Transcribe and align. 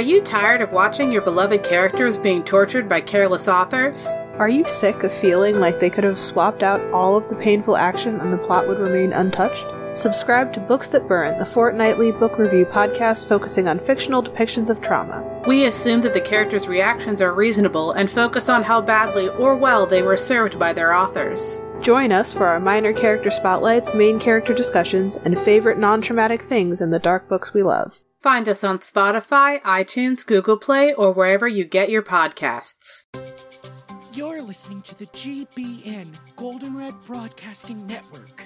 Are 0.00 0.12
you 0.12 0.22
tired 0.22 0.62
of 0.62 0.72
watching 0.72 1.12
your 1.12 1.20
beloved 1.20 1.62
characters 1.62 2.16
being 2.16 2.42
tortured 2.42 2.88
by 2.88 3.02
careless 3.02 3.48
authors? 3.48 4.06
Are 4.38 4.48
you 4.48 4.64
sick 4.64 5.02
of 5.02 5.12
feeling 5.12 5.56
like 5.56 5.78
they 5.78 5.90
could 5.90 6.04
have 6.04 6.18
swapped 6.18 6.62
out 6.62 6.80
all 6.90 7.18
of 7.18 7.28
the 7.28 7.36
painful 7.36 7.76
action 7.76 8.18
and 8.18 8.32
the 8.32 8.38
plot 8.38 8.66
would 8.66 8.78
remain 8.78 9.12
untouched? 9.12 9.66
Subscribe 9.92 10.54
to 10.54 10.60
Books 10.60 10.88
That 10.88 11.06
Burn, 11.06 11.38
the 11.38 11.44
fortnightly 11.44 12.12
book 12.12 12.38
review 12.38 12.64
podcast 12.64 13.28
focusing 13.28 13.68
on 13.68 13.78
fictional 13.78 14.22
depictions 14.22 14.70
of 14.70 14.80
trauma. 14.80 15.22
We 15.46 15.66
assume 15.66 16.00
that 16.00 16.14
the 16.14 16.20
characters' 16.22 16.66
reactions 16.66 17.20
are 17.20 17.34
reasonable 17.34 17.92
and 17.92 18.10
focus 18.10 18.48
on 18.48 18.62
how 18.62 18.80
badly 18.80 19.28
or 19.28 19.54
well 19.54 19.84
they 19.84 20.00
were 20.00 20.16
served 20.16 20.58
by 20.58 20.72
their 20.72 20.94
authors. 20.94 21.60
Join 21.82 22.10
us 22.10 22.32
for 22.32 22.46
our 22.46 22.58
minor 22.58 22.94
character 22.94 23.30
spotlights, 23.30 23.92
main 23.92 24.18
character 24.18 24.54
discussions, 24.54 25.18
and 25.18 25.38
favorite 25.38 25.76
non 25.76 26.00
traumatic 26.00 26.40
things 26.40 26.80
in 26.80 26.88
the 26.88 26.98
dark 26.98 27.28
books 27.28 27.52
we 27.52 27.62
love. 27.62 28.00
Find 28.20 28.50
us 28.50 28.62
on 28.62 28.80
Spotify, 28.80 29.62
iTunes, 29.62 30.26
Google 30.26 30.58
Play, 30.58 30.92
or 30.92 31.10
wherever 31.10 31.48
you 31.48 31.64
get 31.64 31.88
your 31.88 32.02
podcasts. 32.02 33.06
You're 34.12 34.42
listening 34.42 34.82
to 34.82 34.98
the 34.98 35.06
GBN 35.06 36.14
Goldenrod 36.36 36.94
Broadcasting 37.06 37.86
Network. 37.86 38.44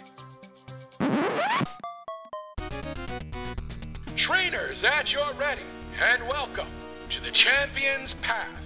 Trainers 4.15 4.84
at 4.84 5.12
your 5.12 5.32
ready, 5.32 5.62
and 6.01 6.23
welcome 6.29 6.68
to 7.10 7.20
the 7.20 7.32
Champion's 7.32 8.15
Path. 8.15 8.63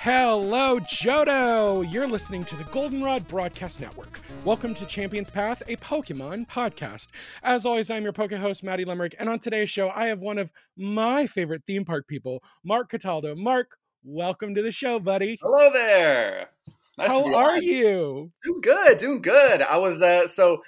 Hello, 0.00 0.78
Johto! 0.78 1.84
You're 1.92 2.06
listening 2.06 2.44
to 2.44 2.54
the 2.54 2.62
Goldenrod 2.62 3.26
Broadcast 3.26 3.80
Network. 3.80 4.20
Welcome 4.44 4.72
to 4.74 4.86
Champions 4.86 5.28
Path, 5.28 5.60
a 5.66 5.74
Pokemon 5.74 6.46
podcast. 6.46 7.08
As 7.42 7.66
always, 7.66 7.90
I'm 7.90 8.04
your 8.04 8.12
Poke 8.12 8.32
host, 8.32 8.62
Maddie 8.62 8.84
Limerick, 8.84 9.16
and 9.18 9.28
on 9.28 9.40
today's 9.40 9.70
show, 9.70 9.90
I 9.90 10.06
have 10.06 10.20
one 10.20 10.38
of 10.38 10.52
my 10.76 11.26
favorite 11.26 11.64
theme 11.66 11.84
park 11.84 12.06
people, 12.06 12.44
Mark 12.64 12.92
Cataldo. 12.92 13.34
Mark, 13.34 13.76
welcome 14.04 14.54
to 14.54 14.62
the 14.62 14.70
show, 14.70 15.00
buddy. 15.00 15.36
Hello 15.42 15.68
there. 15.72 16.50
Nice 16.96 17.08
How 17.08 17.34
are 17.34 17.56
on. 17.56 17.62
you? 17.64 18.30
Doing 18.44 18.60
good, 18.60 18.98
doing 18.98 19.20
good. 19.20 19.62
I 19.62 19.78
was 19.78 20.00
uh, 20.00 20.28
so 20.28 20.62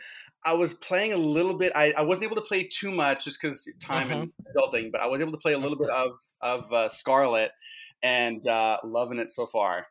I 0.44 0.54
was 0.54 0.74
playing 0.74 1.12
a 1.12 1.16
little 1.16 1.56
bit. 1.56 1.70
I, 1.76 1.92
I 1.92 2.02
wasn't 2.02 2.24
able 2.24 2.42
to 2.42 2.48
play 2.48 2.64
too 2.64 2.90
much 2.90 3.26
just 3.26 3.40
because 3.40 3.70
time 3.80 4.10
uh-huh. 4.10 4.22
and 4.22 4.32
adulting, 4.56 4.90
but 4.90 5.00
I 5.00 5.06
was 5.06 5.20
able 5.20 5.30
to 5.32 5.38
play 5.38 5.52
a 5.52 5.58
little 5.58 5.78
bit 5.78 5.88
of 5.88 6.18
of 6.40 6.72
uh, 6.72 6.88
Scarlet 6.88 7.52
and 8.02 8.46
uh, 8.46 8.78
loving 8.84 9.18
it 9.18 9.30
so 9.32 9.46
far. 9.46 9.86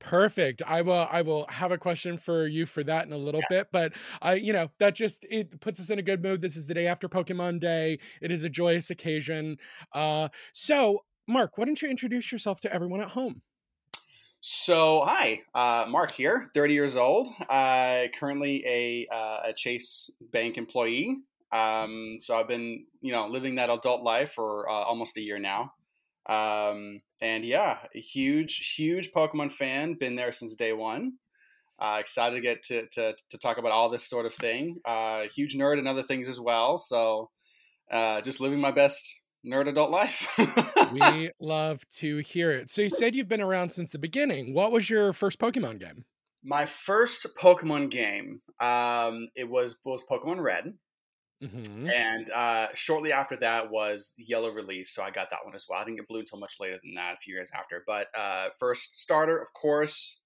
Perfect. 0.00 0.62
I 0.64 0.82
will 0.82 1.08
I 1.10 1.22
will 1.22 1.44
have 1.48 1.72
a 1.72 1.78
question 1.78 2.18
for 2.18 2.46
you 2.46 2.66
for 2.66 2.84
that 2.84 3.06
in 3.06 3.12
a 3.12 3.16
little 3.16 3.40
yeah. 3.50 3.58
bit, 3.58 3.68
but 3.72 3.94
I 4.22 4.34
you 4.34 4.52
know, 4.52 4.70
that 4.78 4.94
just 4.94 5.26
it 5.28 5.60
puts 5.60 5.80
us 5.80 5.90
in 5.90 5.98
a 5.98 6.02
good 6.02 6.22
mood. 6.22 6.40
This 6.40 6.56
is 6.56 6.66
the 6.66 6.74
day 6.74 6.86
after 6.86 7.08
Pokemon 7.08 7.58
Day. 7.58 7.98
It 8.22 8.30
is 8.30 8.44
a 8.44 8.48
joyous 8.48 8.90
occasion. 8.90 9.58
Uh 9.92 10.28
so 10.52 11.00
Mark, 11.26 11.58
why 11.58 11.64
don't 11.64 11.80
you 11.82 11.90
introduce 11.90 12.30
yourself 12.30 12.60
to 12.62 12.72
everyone 12.72 13.00
at 13.00 13.10
home? 13.10 13.42
So, 14.40 15.02
hi, 15.04 15.42
uh, 15.52 15.86
Mark 15.88 16.12
here, 16.12 16.48
30 16.54 16.72
years 16.72 16.94
old, 16.94 17.28
uh, 17.50 18.04
currently 18.18 18.64
a, 18.64 19.06
uh, 19.12 19.40
a 19.46 19.52
Chase 19.52 20.10
Bank 20.32 20.56
employee. 20.56 21.24
Um, 21.50 22.18
so 22.20 22.36
I've 22.36 22.46
been, 22.46 22.86
you 23.00 23.10
know, 23.10 23.26
living 23.26 23.56
that 23.56 23.68
adult 23.68 24.04
life 24.04 24.32
for 24.32 24.68
uh, 24.70 24.72
almost 24.72 25.16
a 25.16 25.20
year 25.20 25.38
now. 25.40 25.72
Um, 26.28 27.00
and 27.22 27.44
yeah, 27.44 27.78
a 27.94 28.00
huge, 28.00 28.74
huge 28.76 29.10
Pokemon 29.12 29.52
fan. 29.52 29.94
Been 29.94 30.16
there 30.16 30.32
since 30.32 30.54
day 30.54 30.72
one. 30.72 31.14
Uh, 31.80 31.98
excited 32.00 32.34
to 32.34 32.40
get 32.40 32.62
to, 32.64 32.86
to, 32.88 33.14
to 33.30 33.38
talk 33.38 33.58
about 33.58 33.72
all 33.72 33.88
this 33.88 34.04
sort 34.08 34.26
of 34.26 34.34
thing. 34.34 34.78
Uh, 34.84 35.22
huge 35.34 35.54
nerd 35.54 35.78
and 35.78 35.86
other 35.86 36.02
things 36.02 36.28
as 36.28 36.40
well. 36.40 36.76
So 36.76 37.30
uh, 37.90 38.20
just 38.20 38.40
living 38.40 38.60
my 38.60 38.72
best 38.72 39.22
nerd 39.46 39.68
adult 39.68 39.90
life. 39.90 40.26
we 40.92 41.30
love 41.40 41.88
to 41.96 42.18
hear 42.18 42.50
it. 42.50 42.70
So 42.70 42.82
you 42.82 42.90
said 42.90 43.14
you've 43.14 43.28
been 43.28 43.40
around 43.40 43.70
since 43.70 43.90
the 43.90 43.98
beginning. 43.98 44.54
What 44.54 44.72
was 44.72 44.90
your 44.90 45.12
first 45.12 45.38
Pokemon 45.38 45.80
game? 45.80 46.04
My 46.44 46.66
first 46.66 47.26
Pokemon 47.40 47.90
game, 47.90 48.40
um, 48.60 49.28
it 49.34 49.48
was 49.48 49.76
was 49.84 50.04
Pokemon 50.10 50.40
Red. 50.40 50.74
Mm-hmm. 51.42 51.88
And 51.88 52.30
uh, 52.30 52.66
shortly 52.74 53.12
after 53.12 53.36
that 53.36 53.70
was 53.70 54.12
Yellow 54.16 54.50
release, 54.50 54.90
so 54.90 55.02
I 55.02 55.10
got 55.10 55.30
that 55.30 55.40
one 55.44 55.54
as 55.54 55.66
well. 55.68 55.78
I 55.78 55.84
didn't 55.84 55.98
get 55.98 56.08
Blue 56.08 56.20
until 56.20 56.38
much 56.38 56.56
later 56.58 56.78
than 56.82 56.94
that, 56.94 57.14
a 57.14 57.16
few 57.18 57.34
years 57.34 57.50
after. 57.54 57.84
But 57.86 58.08
uh, 58.18 58.48
first 58.58 58.98
starter, 58.98 59.38
of 59.38 59.52
course, 59.52 60.20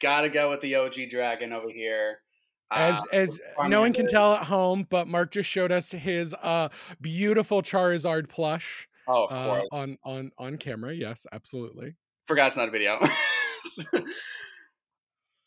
gotta 0.00 0.30
go 0.30 0.50
with 0.50 0.60
the 0.62 0.76
OG 0.76 1.10
Dragon 1.10 1.52
over 1.52 1.68
here. 1.70 2.18
As 2.70 2.98
uh, 2.98 3.02
as 3.12 3.40
no 3.66 3.80
one 3.80 3.92
can 3.92 4.06
tell 4.06 4.32
at 4.32 4.44
home, 4.44 4.86
but 4.88 5.06
Mark 5.06 5.32
just 5.32 5.50
showed 5.50 5.70
us 5.70 5.90
his 5.90 6.34
uh, 6.42 6.70
beautiful 7.00 7.60
Charizard 7.60 8.30
plush. 8.30 8.88
Oh, 9.06 9.26
of 9.26 9.32
uh, 9.32 9.46
course. 9.46 9.68
on 9.72 9.98
on 10.04 10.32
on 10.38 10.56
camera. 10.56 10.94
Yes, 10.94 11.26
absolutely. 11.32 11.94
Forgot 12.26 12.48
it's 12.48 12.56
not 12.56 12.68
a 12.68 12.70
video. 12.70 12.98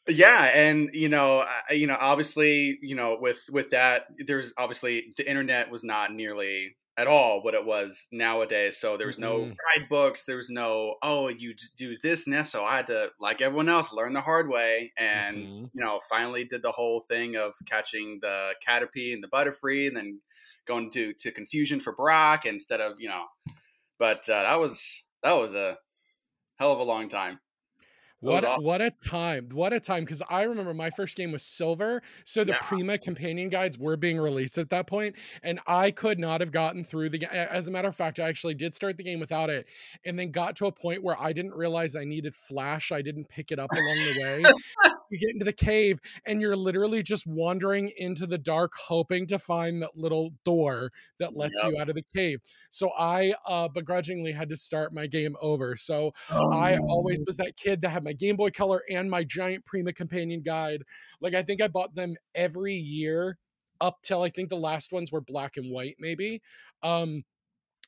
yeah 0.08 0.44
and 0.46 0.90
you 0.94 1.10
know 1.10 1.46
you 1.72 1.88
know 1.88 1.98
obviously 2.00 2.78
you 2.82 2.96
know 2.96 3.18
with 3.20 3.40
with 3.52 3.72
that 3.72 4.04
there's 4.28 4.54
obviously 4.58 5.14
the 5.18 5.28
internet 5.28 5.72
was 5.72 5.84
not 5.84 6.14
nearly 6.14 6.76
at 6.98 7.08
all 7.08 7.42
what 7.42 7.54
it 7.54 7.66
was 7.66 8.08
nowadays 8.12 8.78
so 8.78 8.96
there 8.98 9.08
was 9.08 9.20
no 9.20 9.40
mm-hmm. 9.40 9.54
guidebooks 9.80 10.24
there 10.26 10.38
was 10.38 10.50
no 10.50 10.96
oh 11.02 11.28
you 11.28 11.54
do 11.78 11.96
this 12.02 12.26
and 12.26 12.34
that 12.34 12.48
so 12.48 12.64
i 12.64 12.78
had 12.78 12.88
to 12.88 13.10
like 13.20 13.42
everyone 13.42 13.68
else 13.68 13.92
learn 13.92 14.14
the 14.14 14.22
hard 14.22 14.48
way 14.48 14.92
and 14.98 15.38
mm-hmm. 15.38 15.66
you 15.74 15.84
know 15.84 16.00
finally 16.10 16.46
did 16.46 16.62
the 16.62 16.72
whole 16.72 17.04
thing 17.10 17.36
of 17.36 17.54
catching 17.68 18.20
the 18.22 18.52
caterpie 18.66 19.14
and 19.14 19.24
the 19.24 19.28
butterfree 19.28 19.88
and 19.88 19.98
then 19.98 20.22
going 20.66 20.90
to 20.90 21.14
to 21.14 21.32
confusion 21.32 21.80
for 21.80 21.94
brock 21.94 22.46
instead 22.46 22.80
of 22.80 22.94
you 23.00 23.10
know 23.10 23.26
but 23.98 24.28
uh, 24.30 24.44
that 24.44 24.60
was 24.60 25.04
that 25.24 25.34
was 25.34 25.54
a 25.54 25.78
hell 26.58 26.72
of 26.72 26.80
a 26.80 26.84
long 26.84 27.10
time 27.10 27.40
what 28.25 28.44
a, 28.44 28.50
awesome. 28.50 28.68
what 28.68 28.81
a 28.81 28.91
time! 28.91 29.50
What 29.52 29.74
a 29.74 29.80
time! 29.80 30.03
Because 30.03 30.22
I 30.30 30.44
remember 30.44 30.74
my 30.74 30.90
first 30.90 31.16
game 31.16 31.31
was 31.31 31.44
Silver, 31.44 32.02
so 32.24 32.44
the 32.44 32.53
yeah. 32.53 32.59
Prima 32.62 32.97
companion 32.97 33.50
guides 33.50 33.78
were 33.78 33.97
being 33.97 34.18
released 34.18 34.58
at 34.58 34.69
that 34.69 34.88
point, 34.88 35.16
and 35.44 35.59
I 35.68 35.91
could 35.91 36.19
not 36.19 36.41
have 36.41 36.52
gotten 36.52 36.84
through 36.84 37.09
the 37.09 37.19
game. 37.19 37.30
As 37.31 37.68
a 37.68 37.72
matter 37.72 37.88
of 37.88 37.96
fact, 37.96 38.19
I 38.19 38.28
actually 38.28 38.56
did 38.56 38.74
start 38.74 38.97
the 38.97 39.03
game 39.03 39.19
without 39.19 39.50
it, 39.50 39.68
and 40.03 40.18
then 40.18 40.31
got 40.31 40.56
to 40.58 40.68
a 40.68 40.72
point 40.72 41.03
where 41.03 41.19
I 41.22 41.34
didn't 41.34 41.53
realize 41.53 41.96
I 41.96 42.03
needed 42.03 42.35
Flash. 42.35 42.91
I 42.91 43.02
didn't 43.02 43.30
pick 43.30 43.52
it 43.52 43.59
up 43.59 43.72
along 43.72 43.97
the 43.97 44.22
way, 44.22 44.44
you 45.16 45.28
get 45.28 45.34
into 45.34 45.46
the 45.46 45.53
cave 45.53 46.00
and 46.26 46.42
you're 46.42 46.56
literally 46.56 47.02
just 47.02 47.26
wandering 47.26 47.92
into 47.98 48.28
the 48.28 48.38
dark 48.38 48.74
hoping 48.76 49.26
to 49.28 49.40
find 49.40 49.81
that 49.81 49.96
little 49.96 50.34
door 50.44 50.92
that 51.20 51.36
lets 51.36 51.53
yep. 51.64 51.72
you 51.72 51.80
out 51.80 51.90
of 51.90 51.96
the 51.96 52.06
cave. 52.16 52.42
So 52.70 52.92
i 52.98 53.34
uh 53.48 53.68
begrudgingly 53.70 54.31
had 54.31 54.50
to 54.50 54.58
start 54.58 54.94
my 54.94 55.08
game 55.08 55.36
over. 55.42 55.76
So 55.76 56.14
oh, 56.31 56.52
i 56.52 56.78
always 56.78 57.20
was 57.26 57.38
that 57.38 57.56
kid 57.58 57.81
that 57.81 57.90
had 57.90 58.03
my 58.03 58.14
game 58.14 58.36
boy 58.36 58.50
color 58.50 58.81
and 58.90 59.09
my 59.09 59.24
giant 59.24 59.66
prima 59.66 59.94
companion 59.94 60.42
guide. 60.42 60.84
Like 61.22 61.34
i 61.34 61.44
think 61.44 61.62
i 61.62 61.68
bought 61.68 61.96
them 61.96 62.16
every 62.34 62.74
year 62.74 63.38
up 63.82 64.02
till 64.02 64.22
i 64.22 64.30
think 64.30 64.50
the 64.50 64.56
last 64.56 64.92
ones 64.92 65.12
were 65.12 65.22
black 65.22 65.58
and 65.58 65.72
white 65.72 65.96
maybe. 66.00 66.42
Um 66.84 67.24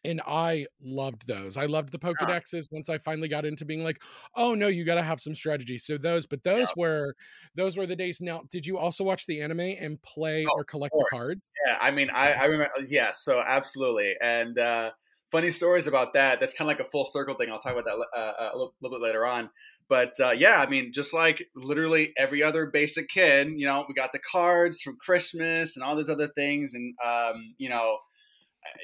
and 0.03 0.21
I 0.25 0.67
loved 0.81 1.27
those. 1.27 1.57
I 1.57 1.65
loved 1.65 1.91
the 1.91 1.99
Pokedexes 1.99 2.71
once 2.71 2.89
I 2.89 2.97
finally 2.97 3.27
got 3.27 3.45
into 3.45 3.65
being 3.65 3.83
like, 3.83 4.01
oh 4.35 4.53
no, 4.53 4.67
you 4.67 4.85
got 4.85 4.95
to 4.95 5.03
have 5.03 5.19
some 5.19 5.35
strategy. 5.35 5.77
So 5.77 5.97
those, 5.97 6.25
but 6.25 6.43
those 6.43 6.71
yeah. 6.75 6.81
were 6.81 7.15
those 7.55 7.77
were 7.77 7.85
the 7.85 7.95
days. 7.95 8.21
Now, 8.21 8.43
did 8.49 8.65
you 8.65 8.77
also 8.77 9.03
watch 9.03 9.25
the 9.25 9.41
anime 9.41 9.59
and 9.59 10.01
play 10.01 10.45
oh, 10.49 10.55
or 10.55 10.63
collect 10.63 10.93
the 10.93 11.05
cards? 11.09 11.45
Yeah, 11.65 11.77
I 11.79 11.91
mean, 11.91 12.09
I, 12.09 12.33
I 12.33 12.45
remember. 12.45 12.73
Yeah, 12.87 13.11
so 13.13 13.41
absolutely. 13.45 14.13
And 14.21 14.57
uh, 14.57 14.91
funny 15.31 15.49
stories 15.49 15.87
about 15.87 16.13
that. 16.13 16.39
That's 16.39 16.53
kind 16.53 16.69
of 16.69 16.77
like 16.77 16.85
a 16.85 16.89
full 16.89 17.05
circle 17.05 17.35
thing. 17.35 17.51
I'll 17.51 17.59
talk 17.59 17.73
about 17.73 17.85
that 17.85 18.05
uh, 18.15 18.19
uh, 18.19 18.49
a 18.53 18.57
little, 18.57 18.73
little, 18.81 18.99
bit 18.99 19.03
later 19.03 19.25
on. 19.25 19.49
But 19.89 20.13
uh, 20.19 20.31
yeah, 20.31 20.61
I 20.61 20.69
mean, 20.69 20.91
just 20.93 21.13
like 21.13 21.47
literally 21.55 22.13
every 22.17 22.43
other 22.43 22.65
basic 22.65 23.07
kid, 23.07 23.53
you 23.55 23.65
know, 23.65 23.85
we 23.87 23.93
got 23.93 24.11
the 24.11 24.19
cards 24.19 24.81
from 24.81 24.97
Christmas 24.99 25.75
and 25.75 25.83
all 25.83 25.95
those 25.95 26.09
other 26.09 26.27
things, 26.27 26.73
and 26.73 26.93
um, 27.05 27.55
you 27.57 27.69
know 27.69 27.97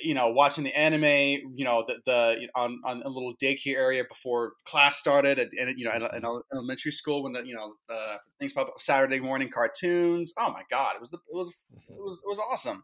you 0.01 0.13
know, 0.13 0.29
watching 0.29 0.63
the 0.63 0.77
anime, 0.77 1.53
you 1.55 1.65
know, 1.65 1.83
the, 1.87 1.95
the 2.05 2.49
on, 2.55 2.79
on 2.85 3.01
a 3.03 3.09
little 3.09 3.33
daycare 3.41 3.75
area 3.75 4.03
before 4.07 4.53
class 4.65 4.97
started, 4.97 5.39
and, 5.39 5.51
and 5.59 5.79
you 5.79 5.85
know, 5.85 5.91
in, 5.91 6.03
in, 6.03 6.41
elementary 6.53 6.91
school 6.91 7.23
when 7.23 7.33
the 7.33 7.45
you 7.45 7.55
know 7.55 7.73
uh, 7.93 8.17
things 8.39 8.53
pop 8.53 8.67
up, 8.67 8.79
Saturday 8.79 9.19
morning 9.19 9.49
cartoons. 9.49 10.33
Oh 10.37 10.51
my 10.51 10.63
god, 10.69 10.95
it 10.95 11.01
was 11.01 11.09
the, 11.09 11.17
it 11.17 11.35
was 11.35 11.49
it 11.49 11.99
was 11.99 12.21
it 12.23 12.27
was 12.27 12.39
awesome. 12.51 12.83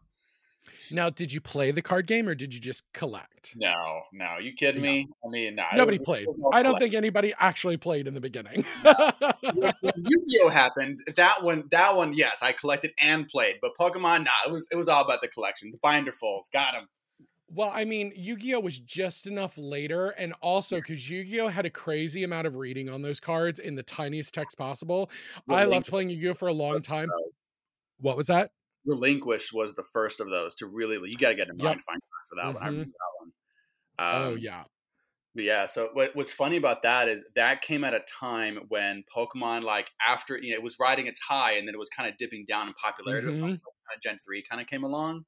Now, 0.90 1.10
did 1.10 1.32
you 1.32 1.40
play 1.40 1.70
the 1.70 1.82
card 1.82 2.06
game 2.06 2.28
or 2.28 2.34
did 2.34 2.52
you 2.52 2.60
just 2.60 2.84
collect? 2.92 3.54
No, 3.56 4.02
no. 4.12 4.38
You 4.40 4.52
kidding 4.52 4.82
me? 4.82 5.08
I 5.24 5.28
mean, 5.28 5.54
nobody 5.74 5.98
was, 5.98 6.02
played. 6.02 6.26
I 6.52 6.62
don't 6.62 6.78
think 6.78 6.94
anybody 6.94 7.32
actually 7.38 7.76
played 7.76 8.06
in 8.06 8.14
the 8.14 8.20
beginning. 8.20 8.64
Yu-Gi-Oh 8.84 10.48
happened. 10.48 11.00
That 11.16 11.42
one, 11.42 11.64
that 11.70 11.96
one, 11.96 12.12
yes, 12.12 12.38
I 12.42 12.52
collected 12.52 12.92
and 13.00 13.28
played. 13.28 13.56
But 13.62 13.72
Pokemon, 13.80 14.24
nah, 14.24 14.30
it 14.46 14.52
was 14.52 14.68
it 14.70 14.76
was 14.76 14.88
all 14.88 15.04
about 15.04 15.20
the 15.20 15.28
collection. 15.28 15.70
The 15.70 15.78
binderfuls, 15.78 16.50
got 16.52 16.72
them. 16.72 16.88
Well, 17.52 17.72
I 17.74 17.84
mean, 17.84 18.12
Yu-Gi-Oh 18.14 18.60
was 18.60 18.78
just 18.78 19.26
enough 19.26 19.58
later, 19.58 20.10
and 20.10 20.34
also 20.40 20.76
because 20.76 21.10
Yu-Gi-Oh 21.10 21.48
had 21.48 21.66
a 21.66 21.70
crazy 21.70 22.22
amount 22.22 22.46
of 22.46 22.54
reading 22.54 22.88
on 22.88 23.02
those 23.02 23.18
cards 23.18 23.58
in 23.58 23.74
the 23.74 23.82
tiniest 23.82 24.34
text 24.34 24.56
possible. 24.56 25.10
I 25.48 25.64
loved 25.64 25.88
playing 25.88 26.10
Yu-Gi-Oh 26.10 26.34
for 26.34 26.48
a 26.48 26.52
long 26.52 26.80
time. 26.80 27.08
What 27.98 28.16
was 28.16 28.28
that? 28.28 28.52
Relinquished 28.86 29.52
was 29.52 29.74
the 29.74 29.84
first 29.84 30.20
of 30.20 30.30
those 30.30 30.54
to 30.56 30.66
really. 30.66 30.96
You 31.08 31.18
got 31.18 31.30
to 31.30 31.34
get 31.36 31.50
a 31.50 31.54
mind 31.54 31.58
Yep. 31.58 31.84
find 31.84 32.00
for 32.28 32.36
that 32.36 32.54
one. 32.54 32.62
I 32.62 32.66
remember 32.66 32.92
that 32.98 33.16
one. 33.20 33.32
oh 34.10 34.34
Um, 34.34 34.34
yeah. 34.34 34.64
but 35.34 35.44
yeah, 35.44 35.66
so 35.66 35.90
what, 35.92 36.16
what's 36.16 36.32
funny 36.32 36.56
about 36.56 36.82
that 36.82 37.08
is 37.08 37.24
that 37.36 37.62
came 37.62 37.84
at 37.84 37.94
a 37.94 38.00
time 38.20 38.58
when 38.68 39.04
Pokemon, 39.14 39.62
like 39.62 39.90
after 40.06 40.36
you 40.38 40.50
know, 40.52 40.56
it 40.56 40.62
was 40.62 40.78
riding 40.80 41.06
its 41.06 41.20
high, 41.20 41.52
and 41.52 41.68
then 41.68 41.74
it 41.74 41.78
was 41.78 41.88
kind 41.90 42.08
of 42.10 42.16
dipping 42.18 42.44
down 42.48 42.68
in 42.68 42.74
popularity. 42.74 43.26
Mhm. 43.26 43.60
Kind 43.90 44.02
Gen 44.02 44.18
three 44.24 44.44
kind 44.48 44.60
of 44.60 44.66
came 44.68 44.84
along, 44.84 45.24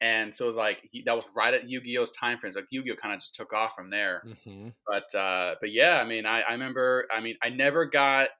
and 0.00 0.34
so 0.34 0.46
it 0.46 0.48
was 0.48 0.56
like 0.56 0.88
he, 0.92 1.02
that 1.04 1.16
was 1.16 1.28
right 1.36 1.54
at 1.54 1.68
Yu 1.68 1.80
Gi 1.82 1.98
Oh's 1.98 2.12
time 2.12 2.38
frames. 2.38 2.56
Like 2.56 2.66
Yu 2.70 2.84
Gi 2.84 2.92
Oh 2.92 2.96
kind 2.96 3.14
of 3.14 3.20
just 3.20 3.34
took 3.36 3.52
off 3.52 3.74
from 3.74 3.90
there. 3.90 4.24
hmm 4.24 4.72
But 4.86 5.14
uh, 5.14 5.56
but 5.60 5.72
yeah, 5.72 6.00
I 6.00 6.04
mean, 6.04 6.26
I, 6.26 6.42
I 6.42 6.52
remember. 6.52 7.06
I 7.10 7.20
mean, 7.20 7.36
I 7.42 7.50
never 7.50 7.86
got. 7.86 8.30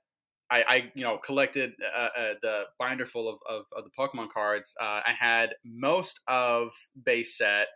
I, 0.53 0.63
I 0.69 0.93
you 0.95 1.03
know 1.03 1.19
collected 1.19 1.73
uh, 1.83 2.09
uh, 2.19 2.35
the 2.43 2.65
binder 2.79 3.07
full 3.07 3.29
of, 3.29 3.39
of, 3.49 3.65
of 3.77 3.85
the 3.85 3.91
Pokemon 3.99 4.31
cards. 4.31 4.75
Uh, 4.81 5.01
I 5.07 5.15
had 5.19 5.55
most 5.65 6.21
of 6.29 6.73
base 7.05 7.39
set, 7.39 7.69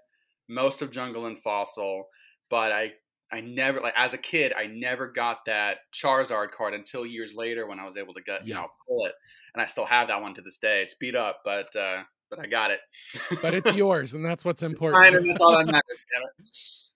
most 0.48 0.82
of 0.82 0.90
Jungle 0.90 1.26
and 1.26 1.40
Fossil, 1.42 2.08
but 2.50 2.72
I 2.72 2.92
I 3.32 3.40
never 3.40 3.80
like 3.80 3.94
as 3.96 4.12
a 4.12 4.18
kid 4.18 4.52
I 4.56 4.66
never 4.66 5.10
got 5.10 5.38
that 5.46 5.78
Charizard 5.94 6.50
card 6.52 6.74
until 6.74 7.06
years 7.06 7.34
later 7.34 7.66
when 7.66 7.80
I 7.80 7.86
was 7.86 7.96
able 7.96 8.14
to 8.14 8.22
get 8.22 8.46
you 8.46 8.54
Yeah. 8.54 8.60
know 8.60 8.68
pull 8.86 9.06
it, 9.06 9.14
and 9.54 9.62
I 9.62 9.66
still 9.66 9.86
have 9.86 10.08
that 10.08 10.20
one 10.20 10.34
to 10.34 10.42
this 10.42 10.58
day. 10.58 10.82
It's 10.82 10.94
beat 10.94 11.16
up, 11.16 11.40
but 11.44 11.74
uh, 11.74 12.02
but 12.28 12.38
I 12.40 12.46
got 12.46 12.70
it. 12.72 12.80
But 13.40 13.54
it's 13.54 13.72
yours, 13.76 14.12
and 14.14 14.24
that's 14.24 14.44
what's 14.44 14.62
important. 14.62 15.14
and 15.16 15.30
that's 15.30 15.40
all 15.40 15.56
that 15.56 15.66
matters. 15.66 15.82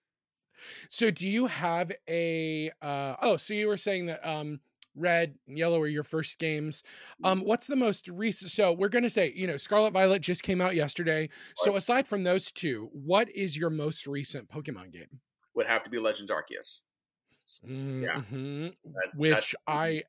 So 0.88 1.10
do 1.10 1.26
you 1.26 1.46
have 1.46 1.92
a 2.08 2.70
uh 2.82 3.16
oh, 3.22 3.36
so 3.36 3.54
you 3.54 3.68
were 3.68 3.76
saying 3.76 4.06
that 4.06 4.26
um 4.26 4.60
red 4.96 5.34
and 5.46 5.56
yellow 5.58 5.80
are 5.80 5.86
your 5.86 6.04
first 6.04 6.38
games. 6.38 6.82
Um 7.24 7.40
what's 7.40 7.66
the 7.66 7.76
most 7.76 8.08
recent 8.08 8.50
so 8.50 8.72
we're 8.72 8.88
going 8.88 9.04
to 9.04 9.10
say, 9.10 9.32
you 9.34 9.46
know, 9.46 9.56
Scarlet 9.56 9.92
Violet 9.92 10.20
just 10.22 10.42
came 10.42 10.60
out 10.60 10.74
yesterday. 10.74 11.28
So 11.56 11.76
aside 11.76 12.06
from 12.08 12.24
those 12.24 12.50
two, 12.52 12.90
what 12.92 13.28
is 13.30 13.56
your 13.56 13.70
most 13.70 14.06
recent 14.06 14.48
Pokemon 14.48 14.92
game? 14.92 15.20
Would 15.54 15.66
have 15.66 15.82
to 15.84 15.90
be 15.90 15.98
Legends 15.98 16.30
Arceus. 16.30 16.80
Mhm. 17.64 18.74
That- 18.84 19.14
Which 19.14 19.54
I 19.66 20.02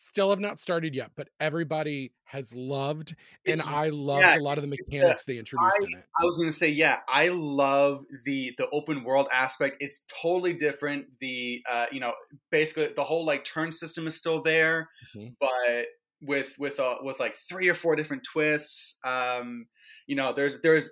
still 0.00 0.30
have 0.30 0.40
not 0.40 0.58
started 0.58 0.94
yet, 0.94 1.10
but 1.14 1.28
everybody 1.40 2.12
has 2.24 2.54
loved 2.54 3.14
and 3.46 3.60
I 3.60 3.90
loved 3.90 4.22
yeah, 4.22 4.38
a 4.38 4.40
lot 4.40 4.56
of 4.56 4.62
the 4.62 4.68
uh, 4.68 4.76
mechanics 4.88 5.26
they 5.26 5.36
introduced 5.36 5.76
in 5.82 5.98
it. 5.98 6.04
I 6.18 6.24
was 6.24 6.38
gonna 6.38 6.50
say, 6.52 6.70
yeah, 6.70 7.00
I 7.06 7.28
love 7.28 8.06
the 8.24 8.54
the 8.56 8.68
open 8.70 9.04
world 9.04 9.28
aspect. 9.30 9.76
It's 9.80 10.02
totally 10.22 10.54
different. 10.54 11.06
The 11.20 11.62
uh, 11.70 11.86
you 11.92 12.00
know, 12.00 12.14
basically 12.50 12.88
the 12.96 13.04
whole 13.04 13.26
like 13.26 13.44
turn 13.44 13.72
system 13.72 14.06
is 14.06 14.16
still 14.16 14.42
there, 14.42 14.88
Mhm. 15.14 15.34
but 15.38 15.86
with 16.22 16.58
with 16.58 16.80
uh 16.80 16.96
with 17.02 17.20
like 17.20 17.36
three 17.36 17.68
or 17.68 17.74
four 17.74 17.94
different 17.94 18.24
twists. 18.24 18.98
Um, 19.04 19.66
you 20.06 20.16
know, 20.16 20.32
there's 20.32 20.60
there's 20.62 20.90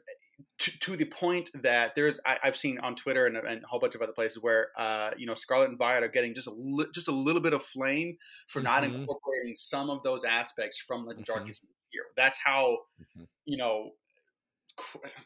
to, 0.59 0.79
to 0.81 0.97
the 0.97 1.05
point 1.05 1.51
that 1.55 1.95
there's 1.95 2.21
I, 2.27 2.39
I've 2.45 2.57
seen 2.57 2.79
on 2.81 2.97
Twitter 2.97 3.27
and, 3.27 3.37
and 3.37 3.65
a 3.65 3.67
whole 3.67 3.81
bunch 3.81 3.95
of 3.95 4.03
other 4.03 4.13
places 4.13 4.43
where 4.43 4.69
uh, 4.79 5.11
you 5.17 5.27
know 5.27 5.35
Scarlet 5.35 5.69
and 5.69 5.79
Violet 5.79 6.05
are 6.05 6.09
getting 6.09 6.35
just 6.35 6.47
a 6.49 6.53
li- 6.53 6.89
just 6.95 7.09
a 7.09 7.13
little 7.13 7.43
bit 7.43 7.53
of 7.53 7.63
flame 7.65 8.17
for 8.49 8.61
not 8.61 8.83
Mhm. 8.83 8.85
incorporating 8.85 9.55
some 9.57 9.91
of 9.91 10.03
those 10.03 10.25
aspects 10.25 10.79
from 10.79 11.07
Legends 11.07 11.29
Mhm. 11.35 11.53
Arceus 11.53 11.65
here. 11.91 12.05
That's 12.17 12.39
how 12.39 12.79
Mhm. 12.99 13.29
you 13.45 13.57
know 13.59 13.93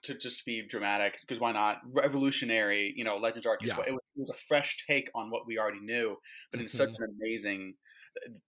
to 0.02 0.14
just 0.16 0.44
be 0.44 0.66
dramatic 0.66 1.18
because 1.20 1.38
why 1.38 1.52
not 1.52 1.78
revolutionary 1.84 2.92
you 2.96 3.04
know 3.04 3.16
legends 3.18 3.46
arceus 3.46 3.68
Yeah. 3.68 3.80
it 3.86 3.92
was, 3.92 4.02
it 4.16 4.18
was 4.20 4.30
a 4.30 4.34
fresh 4.34 4.84
take 4.86 5.10
on 5.14 5.30
what 5.30 5.46
we 5.46 5.58
already 5.58 5.80
knew 5.80 6.16
but 6.50 6.60
in 6.60 6.68
such 6.68 6.88
Mm-hmm. 6.88 7.02
an 7.02 7.16
amazing 7.20 7.74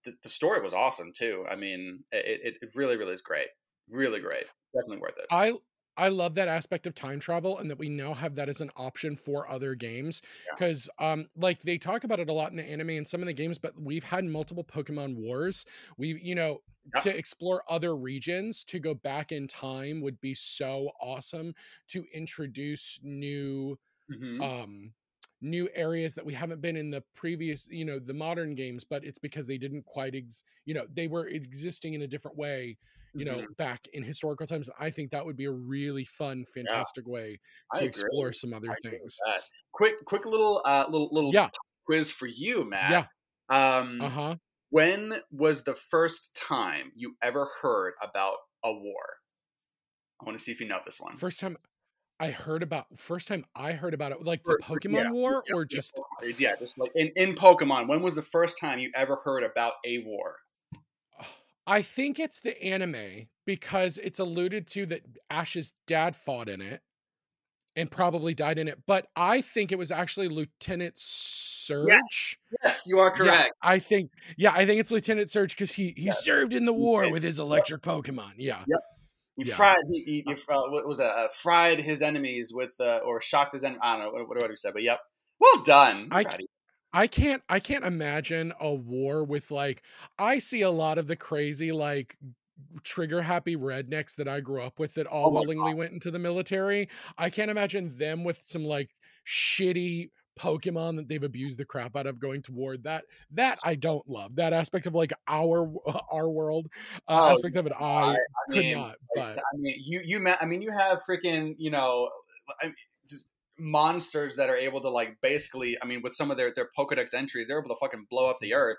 the, 0.03 0.13
the 0.23 0.29
story 0.29 0.61
was 0.61 0.73
awesome 0.73 1.11
too 1.13 1.45
i 1.49 1.55
mean 1.55 2.03
it, 2.11 2.57
it 2.61 2.69
really 2.75 2.97
really 2.97 3.13
is 3.13 3.21
great 3.21 3.47
really 3.89 4.19
great 4.19 4.45
definitely 4.73 4.97
worth 4.97 5.17
it 5.17 5.29
I 5.29 5.53
I 5.97 6.09
love 6.09 6.35
that 6.35 6.47
aspect 6.47 6.87
of 6.87 6.93
time 6.95 7.19
travel 7.19 7.57
and 7.59 7.69
that 7.69 7.77
we 7.79 7.89
now 7.89 8.13
have 8.13 8.35
that 8.35 8.49
as 8.49 8.61
an 8.61 8.69
option 8.75 9.15
for 9.15 9.49
other 9.49 9.75
games 9.75 10.21
Yeah. 10.45 10.55
because 10.55 10.89
um 10.99 11.27
like 11.35 11.61
they 11.61 11.77
talk 11.77 12.03
about 12.03 12.19
it 12.19 12.29
a 12.29 12.33
lot 12.33 12.51
in 12.51 12.57
the 12.57 12.63
anime 12.65 12.89
and 12.91 13.07
some 13.07 13.21
of 13.21 13.27
the 13.27 13.33
games 13.33 13.57
but 13.57 13.73
we've 13.79 14.03
had 14.03 14.25
multiple 14.25 14.63
Pokemon 14.63 15.15
wars. 15.15 15.65
We 15.97 16.19
you 16.21 16.35
know 16.35 16.59
Yeah. 16.93 17.01
to 17.01 17.15
explore 17.15 17.63
other 17.69 17.95
regions 17.95 18.63
to 18.65 18.79
go 18.79 18.93
back 18.93 19.31
in 19.31 19.47
time 19.47 20.01
would 20.01 20.19
be 20.21 20.33
so 20.33 20.91
awesome 21.01 21.53
to 21.89 22.05
introduce 22.13 22.99
new 23.01 23.77
Mhm. 24.09 24.45
um 24.45 24.93
new 25.41 25.69
areas 25.75 26.15
that 26.15 26.25
we 26.25 26.33
haven't 26.33 26.61
been 26.61 26.77
in 26.77 26.89
the 26.91 27.01
previous 27.13 27.67
you 27.69 27.85
know 27.85 27.99
the 27.99 28.13
modern 28.13 28.55
games 28.55 28.83
but 28.83 29.03
it's 29.03 29.19
because 29.19 29.47
they 29.47 29.57
didn't 29.57 29.83
quite 29.85 30.15
ex- 30.15 30.43
you 30.65 30.73
know 30.73 30.85
they 30.93 31.07
were 31.07 31.27
existing 31.27 31.93
in 31.93 32.03
a 32.03 32.07
different 32.07 32.37
way 32.37 32.77
you 33.15 33.25
know 33.25 33.43
Mhm. 33.43 33.55
back 33.57 33.87
in 33.93 34.03
historical 34.03 34.47
times 34.47 34.69
i 34.79 34.89
think 34.89 35.11
that 35.11 35.25
would 35.25 35.37
be 35.37 35.45
a 35.45 35.51
really 35.51 36.05
fun 36.05 36.45
fantastic 36.53 37.07
way 37.07 37.39
I 37.73 37.79
to 37.79 37.85
explore 37.85 38.33
some 38.33 38.53
other 38.53 38.73
I 38.73 38.75
things 38.75 39.23
quick 39.71 40.03
quick 40.05 40.25
little 40.25 40.61
uh 40.65 40.85
little 40.89 41.09
little 41.11 41.33
Yeah. 41.33 41.49
quiz 41.85 42.11
for 42.11 42.27
you 42.27 42.63
matt 42.65 42.99
Yeah. 42.99 43.07
um 43.49 43.89
uh-huh 43.99 44.37
when 44.69 45.21
was 45.31 45.63
the 45.63 45.75
first 45.75 46.35
time 46.35 46.91
you 46.95 47.15
ever 47.21 47.49
heard 47.61 47.93
about 48.01 48.37
a 48.63 48.73
war 48.73 49.19
i 50.21 50.25
want 50.25 50.37
to 50.37 50.43
see 50.43 50.51
if 50.51 50.59
you 50.59 50.67
know 50.67 50.79
this 50.85 50.99
one 50.99 51.17
first 51.17 51.39
time 51.39 51.57
i 52.19 52.29
heard 52.31 52.63
about 52.63 52.87
first 52.99 53.27
time 53.27 53.45
i 53.55 53.73
heard 53.73 53.93
about 53.95 54.11
it 54.13 54.23
like 54.23 54.45
the 54.45 54.55
pokemon 54.55 55.09
yeah, 55.09 55.09
war 55.09 55.43
yeah, 55.45 55.53
or 55.53 55.65
just 55.65 56.01
yeah, 56.37 56.55
just 56.59 56.77
like 56.77 56.91
in, 56.95 57.11
in 57.15 57.35
Pokemon. 57.35 57.87
When 57.87 58.01
was 58.01 58.15
the 58.15 58.21
first 58.21 58.59
time 58.59 58.79
you 58.79 58.91
ever 58.95 59.17
heard 59.17 59.43
about 59.43 59.73
a 59.85 59.99
war? 59.99 60.37
I 61.67 61.81
think 61.81 62.19
it's 62.19 62.39
the 62.39 62.61
anime 62.63 63.27
because 63.45 63.97
it's 63.97 64.19
alluded 64.19 64.67
to 64.67 64.85
that 64.85 65.01
ash's 65.29 65.73
dad 65.87 66.15
fought 66.15 66.49
in 66.49 66.61
it 66.61 66.81
and 67.75 67.91
probably 67.91 68.33
died 68.33 68.57
in 68.57 68.67
it 68.67 68.79
but 68.87 69.07
i 69.15 69.41
think 69.41 69.71
it 69.71 69.77
was 69.77 69.91
actually 69.91 70.27
lieutenant 70.27 70.93
surge 70.97 72.37
Yes, 72.63 72.83
you 72.87 72.99
are 72.99 73.11
Yeah, 73.11 73.17
correct. 73.17 73.53
I 73.61 73.79
think 73.79 74.11
yeah, 74.37 74.51
I 74.51 74.65
think 74.65 74.79
it's 74.79 74.91
Lieutenant 74.91 75.29
Surge 75.29 75.51
because 75.55 75.71
he 75.71 75.93
he 75.97 76.03
Yeah. 76.05 76.11
served 76.13 76.53
in 76.53 76.65
the 76.65 76.73
war 76.73 77.11
with 77.11 77.23
his 77.23 77.39
electric 77.39 77.81
Pokemon. 77.81 78.33
Yeah. 78.37 78.63
Yep. 78.67 78.79
He 79.37 79.43
Yeah. 79.49 79.55
fried. 79.55 79.77
He, 79.91 80.03
he, 80.03 80.23
he 80.25 80.33
uh, 80.33 80.61
what 80.69 80.87
was 80.87 80.99
it? 80.99 81.07
Uh, 81.07 81.27
fried 81.29 81.79
his 81.79 82.01
enemies 82.01 82.51
with, 82.53 82.73
uh, 82.79 82.99
or 83.05 83.19
shocked 83.21 83.53
his 83.53 83.63
enemy. 83.63 83.79
I 83.83 83.97
don't 83.97 84.05
know 84.05 84.11
what, 84.11 84.27
what 84.27 84.39
do 84.39 84.45
I 84.45 84.55
say, 84.55 84.71
but 84.71 84.83
yep. 84.83 84.99
Well 85.39 85.63
done. 85.63 86.07
I 86.11 86.23
Proud 86.23 86.35
of 86.35 86.41
you. 86.41 86.47
I 86.95 87.07
can't 87.07 87.43
I 87.49 87.59
can't 87.59 87.83
imagine 87.83 88.53
a 88.59 88.73
war 88.73 89.25
with 89.25 89.51
like 89.51 89.83
I 90.17 90.39
see 90.39 90.61
a 90.61 90.69
lot 90.69 90.97
of 90.97 91.07
the 91.07 91.15
crazy 91.17 91.73
like 91.73 92.17
trigger 92.83 93.21
happy 93.21 93.57
rednecks 93.57 94.15
that 94.15 94.29
I 94.29 94.39
grew 94.39 94.61
up 94.61 94.79
with 94.79 94.93
that 94.93 95.05
all 95.05 95.25
Oh 95.25 95.31
willingly 95.33 95.73
went 95.73 95.91
into 95.91 96.09
the 96.09 96.19
military. 96.19 96.87
I 97.17 97.29
can't 97.29 97.51
imagine 97.51 97.97
them 97.97 98.23
with 98.23 98.41
some 98.41 98.63
like 98.63 98.95
shitty 99.27 100.11
Pokemon 100.39 100.95
that 100.95 101.09
they've 101.09 101.23
abused 101.23 101.59
the 101.59 101.65
crap 101.65 101.97
out 101.97 102.07
of 102.07 102.17
going 102.17 102.41
toward. 102.41 102.83
That 102.83 103.03
that 103.31 103.59
I 103.65 103.75
don't 103.75 104.07
love. 104.07 104.37
That 104.37 104.53
aspect 104.53 104.85
of 104.85 104.95
like 104.95 105.11
our 105.27 105.69
our 106.09 106.29
world 106.29 106.67
uh, 107.09 107.11
Oh, 107.11 107.31
aspect 107.31 107.57
of 107.57 107.65
it 107.65 107.73
I, 107.77 108.15
I 108.15 108.51
could 108.51 108.63
mean, 108.63 108.77
not. 108.77 108.95
But 109.13 109.37
I 109.37 109.57
mean, 109.57 109.75
you 109.85 110.01
you 110.01 110.19
ma- 110.21 110.37
I 110.39 110.45
mean, 110.45 110.61
you 110.61 110.71
have 110.71 111.01
freaking 111.03 111.55
you 111.57 111.71
know, 111.71 112.09
I 112.61 112.67
mean, 112.67 112.75
monsters 113.57 114.35
that 114.35 114.49
are 114.49 114.55
able 114.55 114.81
to 114.81 114.89
like 114.89 115.17
basically. 115.21 115.77
I 115.81 115.85
mean, 115.85 116.01
with 116.01 116.15
some 116.15 116.31
of 116.31 116.37
their 116.37 116.53
their 116.55 116.69
Pokedex 116.77 117.13
entries, 117.13 117.47
they're 117.47 117.59
able 117.59 117.69
to 117.69 117.79
fucking 117.79 118.07
blow 118.09 118.29
up 118.29 118.37
the 118.41 118.51
mm-hmm. 118.51 118.59
earth. 118.59 118.77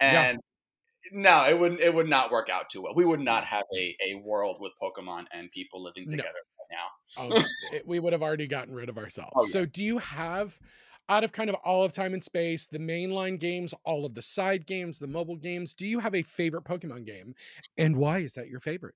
Yeah. 0.00 0.22
And 0.22 0.38
no, 1.12 1.44
it 1.48 1.58
wouldn't. 1.58 1.80
It 1.80 1.94
would 1.94 2.08
not 2.08 2.30
work 2.30 2.48
out 2.50 2.70
too 2.70 2.82
well. 2.82 2.94
We 2.94 3.04
would 3.04 3.20
not 3.20 3.44
have 3.44 3.64
a 3.76 3.96
a 4.06 4.14
world 4.24 4.58
with 4.60 4.72
Pokemon 4.82 5.24
and 5.32 5.50
people 5.52 5.82
living 5.82 6.04
No. 6.08 6.16
together 6.16 6.38
right 6.58 6.78
now. 6.78 7.36
oh, 7.36 7.44
it, 7.72 7.86
we 7.86 7.98
would 7.98 8.12
have 8.12 8.22
already 8.22 8.46
gotten 8.46 8.74
rid 8.74 8.88
of 8.88 8.98
ourselves. 8.98 9.32
Oh, 9.36 9.46
So, 9.46 9.64
do 9.64 9.82
you 9.82 9.98
have, 9.98 10.58
out 11.08 11.24
of 11.24 11.32
kind 11.32 11.48
of 11.48 11.56
all 11.64 11.82
of 11.82 11.92
Time 11.92 12.12
and 12.12 12.22
Space, 12.22 12.66
the 12.68 12.78
mainline 12.78 13.38
games, 13.38 13.74
all 13.84 14.04
of 14.04 14.14
the 14.14 14.22
side 14.22 14.66
games, 14.66 14.98
the 14.98 15.06
mobile 15.06 15.36
games, 15.36 15.74
do 15.74 15.86
you 15.86 15.98
have 16.00 16.14
a 16.14 16.22
favorite 16.22 16.64
Pokemon 16.64 17.06
game, 17.06 17.34
and 17.78 17.96
why 17.96 18.18
is 18.18 18.34
that 18.34 18.48
your 18.48 18.60
favorite? 18.60 18.94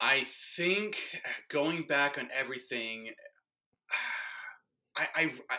I 0.00 0.26
think 0.56 0.96
going 1.50 1.86
back 1.86 2.18
on 2.18 2.28
everything, 2.36 3.10
I, 4.96 5.22
I, 5.22 5.32
I 5.50 5.56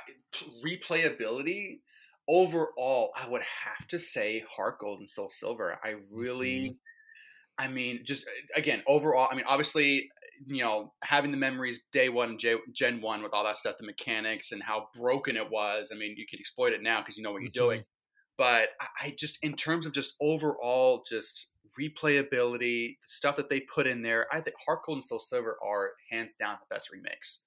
replayability 0.65 1.79
overall, 2.27 3.12
I 3.19 3.27
would 3.27 3.41
have 3.41 3.88
to 3.89 4.00
say 4.00 4.43
Heart 4.55 4.79
Gold 4.79 5.00
and 5.00 5.10
Soul 5.10 5.29
Silver. 5.31 5.77
I 5.84 5.96
really, 6.13 6.60
mm-hmm. 6.60 7.65
I 7.65 7.67
mean, 7.67 8.01
just 8.05 8.25
uh, 8.25 8.60
again 8.60 8.84
overall. 8.88 9.27
I 9.29 9.36
mean, 9.36 9.46
obviously, 9.48 10.10
you 10.48 10.63
know, 10.63 10.93
having 11.03 11.31
the 11.31 11.38
memories 11.38 11.81
day 11.91 12.08
one, 12.08 12.38
Gen 12.38 13.01
one 13.01 13.24
with 13.24 13.34
all 13.34 13.43
that 13.43 13.58
stuff, 13.58 13.75
the 13.77 13.86
mechanics 13.86 14.53
and 14.53 14.63
how 14.63 14.88
broken 14.96 15.36
it 15.36 15.50
was. 15.51 15.89
I 15.91 15.98
mean, 15.98 16.15
you 16.17 16.25
can 16.29 16.39
exploit 16.39 16.72
it 16.72 16.81
now 16.81 17.01
because 17.01 17.17
you 17.17 17.24
know 17.24 17.31
what 17.31 17.41
you're 17.41 17.51
doing. 17.51 17.79
Mm-hmm. 17.79 18.38
But 18.38 18.69
I, 18.79 19.08
I 19.08 19.15
just, 19.17 19.38
in 19.41 19.55
terms 19.55 19.86
of 19.86 19.91
just 19.91 20.13
overall, 20.22 21.03
just 21.10 21.51
replayability, 21.79 22.99
the 23.01 23.07
stuff 23.07 23.35
that 23.38 23.49
they 23.49 23.61
put 23.61 23.88
in 23.88 24.01
there, 24.01 24.27
I 24.33 24.41
think 24.41 24.55
Heart 24.65 24.81
and 24.88 25.03
Soul 25.03 25.19
Silver 25.19 25.57
are 25.63 25.93
hands 26.09 26.35
down 26.35 26.57
the 26.61 26.73
best 26.73 26.89
remix, 26.91 27.39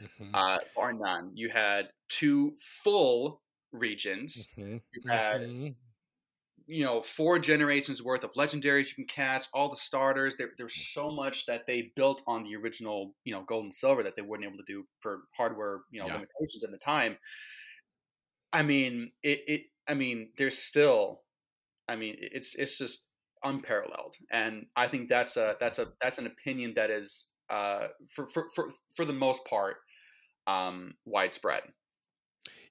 Mhm, 0.00 0.34
uh, 0.34 0.58
bar 0.76 0.92
none. 0.94 1.36
You 1.36 1.50
had 1.50 1.90
two 2.08 2.56
full 2.60 3.42
regions. 3.72 4.54
mhm, 4.56 4.80
You 4.92 5.02
had 5.10 5.40
mhm. 5.48 5.76
you 6.66 6.84
know 6.84 7.02
four 7.02 7.38
generations 7.38 8.02
worth 8.02 8.22
of 8.22 8.32
legendaries 8.34 8.88
you 8.88 8.94
can 8.94 9.06
catch 9.06 9.46
all 9.52 9.68
the 9.68 9.76
starters 9.76 10.36
there, 10.36 10.50
there's 10.56 10.76
so 10.76 11.10
much 11.10 11.44
that 11.46 11.66
they 11.66 11.92
built 11.96 12.22
on 12.26 12.44
the 12.44 12.54
original 12.54 13.16
you 13.24 13.32
know 13.34 13.42
gold 13.42 13.64
and 13.64 13.74
silver 13.74 14.02
that 14.02 14.14
they 14.14 14.22
weren't 14.22 14.44
able 14.44 14.56
to 14.56 14.64
do 14.66 14.86
for 15.00 15.22
hardware 15.36 15.80
you 15.90 16.00
know 16.00 16.06
Yeah. 16.06 16.08
limitations 16.08 16.62
at 16.62 16.70
the 16.70 16.78
time 16.78 17.16
i 18.52 18.62
mean 18.62 19.12
it, 19.22 19.40
it 19.46 19.62
i 19.88 19.94
mean 19.94 20.32
there's 20.36 20.58
still 20.58 21.22
i 21.88 21.96
mean 21.96 22.16
it's 22.20 22.56
it's 22.56 22.78
just 22.78 23.06
unparalleled 23.44 24.16
and 24.30 24.66
i 24.76 24.86
think 24.86 25.08
that's 25.08 25.36
a 25.36 25.56
that's 25.60 25.78
a 25.78 25.88
that's 26.00 26.18
an 26.18 26.26
opinion 26.26 26.72
that 26.76 26.90
is 26.90 27.26
uh 27.50 27.88
for 28.10 28.26
for 28.26 28.48
for, 28.54 28.70
for 28.94 29.04
the 29.04 29.12
most 29.12 29.44
part 29.44 29.76
um 30.46 30.94
widespread 31.04 31.62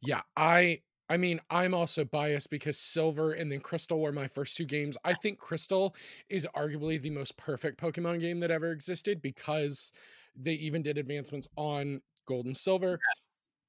Yeah, 0.01 0.21
I 0.35 0.81
I 1.09 1.17
mean, 1.17 1.41
I'm 1.49 1.73
also 1.73 2.05
biased 2.05 2.49
because 2.49 2.79
Silver 2.79 3.33
and 3.33 3.51
then 3.51 3.59
Crystal 3.59 3.99
were 3.99 4.13
my 4.13 4.29
first 4.29 4.55
two 4.55 4.63
games. 4.63 4.95
I 5.03 5.13
think 5.13 5.39
Crystal 5.39 5.93
is 6.29 6.47
arguably 6.55 7.01
the 7.01 7.09
most 7.09 7.35
perfect 7.35 7.81
Pokemon 7.81 8.21
game 8.21 8.39
that 8.39 8.49
ever 8.49 8.71
existed 8.71 9.21
because 9.21 9.91
they 10.37 10.53
even 10.53 10.81
did 10.81 10.97
advancements 10.97 11.49
on 11.57 12.01
Gold 12.25 12.45
and 12.45 12.55
Silver. 12.55 12.97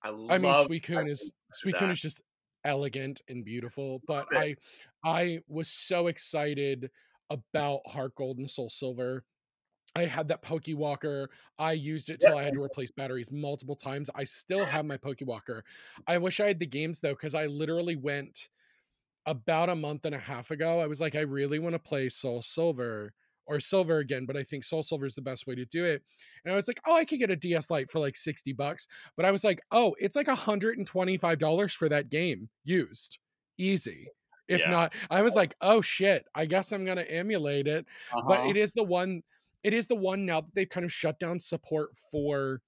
i, 0.04 0.10
love, 0.10 0.30
I 0.30 0.38
mean, 0.38 0.54
Suicune 0.54 1.10
is 1.10 1.32
Suicune 1.52 1.90
is 1.90 2.00
just 2.00 2.20
elegant 2.64 3.20
and 3.28 3.44
beautiful, 3.44 4.02
but 4.06 4.26
I 4.34 4.56
I 5.04 5.40
was 5.48 5.68
so 5.68 6.06
excited 6.06 6.90
about 7.30 7.80
Heart 7.86 8.14
Gold 8.16 8.38
and 8.38 8.50
Soul 8.50 8.70
Silver. 8.70 9.24
I 9.94 10.06
had 10.06 10.28
that 10.28 10.42
Pokewalker. 10.42 11.28
I 11.58 11.72
used 11.72 12.08
it 12.08 12.20
till 12.20 12.36
I 12.36 12.42
had 12.42 12.54
to 12.54 12.62
replace 12.62 12.90
batteries 12.90 13.30
multiple 13.30 13.76
times. 13.76 14.08
I 14.14 14.24
still 14.24 14.64
have 14.64 14.86
my 14.86 14.96
Pokewalker. 14.96 15.62
I 16.06 16.18
wish 16.18 16.40
I 16.40 16.46
had 16.46 16.58
the 16.58 16.66
games 16.66 17.00
though, 17.00 17.12
because 17.12 17.34
I 17.34 17.46
literally 17.46 17.96
went 17.96 18.48
about 19.26 19.68
a 19.68 19.76
month 19.76 20.06
and 20.06 20.14
a 20.14 20.18
half 20.18 20.50
ago. 20.50 20.80
I 20.80 20.86
was 20.86 21.00
like, 21.00 21.14
I 21.14 21.20
really 21.20 21.58
want 21.58 21.74
to 21.74 21.78
play 21.78 22.08
Soul 22.08 22.42
Silver 22.42 23.12
or 23.46 23.60
Silver 23.60 23.98
again, 23.98 24.24
but 24.26 24.36
I 24.36 24.42
think 24.42 24.64
Soul 24.64 24.82
Silver 24.82 25.06
is 25.06 25.14
the 25.14 25.22
best 25.22 25.46
way 25.46 25.54
to 25.54 25.64
do 25.64 25.84
it. 25.84 26.02
And 26.44 26.52
I 26.52 26.56
was 26.56 26.68
like, 26.68 26.80
oh, 26.86 26.94
I 26.96 27.04
could 27.04 27.18
get 27.18 27.30
a 27.30 27.36
DS 27.36 27.70
Lite 27.70 27.90
for 27.90 27.98
like 27.98 28.16
60 28.16 28.52
bucks. 28.52 28.86
But 29.16 29.26
I 29.26 29.30
was 29.30 29.44
like, 29.44 29.60
oh, 29.72 29.94
it's 29.98 30.16
like 30.16 30.28
$125 30.28 31.74
for 31.74 31.88
that 31.88 32.08
game 32.10 32.48
used. 32.64 33.18
Easy. 33.58 34.08
If 34.48 34.60
Yeah. 34.60 34.70
not, 34.70 34.94
I 35.10 35.22
was 35.22 35.34
like, 35.36 35.54
oh 35.60 35.80
shit, 35.80 36.26
I 36.34 36.46
guess 36.46 36.72
I'm 36.72 36.84
gonna 36.84 37.02
emulate 37.02 37.66
it 37.66 37.86
but 38.12 38.40
Uh-huh. 38.40 38.48
it 38.50 38.56
is 38.56 38.72
the 38.72 38.82
one 38.84 39.22
it 39.62 39.72
is 39.72 39.86
the 39.86 39.94
one 39.96 40.26
now 40.26 40.40
that 40.40 40.54
they've 40.54 40.68
kind 40.68 40.84
of 40.84 40.92
shut 40.92 41.18
down 41.20 41.38
support 41.38 41.90
for 42.10 42.60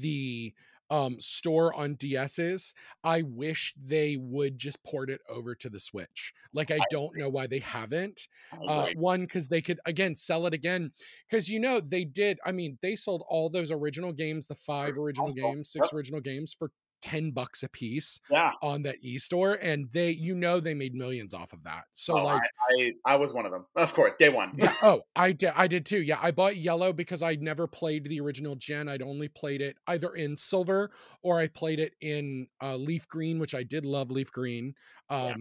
the 0.00 0.52
um 0.90 1.18
store 1.20 1.74
on 1.74 1.94
DS's. 1.94 2.74
I 3.04 3.22
wish 3.22 3.74
they 3.76 4.16
would 4.16 4.58
just 4.58 4.82
port 4.84 5.10
it 5.10 5.20
over 5.28 5.54
to 5.56 5.70
the 5.70 5.80
Switch. 5.80 6.32
Like 6.52 6.70
I 6.70 6.80
I 6.80 6.86
don't 6.90 7.16
know 7.16 7.28
why 7.28 7.46
they 7.46 7.60
haven't. 7.60 8.28
Uh 8.66 8.88
one 8.88 9.26
cuz 9.26 9.48
they 9.48 9.62
could 9.62 9.80
again 9.86 10.14
sell 10.14 10.46
it 10.46 10.54
again 10.54 10.92
cuz 11.30 11.48
you 11.48 11.60
know 11.60 11.80
they 11.80 12.04
did 12.04 12.38
I 12.44 12.52
mean 12.52 12.78
they 12.82 12.96
sold 12.96 13.24
all 13.28 13.50
those 13.50 13.70
original 13.70 14.12
games, 14.12 14.46
the 14.46 14.54
5 14.54 14.96
original 14.98 15.32
console. 15.32 15.32
games, 15.32 15.70
6 15.72 15.92
Yep. 15.92 15.92
original 15.92 16.20
games 16.20 16.54
for 16.54 16.72
10 17.02 17.30
bucks 17.30 17.62
a 17.62 17.68
piece 17.68 18.20
yeah 18.30 18.52
on 18.62 18.82
that 18.82 18.96
e-store 19.02 19.54
and 19.62 19.88
they 19.92 20.10
you 20.10 20.34
know 20.34 20.60
they 20.60 20.74
made 20.74 20.94
millions 20.94 21.34
off 21.34 21.52
of 21.52 21.62
that. 21.64 21.84
So 21.92 22.18
Oh, 22.18 22.24
like 22.24 22.42
I, 22.42 22.92
I 23.06 23.14
I 23.14 23.16
was 23.16 23.32
one 23.32 23.46
of 23.46 23.52
them 23.52 23.66
of 23.76 23.92
course 23.94 24.12
day 24.18 24.28
one 24.28 24.52
yeah. 24.56 24.74
Oh, 24.82 25.02
I 25.16 25.32
did. 25.32 25.52
I 25.54 25.66
did 25.66 25.86
too. 25.86 26.02
Yeah, 26.02 26.18
I 26.22 26.30
bought 26.30 26.56
yellow 26.56 26.92
because 26.92 27.22
I 27.22 27.34
never 27.36 27.66
played 27.66 28.04
the 28.04 28.20
original 28.20 28.56
gen. 28.56 28.88
I'd 28.88 29.02
only 29.02 29.28
played 29.28 29.60
it 29.60 29.76
either 29.86 30.14
in 30.14 30.36
silver 30.36 30.90
or 31.22 31.38
I 31.38 31.48
played 31.48 31.80
it 31.80 31.94
in 32.00 32.46
uh, 32.62 32.76
leaf 32.76 33.08
green, 33.08 33.38
which 33.38 33.54
I 33.54 33.62
did 33.62 33.84
love 33.84 34.10
leaf 34.10 34.30
green. 34.30 34.74
Yeah. 35.10 35.34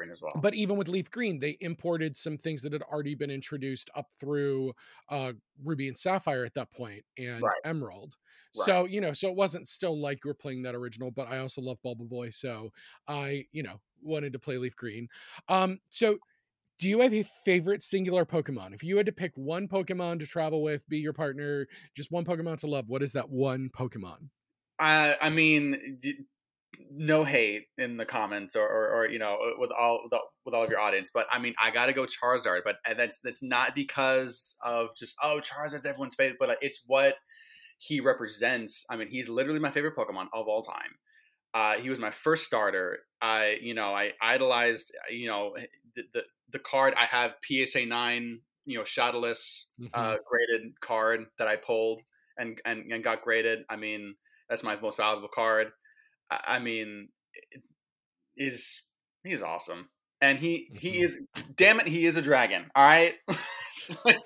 Green 0.00 0.10
as 0.10 0.20
well 0.22 0.42
but 0.42 0.54
even 0.54 0.76
with 0.76 0.86
leaf 0.88 1.10
green, 1.10 1.40
they 1.40 1.56
imported 1.60 2.16
some 2.16 2.38
things 2.38 2.62
that 2.62 2.72
had 2.72 2.82
already 2.82 3.16
been 3.16 3.30
introduced 3.32 3.90
up 3.96 4.06
through 4.20 4.72
uh, 5.08 5.32
ruby 5.64 5.88
and 5.88 5.98
sapphire 5.98 6.44
at 6.44 6.54
that 6.54 6.70
point 6.70 7.04
and 7.18 7.50
Right. 7.50 7.62
emerald. 7.64 8.16
Right. 8.54 8.76
So 8.76 8.84
you 8.84 9.00
know, 9.00 9.12
so 9.12 9.28
it 9.28 9.34
wasn't 9.34 9.66
still 9.66 10.00
like 10.00 10.24
you 10.24 10.28
were 10.28 10.34
playing 10.34 10.62
that 10.62 10.76
original. 10.76 11.10
But 11.10 11.28
I 11.28 11.38
also 11.38 11.60
love 11.60 11.78
Bubble 11.82 12.06
Boy, 12.06 12.30
so 12.30 12.70
I 13.08 13.46
you 13.52 13.64
know 13.64 13.80
wanted 14.02 14.32
to 14.34 14.38
play 14.38 14.56
leaf 14.56 14.76
green. 14.76 15.08
Um, 15.48 15.80
so 15.90 16.18
do 16.78 16.88
you 16.88 17.00
have 17.00 17.14
a 17.14 17.22
favorite 17.22 17.82
singular 17.82 18.24
Pokemon? 18.24 18.74
If 18.74 18.82
you 18.82 18.96
had 18.96 19.06
to 19.06 19.12
pick 19.12 19.32
one 19.36 19.68
Pokemon 19.68 20.20
to 20.20 20.26
travel 20.26 20.62
with, 20.62 20.88
be 20.88 20.98
your 20.98 21.12
partner, 21.12 21.66
just 21.94 22.10
one 22.10 22.24
Pokemon 22.24 22.58
to 22.60 22.66
love, 22.66 22.88
what 22.88 23.02
is 23.02 23.12
that 23.12 23.30
one 23.30 23.70
Pokemon? 23.70 24.30
I 24.78 25.16
I 25.20 25.30
mean, 25.30 26.00
no 26.90 27.24
hate 27.24 27.66
in 27.78 27.96
the 27.96 28.06
comments 28.06 28.56
or, 28.56 28.68
or, 28.68 28.88
or 28.90 29.08
you 29.08 29.18
know 29.18 29.38
with 29.58 29.70
all 29.72 30.00
with 30.04 30.12
all- 30.12 30.32
with 30.44 30.54
all 30.54 30.64
of 30.64 30.70
your 30.70 30.80
audience, 30.80 31.10
but 31.12 31.26
I 31.32 31.38
mean 31.38 31.54
I 31.62 31.70
got 31.70 31.86
to 31.86 31.92
go 31.92 32.06
Charizard, 32.06 32.60
but 32.64 32.76
and 32.86 32.98
that's 32.98 33.20
that's 33.20 33.42
not 33.42 33.74
because 33.74 34.56
of 34.64 34.88
just 34.96 35.14
oh 35.22 35.40
Charizard's 35.42 35.86
everyone's 35.86 36.14
favorite, 36.14 36.38
but 36.40 36.58
it's 36.62 36.82
what 36.86 37.16
he 37.78 38.00
represents. 38.00 38.84
I 38.90 38.96
mean, 38.96 39.08
he's 39.08 39.28
literally 39.28 39.60
my 39.60 39.70
favorite 39.70 39.96
Pokemon 39.96 40.26
of 40.34 40.48
all 40.48 40.62
time. 40.62 40.96
Uh, 41.54 41.76
he 41.78 41.90
was 41.90 41.98
my 41.98 42.10
first 42.10 42.44
starter. 42.44 43.00
I 43.20 43.56
you 43.60 43.74
know 43.74 43.94
I 43.94 44.12
idolized 44.22 44.92
you 45.10 45.26
know 45.28 45.56
the 45.96 46.02
the, 46.14 46.22
the 46.52 46.58
card 46.58 46.94
I 46.96 47.06
have 47.06 47.36
PSA 47.42 47.86
nine 47.86 48.40
you 48.64 48.78
know 48.78 48.84
Shadowless 48.84 49.68
Mhm. 49.80 49.90
uh, 49.94 50.16
graded 50.28 50.80
card 50.80 51.26
that 51.38 51.48
I 51.48 51.56
pulled 51.56 52.02
and, 52.38 52.60
and 52.64 52.92
and 52.92 53.02
got 53.04 53.22
graded. 53.22 53.60
I 53.68 53.76
mean, 53.76 54.14
that's 54.48 54.62
my 54.62 54.76
most 54.80 54.96
valuable 54.96 55.28
card. 55.34 55.72
I, 56.30 56.40
I 56.46 56.58
mean, 56.58 57.08
is 58.36 58.82
he's 59.24 59.42
awesome, 59.42 59.88
and 60.20 60.38
he 60.38 60.68
he 60.78 60.98
Mhm. 61.00 61.04
is. 61.04 61.16
Damn 61.56 61.80
it, 61.80 61.86
he 61.88 62.06
is 62.06 62.16
a 62.16 62.22
dragon. 62.22 62.70
All 62.74 62.84
right. 62.84 63.14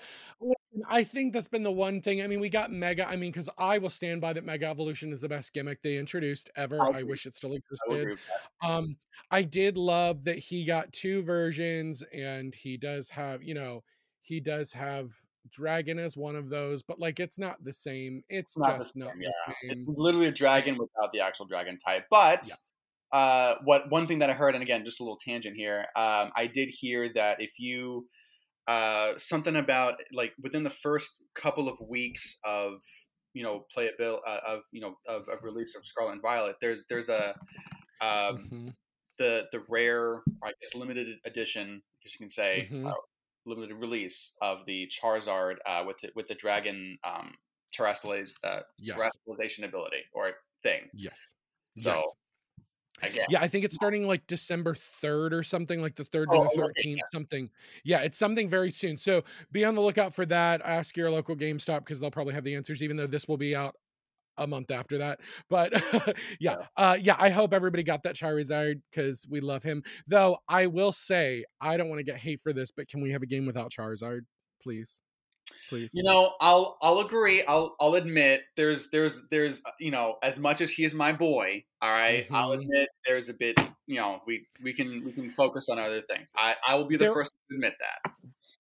I 0.89 1.05
think 1.05 1.33
that's 1.33 1.49
been 1.49 1.63
the 1.63 1.71
one 1.73 2.03
thing. 2.03 2.21
I 2.21 2.27
mean, 2.27 2.41
we 2.41 2.49
got 2.49 2.71
Mega. 2.71 3.09
I 3.09 3.17
mean, 3.17 3.31
because 3.31 3.49
I 3.57 3.79
will 3.79 3.89
stand 3.91 4.21
by 4.21 4.33
that 4.33 4.45
Mega 4.45 4.67
Evolution 4.67 5.13
is 5.13 5.21
the 5.21 5.29
best 5.29 5.53
gimmick 5.55 5.81
they 5.83 5.97
introduced 5.97 6.51
ever. 6.57 6.81
I 6.83 6.99
I, 6.99 7.03
wish 7.05 7.25
it 7.27 7.35
still 7.35 7.53
existed. 7.55 7.89
will 7.89 7.97
agree 7.97 8.13
with 8.13 8.21
that. 8.61 8.69
Um, 8.69 8.97
I 9.31 9.43
did 9.43 9.79
love 9.79 10.25
that 10.25 10.39
he 10.39 10.65
got 10.65 10.93
two 10.93 11.23
versions, 11.23 12.03
and 12.13 12.55
he 12.55 12.77
does 12.77 13.09
have, 13.09 13.43
you 13.43 13.55
know, 13.55 13.85
he 14.23 14.41
does 14.41 14.73
have 14.73 15.13
Dragon 15.51 15.99
as 15.99 16.17
one 16.17 16.37
of 16.37 16.49
those, 16.49 16.83
but 16.83 16.99
like 16.99 17.21
it's 17.21 17.39
not 17.39 17.63
the 17.65 17.73
same. 17.73 18.23
It's 18.29 18.57
It's 18.57 18.67
not 18.67 18.79
the 18.79 18.85
just 18.85 18.97
not 18.97 19.13
same, 19.13 19.23
the 19.23 19.33
yeah. 19.47 19.53
It's 19.69 19.81
same. 19.81 19.87
he's 19.87 19.99
literally 19.99 20.27
a 20.29 20.33
dragon 20.33 20.79
without 20.79 21.13
the 21.13 21.21
actual 21.21 21.47
dragon 21.47 21.77
type. 21.79 22.07
But 22.11 22.49
Yeah. 22.49 22.55
uh, 23.13 23.57
what 23.65 23.91
one 23.91 24.07
thing 24.07 24.21
that 24.21 24.31
I 24.31 24.35
heard, 24.35 24.55
and 24.55 24.63
again, 24.63 24.85
just 24.85 25.01
a 25.01 25.05
little 25.05 25.19
tangent 25.19 25.57
here, 25.57 25.87
um, 25.97 26.33
I 26.37 26.47
did 26.53 26.69
hear 26.71 27.13
that 27.15 27.41
if 27.41 27.59
you 27.59 28.09
uh, 28.69 29.15
something 29.19 29.57
about 29.57 30.01
like 30.13 30.35
within 30.43 30.65
the 30.65 30.71
first 30.71 31.23
couple 31.35 31.69
of 31.69 31.81
weeks 31.81 32.39
of 32.45 32.83
you 33.35 33.43
know 33.43 33.67
playability 33.77 34.21
uh, 34.27 34.41
of 34.47 34.63
you 34.73 34.81
know 34.81 34.97
of, 35.09 35.29
of 35.29 35.43
release 35.43 35.75
of 35.77 35.87
Scarlet 35.87 36.13
and 36.15 36.23
Violet, 36.23 36.57
there's 36.61 36.85
there's 36.89 37.09
a 37.11 37.35
um, 38.01 38.51
Mhm, 38.51 38.75
the 39.19 39.47
the 39.53 39.65
rare 39.71 40.23
I 40.43 40.53
guess 40.61 40.75
limited 40.75 41.19
edition, 41.25 41.83
I 41.85 41.97
guess 42.05 42.15
you 42.15 42.19
can 42.19 42.31
say, 42.31 42.71
Mhm. 42.71 42.85
uh, 42.85 42.95
limited 43.47 43.75
release 43.77 44.35
of 44.41 44.65
the 44.67 44.89
Charizard 44.89 45.57
uh, 45.67 45.85
with 45.87 45.99
the, 45.99 46.11
with 46.15 46.29
the 46.29 46.35
dragon 46.35 46.99
um, 47.05 47.35
terrestrializ- 47.77 48.35
uh, 48.45 48.61
Yes. 48.79 48.99
terrestrialization 48.99 49.65
ability 49.65 50.03
or 50.13 50.33
thing. 50.63 50.89
Yes. 50.95 51.35
So 51.77 51.93
yes. 51.93 52.15
again, 53.03 53.27
Yeah, 53.29 53.41
I 53.43 53.49
think 53.49 53.65
it's 53.65 53.75
starting 53.75 54.07
like 54.07 54.27
December 54.27 54.75
3rd 54.75 55.33
or 55.33 55.43
something, 55.43 55.81
like 55.83 55.97
the 55.97 56.05
3rd 56.05 56.27
Oh, 56.31 56.45
to 56.45 56.51
the 56.57 56.63
okay, 56.65 56.83
13th, 56.85 56.97
yes. 56.99 57.13
something. 57.13 57.51
Yeah, 57.83 58.01
it's 58.01 58.17
something 58.19 58.49
very 58.49 58.71
soon. 58.71 58.97
So 58.97 59.25
be 59.53 59.65
on 59.65 59.75
the 59.75 59.81
lookout 59.81 60.15
for 60.15 60.25
that. 60.27 60.63
Ask 60.65 60.97
your 60.97 61.11
local 61.11 61.37
GameStop 61.37 61.81
because 61.81 62.01
they'll 62.01 62.11
probably 62.11 62.35
have 62.35 62.45
the 62.45 62.55
answers, 62.55 62.83
even 62.83 62.97
though 62.97 63.07
this 63.07 63.27
will 63.29 63.37
be 63.37 63.57
out 63.57 63.77
a 64.37 64.47
month 64.47 64.71
after 64.71 64.99
that. 64.99 65.21
But 65.49 65.73
yeah, 66.41 66.57
uh, 66.77 66.97
yeah, 67.01 67.17
I 67.19 67.31
hope 67.31 67.53
everybody 67.55 67.83
got 67.83 68.03
that 68.05 68.15
Charizard 68.17 68.81
because 68.91 69.27
we 69.29 69.41
love 69.41 69.63
him. 69.63 69.83
Though 70.07 70.39
I 70.49 70.67
will 70.67 70.93
say, 70.93 71.45
I 71.61 71.77
don't 71.77 71.89
want 71.89 71.99
to 72.01 72.05
get 72.05 72.17
hate 72.17 72.41
for 72.41 72.53
this, 72.53 72.71
but 72.71 72.89
can 72.89 73.01
we 73.01 73.13
have 73.13 73.23
a 73.23 73.27
game 73.27 73.47
without 73.47 73.71
Charizard, 73.71 74.21
please? 74.63 75.01
Please. 75.69 75.91
You 75.93 76.03
know, 76.03 76.33
I'll 76.41 76.79
I'll 76.81 77.01
agree. 77.01 77.43
I'll 77.43 77.77
I'll 77.79 77.95
admit 77.97 78.45
there's 78.57 78.89
there's 78.89 79.29
there's 79.29 79.61
uh, 79.67 79.71
you 79.79 79.91
know 79.91 80.17
as 80.23 80.39
much 80.39 80.63
as 80.63 80.71
he 80.71 80.85
is 80.85 80.95
my 80.95 81.13
boy. 81.13 81.65
All 81.83 81.91
right, 81.91 82.27
I'll 82.31 82.51
Mhm. 82.57 82.63
admit 82.63 82.89
there's 83.07 83.29
a 83.29 83.35
bit. 83.35 83.61
You 83.87 83.97
know, 83.97 84.23
we 84.27 84.47
we 84.63 84.73
can 84.73 85.05
we 85.05 85.13
can 85.13 85.29
focus 85.29 85.69
on 85.69 85.79
other 85.79 86.01
things. 86.01 86.31
I 86.35 86.55
I 86.67 86.77
will 86.77 86.87
be 86.87 86.97
the 86.97 87.05
There- 87.05 87.13
first 87.13 87.35
to 87.51 87.57
admit 87.57 87.75
that. 87.79 88.13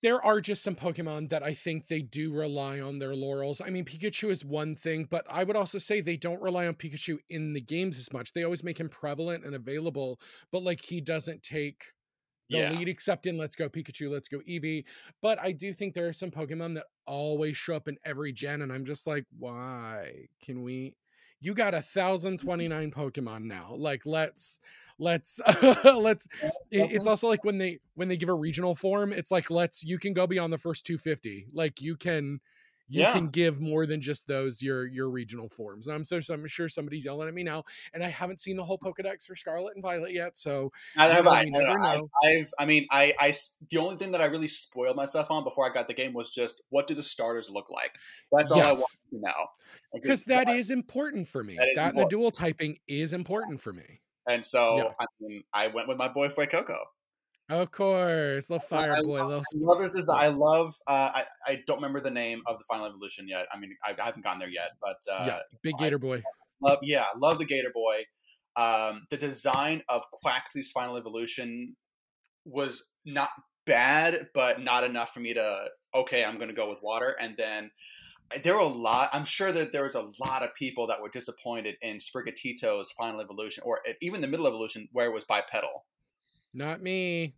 There 0.04 0.22
are 0.22 0.38
just 0.38 0.62
some 0.62 0.74
Pokemon 0.74 1.30
that 1.30 1.42
I 1.42 1.54
think 1.54 1.88
they 1.88 2.02
do 2.02 2.30
rely 2.30 2.78
on 2.78 2.98
their 2.98 3.14
laurels. 3.14 3.62
I 3.64 3.70
mean, 3.70 3.86
Pikachu 3.86 4.30
is 4.30 4.44
one 4.44 4.76
thing, 4.76 5.08
but 5.10 5.24
I 5.30 5.44
would 5.44 5.56
also 5.56 5.78
say 5.78 6.02
they 6.02 6.18
don't 6.18 6.42
rely 6.42 6.66
on 6.66 6.74
Pikachu 6.74 7.16
in 7.30 7.54
the 7.54 7.60
games 7.62 7.98
as 7.98 8.12
much. 8.12 8.34
They 8.34 8.44
always 8.44 8.62
make 8.62 8.78
him 8.78 8.90
prevalent 8.90 9.46
and 9.46 9.54
available, 9.54 10.20
but 10.52 10.62
like 10.62 10.82
he 10.84 11.00
doesn't 11.00 11.42
take 11.42 11.86
the 12.50 12.58
Yeah. 12.58 12.72
lead 12.72 12.86
except 12.86 13.24
in 13.24 13.38
Let's 13.38 13.56
Go 13.56 13.70
Pikachu, 13.70 14.10
Let's 14.10 14.28
Go 14.28 14.40
Eevee. 14.40 14.84
But 15.22 15.38
I 15.40 15.52
do 15.52 15.72
think 15.72 15.94
there 15.94 16.06
are 16.06 16.12
some 16.12 16.30
Pokemon 16.30 16.74
that 16.74 16.84
always 17.06 17.56
show 17.56 17.74
up 17.74 17.88
in 17.88 17.96
every 18.04 18.34
gen, 18.34 18.60
and 18.60 18.70
I'm 18.70 18.84
just 18.84 19.06
like, 19.06 19.24
why 19.38 20.28
can 20.42 20.62
we? 20.62 20.96
you 21.44 21.52
got 21.52 21.74
a 21.74 21.82
thousand 21.82 22.38
mm-hmm. 22.38 22.46
twenty 22.46 22.68
nine 22.68 22.90
Pokemon 22.90 23.44
now. 23.44 23.74
Like 23.76 24.06
let's 24.06 24.60
let's 24.98 25.40
let's 25.84 26.26
it's 26.70 27.06
also 27.06 27.28
like 27.28 27.44
when 27.44 27.58
they 27.58 27.78
when 27.94 28.08
they 28.08 28.16
give 28.16 28.28
a 28.28 28.34
regional 28.34 28.74
form 28.74 29.12
it's 29.12 29.30
like 29.30 29.50
let's 29.50 29.84
you 29.84 29.98
can 29.98 30.12
go 30.12 30.26
beyond 30.26 30.52
the 30.52 30.58
first 30.58 30.86
250 30.86 31.46
like 31.52 31.80
you 31.80 31.96
can 31.96 32.40
you 32.86 33.00
Yeah. 33.00 33.12
can 33.12 33.28
give 33.28 33.60
more 33.60 33.86
than 33.86 34.00
just 34.00 34.28
those 34.28 34.62
your 34.62 34.86
your 34.86 35.08
regional 35.08 35.48
forms 35.48 35.86
and 35.86 35.96
i'm 35.96 36.04
so, 36.04 36.20
i'm 36.30 36.46
sure 36.46 36.68
somebody's 36.68 37.04
yelling 37.04 37.28
at 37.28 37.34
me 37.34 37.42
now 37.42 37.64
and 37.92 38.04
i 38.04 38.08
haven't 38.08 38.40
seen 38.40 38.56
the 38.56 38.64
whole 38.64 38.78
pokedex 38.78 39.24
for 39.26 39.34
scarlet 39.34 39.74
and 39.74 39.82
violet 39.82 40.12
yet 40.12 40.36
so 40.36 40.70
I, 40.96 41.08
have 41.08 41.26
I. 41.26 41.40
I- 41.40 41.44
know. 41.48 42.08
I've, 42.22 42.52
I 42.58 42.64
mean, 42.66 42.86
I, 42.90 43.14
I, 43.18 43.34
the 43.70 43.78
only 43.78 43.96
thing 43.96 44.12
that 44.12 44.20
I 44.20 44.26
really 44.26 44.48
spoiled 44.48 44.96
myself 44.96 45.30
on 45.30 45.44
before 45.44 45.68
I 45.68 45.72
got 45.72 45.88
the 45.88 45.94
game 45.94 46.12
was 46.12 46.30
just 46.30 46.62
what 46.70 46.86
do 46.86 46.94
the 46.94 47.02
starters 47.02 47.50
look 47.50 47.70
like? 47.70 47.92
That's 48.32 48.50
all 48.50 48.60
I 48.60 48.66
want 48.66 48.96
to 49.10 49.18
know. 49.18 49.46
Because 49.92 50.24
that 50.24 50.48
is 50.48 50.70
important 50.70 51.28
for 51.28 51.42
me 51.42 51.56
That 51.56 51.68
that, 51.76 51.94
the 51.94 52.06
dual 52.06 52.30
typing 52.30 52.78
is 52.86 53.12
important 53.12 53.60
for 53.60 53.72
me 53.72 54.00
And 54.28 54.44
so 54.44 54.76
Yeah. 54.78 54.84
I 55.00 55.06
mean, 55.20 55.42
I 55.52 55.66
went 55.68 55.88
with 55.88 55.98
my 55.98 56.08
boy 56.08 56.28
Fuecoco. 56.28 56.78
of 57.50 57.70
course 57.70 58.48
little 58.48 58.66
fire 58.66 58.92
I 58.92 59.02
boy 59.02 59.18
love- 59.20 59.28
little 59.28 59.42
I 59.54 59.74
love 59.74 59.80
his 59.82 59.90
design. 59.90 60.24
I 60.24 60.28
love. 60.28 60.74
Uh, 60.86 61.10
I 61.14 61.24
I 61.46 61.62
don't 61.66 61.76
remember 61.76 62.00
the 62.00 62.10
name 62.10 62.42
of 62.46 62.58
the 62.58 62.64
final 62.64 62.86
evolution 62.86 63.28
yet. 63.28 63.46
I 63.52 63.58
mean, 63.58 63.76
I, 63.84 63.90
I 64.00 64.04
haven't 64.04 64.22
gotten 64.22 64.38
there 64.38 64.48
yet, 64.48 64.70
but 64.80 64.96
uh, 65.12 65.24
yeah 65.26 65.40
big 65.62 65.74
I- 65.78 65.84
gator 65.84 65.98
boy 65.98 66.22
love 66.62 66.78
yeah, 66.82 67.04
love 67.16 67.38
the 67.38 67.44
Gator 67.44 67.70
Boy. 67.74 68.04
Um, 68.56 69.02
the 69.10 69.16
design 69.16 69.82
of 69.88 70.04
Quaxly's 70.24 70.70
final 70.70 70.96
evolution 70.96 71.74
was 72.46 72.90
not 73.04 73.30
bad, 73.66 74.28
but 74.32 74.60
not 74.62 74.84
enough 74.84 75.10
for 75.12 75.20
me 75.20 75.34
to 75.34 75.66
okay, 75.94 76.24
I'm 76.24 76.36
going 76.36 76.48
to 76.48 76.54
go 76.54 76.68
with 76.70 76.78
water. 76.82 77.16
And 77.20 77.36
then 77.36 77.70
there 78.42 78.54
were 78.54 78.60
a 78.60 78.66
lot. 78.66 79.10
I'm 79.12 79.24
sure 79.24 79.52
that 79.52 79.72
there 79.72 79.84
was 79.84 79.94
a 79.94 80.10
lot 80.18 80.42
of 80.42 80.54
people 80.54 80.86
that 80.88 81.00
were 81.00 81.08
disappointed 81.08 81.76
in 81.82 81.98
Sprigatito's 81.98 82.90
final 82.92 83.20
evolution, 83.20 83.62
or 83.64 83.80
even 84.00 84.20
the 84.20 84.26
middle 84.28 84.46
evolution 84.46 84.88
where 84.92 85.06
it 85.06 85.14
was 85.14 85.24
bipedal. 85.24 85.84
not 86.54 86.80
me 86.80 87.36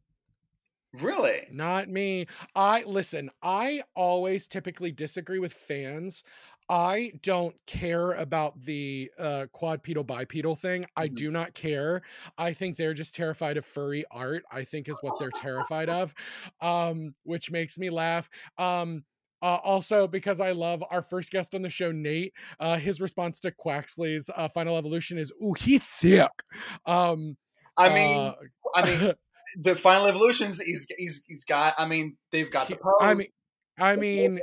Really? 0.93 1.47
Not 1.49 1.89
me. 1.89 2.27
I 2.57 2.83
listen, 2.83 3.31
I 3.41 3.85
always 3.95 4.49
typically 4.49 4.91
disagree 4.91 5.39
with 5.39 5.53
fans. 5.53 6.25
I 6.69 7.13
don't 7.23 7.55
care 7.67 8.13
about 8.15 8.61
the 8.61 9.13
uh 9.17 9.47
quadpedal 9.53 10.03
bipedal 10.03 10.57
thing. 10.57 10.87
I 10.97 11.07
Mhm. 11.07 11.07
do 11.07 11.31
not 11.31 11.55
care. 11.55 12.03
I 12.37 12.53
think 12.53 12.77
they're 12.77 12.95
just 12.95 13.15
terrified 13.15 13.57
of 13.57 13.65
furry 13.65 14.05
art. 14.11 14.43
I 14.51 14.65
think 14.65 14.89
is 14.89 15.03
what 15.03 15.17
they're 15.19 15.31
terrified 15.31 15.89
of. 15.89 16.13
Um 16.61 17.15
which 17.23 17.53
makes 17.53 17.79
me 17.79 17.89
laugh. 17.91 18.29
Um 18.59 19.05
uh, 19.43 19.59
also 19.63 20.07
because 20.07 20.41
I 20.41 20.53
love 20.53 20.83
our 20.91 21.03
first 21.03 21.31
guest 21.31 21.55
on 21.55 21.63
the 21.63 21.71
show, 21.71 21.93
Nate. 21.93 22.33
Uh, 22.59 22.79
his 22.79 23.01
response 23.01 23.41
to 23.41 23.51
Quaxly's 23.53 24.31
uh, 24.35 24.49
final 24.49 24.77
evolution 24.77 25.19
is, 25.19 25.33
"Ooh, 25.43 25.55
he 25.55 25.79
thick." 25.79 26.31
Um, 26.87 27.37
I 27.77 27.89
mean, 27.93 28.17
uh, 28.17 28.35
I 28.75 28.85
mean, 28.85 29.13
the 29.63 29.77
final 29.77 30.07
evolutions. 30.07 30.61
He's 30.61 30.87
he's 30.97 31.25
he's 31.27 31.45
got. 31.45 31.75
I 31.79 31.87
mean, 31.87 32.17
they've 32.33 32.51
got 32.51 32.69
the 32.69 32.77
pose. 32.77 32.95
I 33.01 33.15
mean, 33.15 33.29
I 33.79 33.97
mean, 33.97 34.41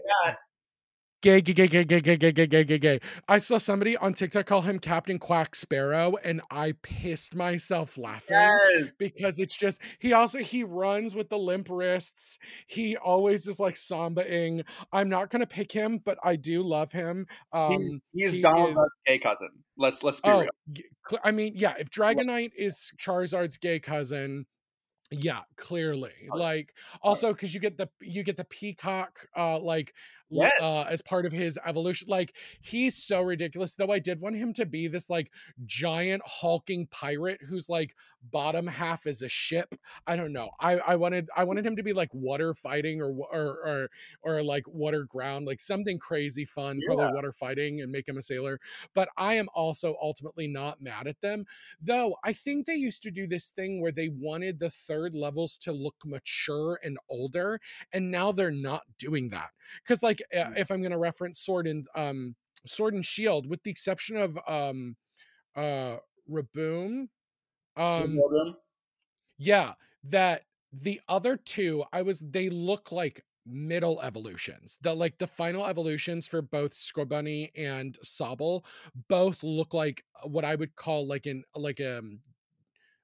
gay, 1.24 1.40
gay, 1.40 1.54
gay, 1.54 1.68
gay, 1.68 1.86
gay, 1.86 2.02
gay, 2.02 2.18
gay, 2.18 2.32
gay, 2.34 2.48
gay, 2.48 2.64
gay, 2.66 2.78
gay. 2.78 3.00
I 3.30 3.38
saw 3.38 3.58
somebody 3.58 3.96
on 3.96 4.14
TikTok 4.14 4.46
call 4.46 4.62
him 4.62 4.78
Captain 4.78 5.18
Quack 5.18 5.56
Sparrow, 5.56 6.18
and 6.24 6.42
I 6.52 6.74
pissed 6.82 7.34
myself 7.34 7.98
laughing 7.98 8.36
yes. 8.36 8.98
because 8.98 9.40
it's 9.40 9.56
just 9.56 9.82
he 10.00 10.12
also 10.12 10.40
he 10.40 10.66
runs 10.66 11.16
with 11.16 11.30
the 11.30 11.38
limp 11.38 11.70
wrists. 11.70 12.38
He 12.68 12.98
always 12.98 13.48
is 13.48 13.58
like 13.58 13.76
sambaing. 13.76 14.66
I'm 14.92 15.08
not 15.08 15.30
gonna 15.30 15.48
pick 15.48 15.72
him, 15.72 16.00
but 16.04 16.18
I 16.24 16.36
do 16.36 16.62
love 16.62 16.92
him. 16.92 17.26
Um, 17.54 17.72
he's 17.72 17.96
he's 18.14 18.34
he 18.34 18.42
Donald 18.42 18.72
is- 18.72 18.98
gay 19.08 19.18
cousin. 19.18 19.50
Let's 19.78 20.04
let's 20.04 20.20
be 20.20 20.30
oh, 20.30 20.42
real. 20.42 21.20
I 21.24 21.32
mean, 21.32 21.54
yeah. 21.56 21.74
If 21.80 21.90
Dragonite 21.90 22.52
is 22.56 22.94
Charizard's 22.98 23.58
gay 23.58 23.80
cousin. 23.80 24.46
Yeah, 25.12 25.42
clearly. 25.58 26.12
Oh, 26.32 26.38
Like 26.38 26.74
also 27.02 27.34
because 27.34 27.54
you 27.54 27.60
get 27.60 27.78
the 27.78 27.88
you 28.02 28.24
get 28.24 28.36
the 28.36 28.46
peacock 28.46 29.28
uh 29.36 29.60
like 29.60 29.94
Yes. 30.34 30.52
uh 30.60 30.82
as 30.84 31.02
part 31.02 31.26
of 31.26 31.32
his 31.32 31.60
evolution. 31.66 32.08
Like 32.10 32.36
he's 32.62 32.96
so 32.96 33.22
ridiculous. 33.22 33.76
Though 33.76 33.92
I 33.92 34.00
did 34.00 34.20
want 34.22 34.36
him 34.36 34.54
to 34.56 34.66
be 34.66 34.88
this 34.88 35.10
like 35.10 35.32
giant 35.66 36.22
hulking 36.26 36.88
pirate 36.88 37.42
who's 37.48 37.70
like 37.70 37.96
bottom 38.32 38.68
half 38.68 39.06
is 39.06 39.22
a 39.22 39.30
ship. 39.30 39.76
I 40.08 40.16
don't 40.16 40.34
know. 40.34 40.50
I 40.60 40.78
I 40.80 40.96
wanted 40.96 41.30
I 41.36 41.44
wanted 41.44 41.66
him 41.66 41.76
to 41.76 41.84
be 41.84 41.94
like 41.94 42.10
water 42.14 42.54
fighting 42.54 43.02
or 43.02 43.12
or 43.12 43.48
or, 43.68 43.90
or 44.24 44.44
like 44.44 44.68
water 44.68 45.04
ground, 45.06 45.46
like 45.46 45.60
something 45.60 46.00
crazy 46.00 46.46
fun, 46.46 46.82
probably 46.82 47.08
water 47.08 47.32
fighting 47.32 47.82
and 47.82 47.92
make 47.92 48.08
him 48.08 48.18
a 48.18 48.22
sailor. 48.22 48.60
But 48.94 49.10
I 49.18 49.36
am 49.36 49.50
also 49.54 49.96
ultimately 50.02 50.48
not 50.48 50.82
mad 50.82 51.08
at 51.08 51.20
them. 51.22 51.46
Though 51.82 52.18
I 52.24 52.34
think 52.34 52.66
they 52.66 52.76
used 52.76 53.04
to 53.04 53.12
do 53.12 53.28
this 53.28 53.50
thing 53.52 53.82
where 53.82 53.92
they 53.92 54.10
wanted 54.10 54.60
the 54.60 54.70
third 54.70 55.16
levels 55.16 55.58
to 55.60 55.72
look 55.72 55.96
mature 56.06 56.80
and 56.84 56.98
older, 57.10 57.60
and 57.92 58.10
now 58.12 58.32
they're 58.32 58.52
not 58.52 58.84
doing 58.98 59.30
that. 59.30 59.52
Because 59.84 60.04
like 60.04 60.22
uh, 60.34 60.50
Mm. 60.52 60.58
if 60.58 60.72
I'm 60.72 60.82
gonna 60.82 60.98
reference 60.98 61.40
Sword 61.40 61.68
and 61.68 61.88
um 61.96 62.36
Sword 62.66 62.94
and 62.94 63.06
Shield, 63.06 63.48
with 63.50 63.64
the 63.64 63.72
exception 63.72 64.18
of 64.18 64.38
um 64.48 64.96
uh 65.56 65.98
Rillaboom, 66.30 67.10
um 67.78 68.18
yeah, 69.38 69.74
that 70.06 70.44
the 70.72 71.02
other 71.08 71.38
two, 71.38 71.84
I 71.94 72.02
was 72.02 72.20
they 72.20 72.50
look 72.50 72.92
like 72.92 73.24
middle 73.46 74.02
evolutions. 74.02 74.78
The 74.82 74.94
like 74.94 75.18
the 75.18 75.28
final 75.28 75.66
evolutions 75.66 76.28
for 76.28 76.42
both 76.42 76.74
Scorbunny 76.74 77.52
and 77.56 77.98
Sobble 78.04 78.66
both 79.10 79.44
look 79.44 79.74
like 79.74 80.04
what 80.24 80.46
I 80.46 80.56
would 80.56 80.76
call 80.76 81.06
like 81.08 81.26
an 81.26 81.44
like 81.56 81.82
um 81.82 82.20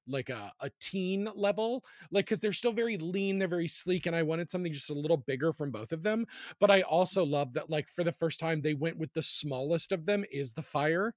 like 0.09 0.29
a, 0.29 0.51
a 0.61 0.69
teen 0.79 1.27
level 1.35 1.83
like 2.11 2.25
because 2.25 2.41
they're 2.41 2.53
still 2.53 2.73
very 2.73 2.97
lean 2.97 3.37
they're 3.37 3.47
very 3.47 3.67
sleek 3.67 4.05
and 4.05 4.15
i 4.15 4.23
wanted 4.23 4.49
something 4.49 4.71
just 4.73 4.89
a 4.89 4.93
little 4.93 5.17
bigger 5.17 5.53
from 5.53 5.71
both 5.71 5.91
of 5.91 6.03
them 6.03 6.25
but 6.59 6.71
i 6.71 6.81
also 6.81 7.25
love 7.25 7.53
that 7.53 7.69
like 7.69 7.87
for 7.89 8.03
the 8.03 8.11
first 8.11 8.39
time 8.39 8.61
they 8.61 8.73
went 8.73 8.97
with 8.97 9.13
the 9.13 9.23
smallest 9.23 9.91
of 9.91 10.05
them 10.05 10.23
is 10.31 10.53
the 10.53 10.61
fire 10.61 11.13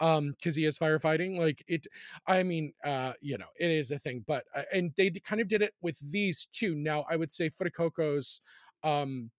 um 0.00 0.32
because 0.32 0.54
he 0.54 0.64
is 0.64 0.78
firefighting 0.78 1.38
like 1.38 1.64
it 1.68 1.86
i 2.26 2.42
mean 2.42 2.72
uh 2.84 3.12
you 3.20 3.38
know 3.38 3.46
it 3.58 3.70
is 3.70 3.90
a 3.90 3.98
thing 3.98 4.22
but 4.26 4.44
uh, 4.54 4.62
and 4.72 4.92
they 4.96 5.10
kind 5.10 5.40
of 5.40 5.48
did 5.48 5.62
it 5.62 5.72
with 5.80 5.98
these 6.10 6.48
two 6.52 6.74
now 6.74 7.04
i 7.10 7.16
would 7.16 7.32
say 7.32 7.48
Fuecoco's 7.48 8.40
um 8.82 9.30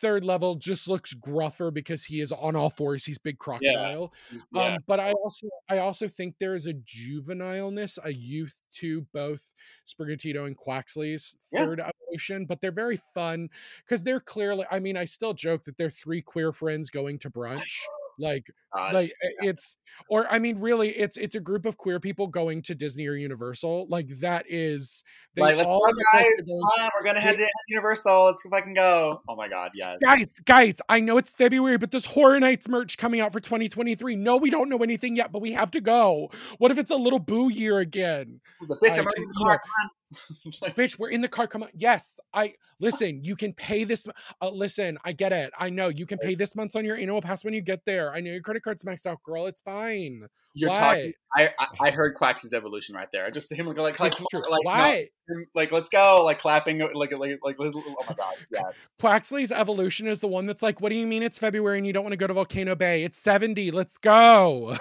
third 0.00 0.24
level 0.24 0.54
just 0.54 0.86
looks 0.88 1.12
gruffer 1.14 1.70
because 1.70 2.04
he 2.04 2.20
is 2.20 2.30
on 2.32 2.54
all 2.54 2.70
fours 2.70 3.04
he's 3.04 3.18
big 3.18 3.38
crocodile 3.38 4.12
Yeah. 4.52 4.74
um, 4.74 4.78
but 4.86 5.00
I 5.00 5.12
also 5.12 5.48
I 5.68 5.78
also 5.78 6.08
think 6.08 6.36
there 6.38 6.54
is 6.54 6.66
a 6.66 6.72
juvenileness, 6.74 7.98
a 8.04 8.12
youth 8.12 8.62
to 8.72 9.02
both 9.12 9.54
Sprigatito 9.86 10.46
and 10.46 10.56
Quaxly's 10.56 11.36
Yeah. 11.52 11.64
third 11.64 11.80
evolution, 11.80 12.46
but 12.46 12.60
they're 12.60 12.70
very 12.72 12.96
fun 13.14 13.50
because 13.84 14.02
they're 14.04 14.20
clearly. 14.20 14.64
I 14.70 14.78
mean, 14.78 14.96
I 14.96 15.04
still 15.04 15.34
joke 15.34 15.64
that 15.64 15.76
they're 15.76 15.90
three 15.90 16.22
queer 16.22 16.52
friends 16.52 16.90
going 16.90 17.18
to 17.20 17.30
brunch. 17.30 17.80
Like, 18.18 18.46
God. 18.74 18.94
like 18.94 19.12
i- 19.22 19.46
it's, 19.46 19.76
or 20.10 20.26
I 20.30 20.38
mean, 20.38 20.58
really, 20.58 20.90
it's 20.90 21.16
it's 21.16 21.34
a 21.34 21.40
group 21.40 21.64
of 21.66 21.76
queer 21.76 22.00
people 22.00 22.26
going 22.26 22.62
to 22.62 22.74
Disney 22.74 23.06
or 23.06 23.14
Universal. 23.14 23.86
Like 23.88 24.08
that 24.20 24.44
is 24.48 25.02
they 25.34 25.42
like, 25.42 25.66
all 25.66 25.80
go, 25.86 25.92
guys. 26.12 26.26
we're 26.46 27.04
gonna 27.04 27.20
head 27.20 27.38
to 27.38 27.48
Universal. 27.68 28.24
Let's 28.26 28.42
fucking 28.50 28.74
go. 28.74 29.20
Oh 29.28 29.36
my 29.36 29.48
god, 29.48 29.70
yes. 29.74 29.98
Guys, 30.02 30.28
guys, 30.44 30.80
I 30.88 31.00
know 31.00 31.16
it's 31.18 31.34
February, 31.36 31.78
but 31.78 31.90
there's 31.90 32.04
Horror 32.06 32.40
Nights 32.40 32.68
merch 32.68 32.98
coming 32.98 33.20
out 33.20 33.32
for 33.32 33.40
2023. 33.40 34.16
No, 34.16 34.36
we 34.36 34.50
don't 34.50 34.68
know 34.68 34.78
anything 34.78 35.16
yet, 35.16 35.32
but 35.32 35.40
we 35.40 35.52
have 35.52 35.70
to 35.72 35.80
go. 35.80 36.30
What 36.58 36.70
if 36.70 36.78
it's 36.78 36.90
a 36.90 36.96
little 36.96 37.18
boo 37.20 37.48
year 37.50 37.78
again? 37.78 38.40
The 38.66 38.76
bitch, 38.76 38.90
I 38.90 38.98
I'm 38.98 39.04
just- 39.04 39.16
you 39.18 39.26
know, 39.38 39.44
car. 39.44 39.58
Come 39.58 39.70
on. 39.84 39.90
Like, 40.62 40.74
Bitch, 40.74 40.98
we're 40.98 41.10
in 41.10 41.20
the 41.20 41.28
car. 41.28 41.46
Come 41.46 41.62
on. 41.62 41.68
Yes, 41.74 42.18
I 42.32 42.54
listen. 42.80 43.22
You 43.22 43.36
can 43.36 43.52
pay 43.52 43.84
this. 43.84 44.06
Uh, 44.40 44.48
listen, 44.50 44.98
I 45.04 45.12
get 45.12 45.32
it. 45.32 45.52
I 45.58 45.68
know 45.70 45.88
you 45.88 46.06
can 46.06 46.18
pay 46.18 46.34
this 46.34 46.56
month's 46.56 46.74
on 46.76 46.84
your 46.84 46.96
annual 46.96 47.20
pass 47.20 47.44
when 47.44 47.52
you 47.54 47.60
get 47.60 47.84
there. 47.84 48.12
I 48.14 48.20
know 48.20 48.30
your 48.32 48.40
credit 48.40 48.62
card's 48.62 48.82
maxed 48.84 49.06
out, 49.06 49.22
girl. 49.22 49.46
It's 49.46 49.60
fine. 49.60 50.22
You're 50.54 50.70
What? 50.70 50.78
talking. 50.78 51.12
I, 51.36 51.50
I 51.58 51.66
I 51.82 51.90
heard 51.90 52.14
Quax's 52.16 52.54
evolution 52.54 52.96
right 52.96 53.08
there. 53.12 53.26
I 53.26 53.30
just 53.30 53.48
to 53.50 53.54
him 53.56 53.66
like 53.66 54.00
like 54.00 54.14
true. 54.30 54.42
like, 54.64 55.10
no, 55.28 55.44
like 55.54 55.70
let's 55.70 55.88
go 55.90 56.24
like 56.24 56.38
clapping 56.38 56.78
like 56.94 57.12
like 57.12 57.38
like 57.42 57.56
oh 57.60 58.04
my 58.08 58.14
god 58.14 58.34
yeah 58.50 58.62
Quaxly's 59.00 59.52
evolution 59.52 60.06
is 60.06 60.20
the 60.20 60.26
one 60.26 60.46
that's 60.46 60.62
like, 60.62 60.80
what 60.80 60.88
do 60.88 60.96
you 60.96 61.06
mean 61.06 61.22
it's 61.22 61.38
February 61.38 61.76
and 61.78 61.86
you 61.86 61.92
don't 61.92 62.02
want 62.02 62.12
to 62.14 62.16
go 62.16 62.26
to 62.26 62.32
Volcano 62.34 62.74
Bay? 62.74 63.04
It's 63.04 63.18
70. 63.18 63.70
Let's 63.70 63.98
go. 63.98 64.74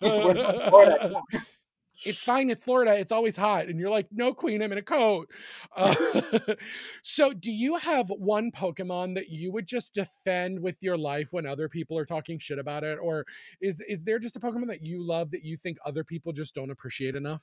It's 2.04 2.22
fine. 2.22 2.50
It's 2.50 2.64
Florida. 2.64 2.98
It's 2.98 3.12
always 3.12 3.36
hot. 3.36 3.66
And 3.66 3.78
you're 3.78 3.90
like, 3.90 4.06
no, 4.10 4.32
queen, 4.32 4.62
I'm 4.62 4.72
in 4.72 4.78
a 4.78 4.82
coat. 4.82 5.28
Uh, 5.76 5.94
so, 7.02 7.32
do 7.32 7.50
you 7.50 7.76
have 7.76 8.08
one 8.08 8.52
Pokemon 8.52 9.14
that 9.16 9.28
you 9.30 9.52
would 9.52 9.66
just 9.66 9.94
defend 9.94 10.60
with 10.60 10.82
your 10.82 10.96
life 10.96 11.32
when 11.32 11.46
other 11.46 11.68
people 11.68 11.98
are 11.98 12.04
talking 12.04 12.38
shit 12.38 12.58
about 12.58 12.84
it? 12.84 12.98
Or 13.00 13.24
is, 13.60 13.80
is 13.88 14.04
there 14.04 14.18
just 14.18 14.36
a 14.36 14.40
Pokemon 14.40 14.68
that 14.68 14.82
you 14.82 15.04
love 15.04 15.30
that 15.32 15.44
you 15.44 15.56
think 15.56 15.78
other 15.84 16.04
people 16.04 16.32
just 16.32 16.54
don't 16.54 16.70
appreciate 16.70 17.16
enough? 17.16 17.42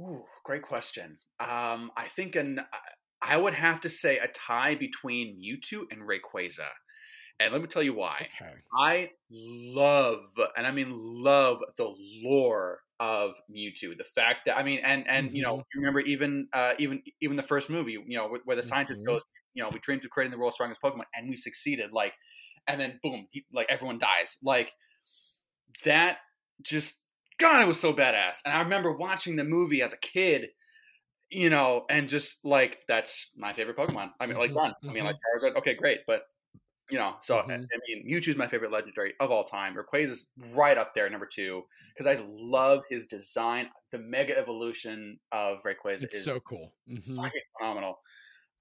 Ooh, 0.00 0.24
great 0.44 0.62
question. 0.62 1.18
Um, 1.40 1.90
I 1.96 2.08
think 2.08 2.36
an 2.36 2.60
I 3.26 3.36
would 3.36 3.54
have 3.54 3.80
to 3.82 3.88
say 3.88 4.18
a 4.18 4.28
tie 4.28 4.74
between 4.74 5.40
Mewtwo 5.40 5.84
and 5.90 6.02
Rayquaza. 6.02 6.68
And 7.40 7.52
let 7.52 7.60
me 7.62 7.68
tell 7.68 7.82
you 7.82 7.94
why. 7.94 8.28
Okay. 8.30 8.64
I 8.76 9.10
love, 9.30 10.24
and 10.56 10.66
I 10.66 10.70
mean 10.72 10.90
love, 10.92 11.60
the 11.76 11.94
lore 11.98 12.80
of 13.00 13.36
Mewtwo. 13.50 13.96
The 13.96 14.04
fact 14.04 14.42
that 14.46 14.56
I 14.56 14.62
mean, 14.62 14.80
and 14.82 15.06
and 15.08 15.30
you 15.36 15.42
know, 15.42 15.50
Mhm. 15.50 15.64
you 15.72 15.80
remember 15.80 16.00
even 16.00 16.48
uh, 16.52 16.74
even 16.78 17.02
even 17.20 17.36
the 17.36 17.42
first 17.42 17.70
movie, 17.70 17.92
you 17.92 18.16
know, 18.16 18.28
where, 18.28 18.40
where 18.44 18.56
the 18.56 18.62
scientist 18.62 19.02
Mhm. 19.02 19.06
goes, 19.06 19.22
you 19.54 19.62
know, 19.62 19.68
we 19.72 19.78
dreamed 19.80 20.04
of 20.04 20.10
creating 20.10 20.32
the 20.32 20.38
world's 20.38 20.56
strongest 20.56 20.80
Pokemon, 20.82 21.04
and 21.14 21.28
we 21.28 21.36
succeeded. 21.36 21.92
Like, 21.92 22.14
and 22.66 22.80
then 22.80 22.98
boom, 23.02 23.26
he, 23.30 23.46
like 23.52 23.66
everyone 23.70 23.98
dies. 23.98 24.36
Like 24.42 24.72
that, 25.84 26.18
just 26.62 27.02
God, 27.38 27.62
it 27.62 27.68
was 27.68 27.80
so 27.80 27.92
badass. 27.92 28.38
And 28.44 28.54
I 28.54 28.62
remember 28.62 28.92
watching 28.92 29.36
the 29.36 29.44
movie 29.44 29.82
as 29.82 29.92
a 29.92 29.98
kid. 29.98 30.50
You 31.30 31.50
know, 31.50 31.86
and 31.90 32.08
just 32.08 32.44
like 32.44 32.80
that's 32.88 33.32
my 33.36 33.52
favorite 33.54 33.76
Pokemon. 33.76 34.12
I 34.20 34.26
mean, 34.26 34.38
like 34.38 34.52
Mhm, 34.52 34.54
done. 34.54 34.74
I 34.88 34.92
mean, 34.92 35.04
like 35.04 35.16
Charizard. 35.16 35.56
Okay, 35.56 35.74
great, 35.74 36.00
but 36.06 36.24
you 36.90 36.98
know, 36.98 37.16
so 37.20 37.38
I, 37.38 37.42
I 37.42 37.46
Mhm. 37.46 37.70
mean, 37.88 38.06
Mewtwo's 38.08 38.36
my 38.36 38.46
favorite 38.48 38.72
legendary 38.72 39.14
of 39.20 39.30
all 39.30 39.44
time. 39.44 39.74
Rayquaza's 39.76 40.30
right 40.36 40.76
up 40.78 40.94
there, 40.94 41.08
number 41.10 41.26
two, 41.26 41.64
because 41.96 42.06
I 42.06 42.22
love 42.26 42.84
his 42.90 43.06
design. 43.06 43.70
The 43.92 43.98
Mega 43.98 44.36
Evolution 44.38 45.20
of 45.32 45.62
Rayquaza 45.62 46.04
It's 46.04 46.14
is 46.14 46.24
so 46.24 46.40
cool. 46.40 46.72
Mhm. 46.88 47.32
fucking 47.32 47.42
phenomenal. 47.58 48.00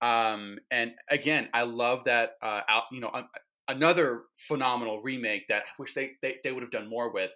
Um, 0.01 0.59
and 0.71 0.95
again, 1.09 1.49
I 1.53 1.63
love 1.63 2.03
that. 2.05 2.38
Uh, 2.41 2.62
out, 2.67 2.86
you 2.91 2.99
know, 2.99 3.12
um, 3.13 3.29
another 3.67 4.25
phenomenal 4.38 5.01
remake 5.01 5.47
that 5.49 5.63
I 5.63 5.71
wish 5.79 5.93
they 5.93 6.13
they, 6.21 6.39
they 6.43 6.51
would 6.51 6.63
have 6.63 6.71
done 6.71 6.89
more 6.89 7.12
with 7.12 7.31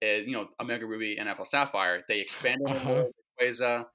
is 0.00 0.26
you 0.26 0.32
know 0.32 0.48
Omega 0.60 0.86
Ruby 0.86 1.16
and 1.18 1.28
Alpha 1.28 1.44
Sapphire. 1.46 2.04
They 2.08 2.20
expanded 2.20 2.72
on 2.76 2.76
Uh-huh. 2.76 3.06
Rayquaza. 3.40 3.86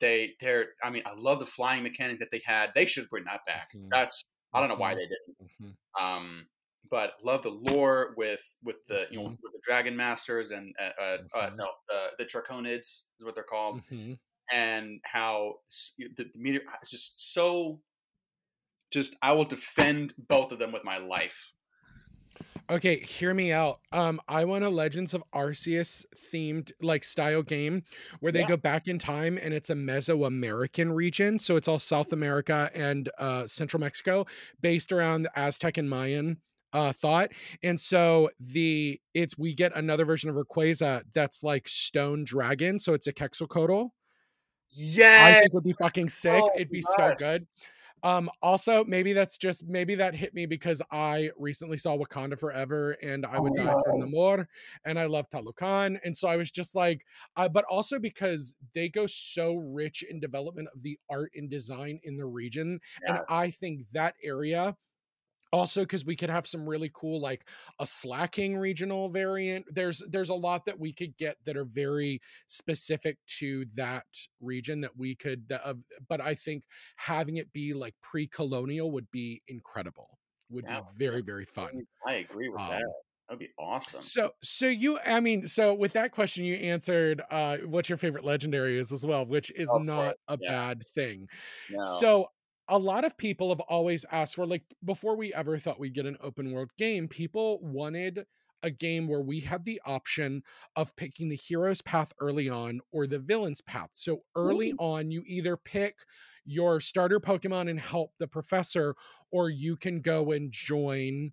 They 0.00 0.34
they're 0.40 0.70
I 0.82 0.90
mean 0.90 1.02
I 1.06 1.14
love 1.14 1.38
the 1.40 1.46
flying 1.46 1.82
mechanic 1.82 2.18
that 2.20 2.30
they 2.32 2.42
had. 2.44 2.72
They 2.74 2.86
should 2.86 3.08
bring 3.10 3.24
that 3.24 3.46
back. 3.46 3.70
Mhm. 3.72 3.90
That's 3.92 4.22
I 4.52 4.60
don't 4.60 4.68
know 4.68 4.76
why 4.76 4.94
Mhm. 4.94 4.96
they 4.96 5.02
didn't. 5.02 5.25
Um, 6.00 6.48
but 6.90 7.14
love 7.24 7.42
the 7.42 7.50
lore 7.50 8.14
with 8.16 8.42
with 8.62 8.76
the 8.88 9.06
you 9.10 9.18
know 9.18 9.24
Mhm. 9.24 9.36
with 9.42 9.52
the 9.52 9.60
Dragon 9.64 9.96
Masters 9.96 10.50
and 10.52 10.74
uh, 10.78 10.92
uh, 11.00 11.18
uh, 11.34 11.50
Mhm. 11.50 11.56
no 11.56 11.66
uh, 11.92 12.08
the 12.18 12.24
Draconids 12.26 12.82
is 13.18 13.24
what 13.24 13.34
they're 13.34 13.44
called, 13.44 13.80
Mhm. 13.90 14.18
and 14.52 15.00
how 15.04 15.60
the, 15.98 16.08
the 16.16 16.30
meteor 16.36 16.62
just 16.86 17.32
so. 17.34 17.82
Just 18.90 19.14
I 19.22 19.32
will 19.32 19.44
defend 19.44 20.14
both 20.16 20.52
of 20.52 20.58
them 20.58 20.72
with 20.72 20.84
my 20.84 20.98
life. 20.98 21.52
Okay, 22.68 22.98
hear 22.98 23.32
me 23.32 23.52
out. 23.52 23.80
Um, 23.92 24.20
I 24.26 24.44
want 24.44 24.64
a 24.64 24.68
Legends 24.68 25.14
of 25.14 25.22
Arceus 25.32 26.04
themed 26.32 26.72
like 26.80 27.04
style 27.04 27.42
game 27.42 27.84
where 28.18 28.32
they 28.32 28.40
Yeah. 28.40 28.48
go 28.48 28.56
back 28.56 28.88
in 28.88 28.98
time 28.98 29.38
and 29.40 29.54
it's 29.54 29.70
a 29.70 29.74
Mesoamerican 29.74 30.92
region. 30.92 31.38
So 31.38 31.54
it's 31.56 31.68
all 31.68 31.78
South 31.78 32.12
America 32.12 32.68
and 32.74 33.08
uh 33.18 33.46
Central 33.46 33.80
Mexico 33.80 34.26
based 34.60 34.90
around 34.90 35.22
the 35.22 35.38
Aztec 35.38 35.78
and 35.78 35.88
Mayan 35.88 36.40
uh 36.72 36.92
thought. 36.92 37.30
And 37.62 37.80
so 37.80 38.30
the 38.40 39.00
it's 39.14 39.38
we 39.38 39.54
get 39.54 39.76
another 39.76 40.04
version 40.04 40.28
of 40.28 40.34
Rayquaza 40.34 41.04
that's 41.12 41.44
like 41.44 41.68
stone 41.68 42.24
dragon. 42.24 42.80
So 42.80 42.94
it's 42.94 43.06
a 43.06 43.12
Quetzalcoatl. 43.12 43.92
Yeah, 44.70 45.16
I 45.24 45.32
think 45.34 45.52
would 45.54 45.64
be 45.64 45.72
fucking 45.72 46.08
sick. 46.10 46.42
Oh, 46.42 46.50
It'd 46.54 46.70
be 46.70 46.82
so 46.82 47.12
good. 47.12 47.46
Um, 48.02 48.30
also, 48.42 48.84
maybe 48.84 49.12
that's 49.12 49.38
just 49.38 49.66
maybe 49.66 49.94
that 49.96 50.14
hit 50.14 50.34
me 50.34 50.46
because 50.46 50.82
I 50.92 51.30
recently 51.38 51.76
saw 51.76 51.96
Wakanda 51.96 52.38
Forever 52.38 52.92
and 53.02 53.24
I 53.26 53.38
would 53.38 53.54
Oh, 53.54 53.54
die 53.54 53.74
for 53.82 53.92
no. 53.92 54.06
Namor, 54.06 54.46
and 54.84 54.98
I 54.98 55.06
love 55.06 55.28
Talokan, 55.30 55.98
and 56.04 56.16
so 56.16 56.28
I 56.28 56.36
was 56.36 56.50
just 56.50 56.74
like, 56.74 57.04
I, 57.36 57.48
but 57.48 57.64
also 57.70 57.98
because 57.98 58.54
they 58.74 58.88
go 58.88 59.06
so 59.06 59.54
rich 59.56 60.02
in 60.08 60.20
development 60.20 60.68
of 60.74 60.82
the 60.82 60.98
art 61.10 61.32
and 61.34 61.50
design 61.50 61.98
in 62.04 62.16
the 62.16 62.26
region, 62.26 62.78
and 63.06 63.18
I 63.28 63.50
think 63.50 63.82
that 63.92 64.14
area 64.22 64.76
also 65.52 65.80
because 65.82 66.04
we 66.04 66.16
could 66.16 66.30
have 66.30 66.46
some 66.46 66.68
really 66.68 66.90
cool 66.94 67.20
like 67.20 67.48
a 67.80 67.86
slacking 67.86 68.56
regional 68.56 69.08
variant 69.08 69.64
there's 69.72 70.02
there's 70.10 70.28
a 70.28 70.34
lot 70.34 70.64
that 70.66 70.78
we 70.78 70.92
could 70.92 71.16
get 71.16 71.36
that 71.44 71.56
are 71.56 71.64
very 71.64 72.20
specific 72.48 73.18
to 73.26 73.64
that 73.76 74.06
region 74.40 74.80
that 74.80 74.96
we 74.96 75.14
could 75.14 75.50
uh, 75.52 75.74
but 76.08 76.20
i 76.20 76.34
think 76.34 76.64
having 76.96 77.36
it 77.36 77.52
be 77.52 77.72
like 77.74 77.94
pre-colonial 78.02 78.90
would 78.90 79.10
be 79.10 79.42
incredible 79.48 80.18
would 80.48 80.66
Yeah, 80.66 80.80
be 80.80 80.82
very 80.96 81.22
very 81.22 81.44
fun 81.44 81.82
I 82.06 82.14
agree 82.14 82.48
with 82.48 82.62
Um, 82.62 82.68
that. 82.68 82.84
That'd 83.28 83.40
be 83.40 83.52
awesome. 83.58 84.12
so 84.12 84.30
so 84.42 84.66
you 84.68 84.98
i 85.06 85.20
mean 85.20 85.46
so 85.48 85.72
with 85.72 85.94
that 85.94 86.12
question 86.12 86.44
you 86.44 86.54
answered 86.56 87.22
uh 87.30 87.56
what 87.58 87.88
your 87.88 87.96
favorite 87.96 88.24
legendary 88.24 88.78
is 88.78 88.92
as 88.92 89.06
well 89.06 89.24
which 89.24 89.50
is 89.52 89.74
not 89.74 90.16
a 90.28 90.36
yeah. 90.38 90.48
bad 90.48 90.84
thing 90.94 91.26
No. 91.68 91.80
so 91.80 92.26
a 92.68 92.78
lot 92.78 93.04
of 93.04 93.16
people 93.16 93.50
have 93.50 93.60
always 93.60 94.04
asked 94.10 94.36
for 94.36 94.46
like 94.46 94.64
before 94.84 95.16
we 95.16 95.32
ever 95.34 95.58
thought 95.58 95.78
we'd 95.78 95.94
get 95.94 96.06
an 96.06 96.16
open 96.20 96.52
world 96.52 96.70
game, 96.76 97.08
people 97.08 97.60
wanted 97.62 98.26
a 98.62 98.70
game 98.70 99.06
where 99.06 99.20
we 99.20 99.40
had 99.40 99.64
the 99.64 99.80
option 99.86 100.42
of 100.74 100.94
picking 100.96 101.28
the 101.28 101.36
hero's 101.36 101.82
path 101.82 102.12
early 102.20 102.48
on 102.48 102.80
or 102.90 103.06
the 103.06 103.18
villain's 103.18 103.60
path. 103.60 103.90
So 103.94 104.22
early 104.34 104.72
on, 104.78 105.10
you 105.10 105.22
either 105.26 105.56
pick 105.56 105.98
your 106.44 106.80
starter 106.80 107.20
Pokemon 107.20 107.70
and 107.70 107.78
help 107.78 108.12
the 108.18 108.26
professor, 108.26 108.94
or 109.30 109.50
you 109.50 109.76
can 109.76 110.00
go 110.00 110.32
and 110.32 110.50
join 110.50 111.32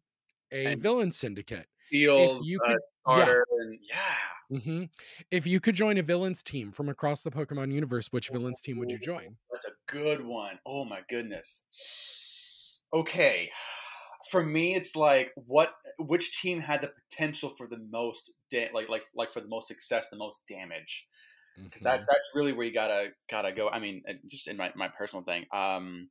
a 0.51 0.75
villain 0.75 1.11
syndicate. 1.11 1.67
Field, 1.93 2.45
you 2.45 2.59
uh, 2.65 2.67
could- 2.67 2.79
yeah. 3.07 3.35
and 3.59 3.79
yeah, 3.81 4.15
Mhm. 4.51 4.89
If 5.31 5.47
you 5.47 5.59
could 5.59 5.75
join 5.75 5.97
a 5.97 6.03
villains 6.03 6.43
team 6.43 6.71
from 6.71 6.89
across 6.89 7.23
the 7.23 7.31
Pokemon 7.31 7.71
universe, 7.73 8.07
which 8.11 8.29
villains 8.29 8.61
team 8.61 8.77
would 8.79 8.91
you 8.91 8.99
join? 8.99 9.37
That's 9.51 9.67
a 9.67 9.71
good 9.87 10.25
one. 10.25 10.59
Oh 10.65 10.85
my 10.85 11.01
goodness. 11.09 11.63
Okay. 12.93 13.51
For 14.29 14.43
me, 14.43 14.75
it's 14.75 14.95
like 14.95 15.33
what 15.35 15.75
which 15.99 16.39
team 16.41 16.59
had 16.59 16.81
the 16.81 16.91
potential 17.09 17.49
for 17.57 17.67
the 17.67 17.77
most 17.77 18.31
da- 18.49 18.71
like 18.73 18.89
like 18.89 19.03
like 19.15 19.33
for 19.33 19.41
the 19.41 19.47
most 19.47 19.67
success, 19.67 20.09
the 20.09 20.17
most 20.17 20.45
damage. 20.47 21.07
Because 21.61 21.81
that's 21.81 22.05
that's 22.05 22.31
really 22.33 22.53
where 22.53 22.65
you 22.65 22.73
gotta 22.73 23.09
gotta 23.29 23.51
go. 23.51 23.69
I 23.69 23.79
mean, 23.79 24.03
just 24.27 24.47
in 24.47 24.57
my, 24.57 24.71
my 24.75 24.87
personal 24.87 25.23
thing. 25.23 25.45
Um, 25.51 26.09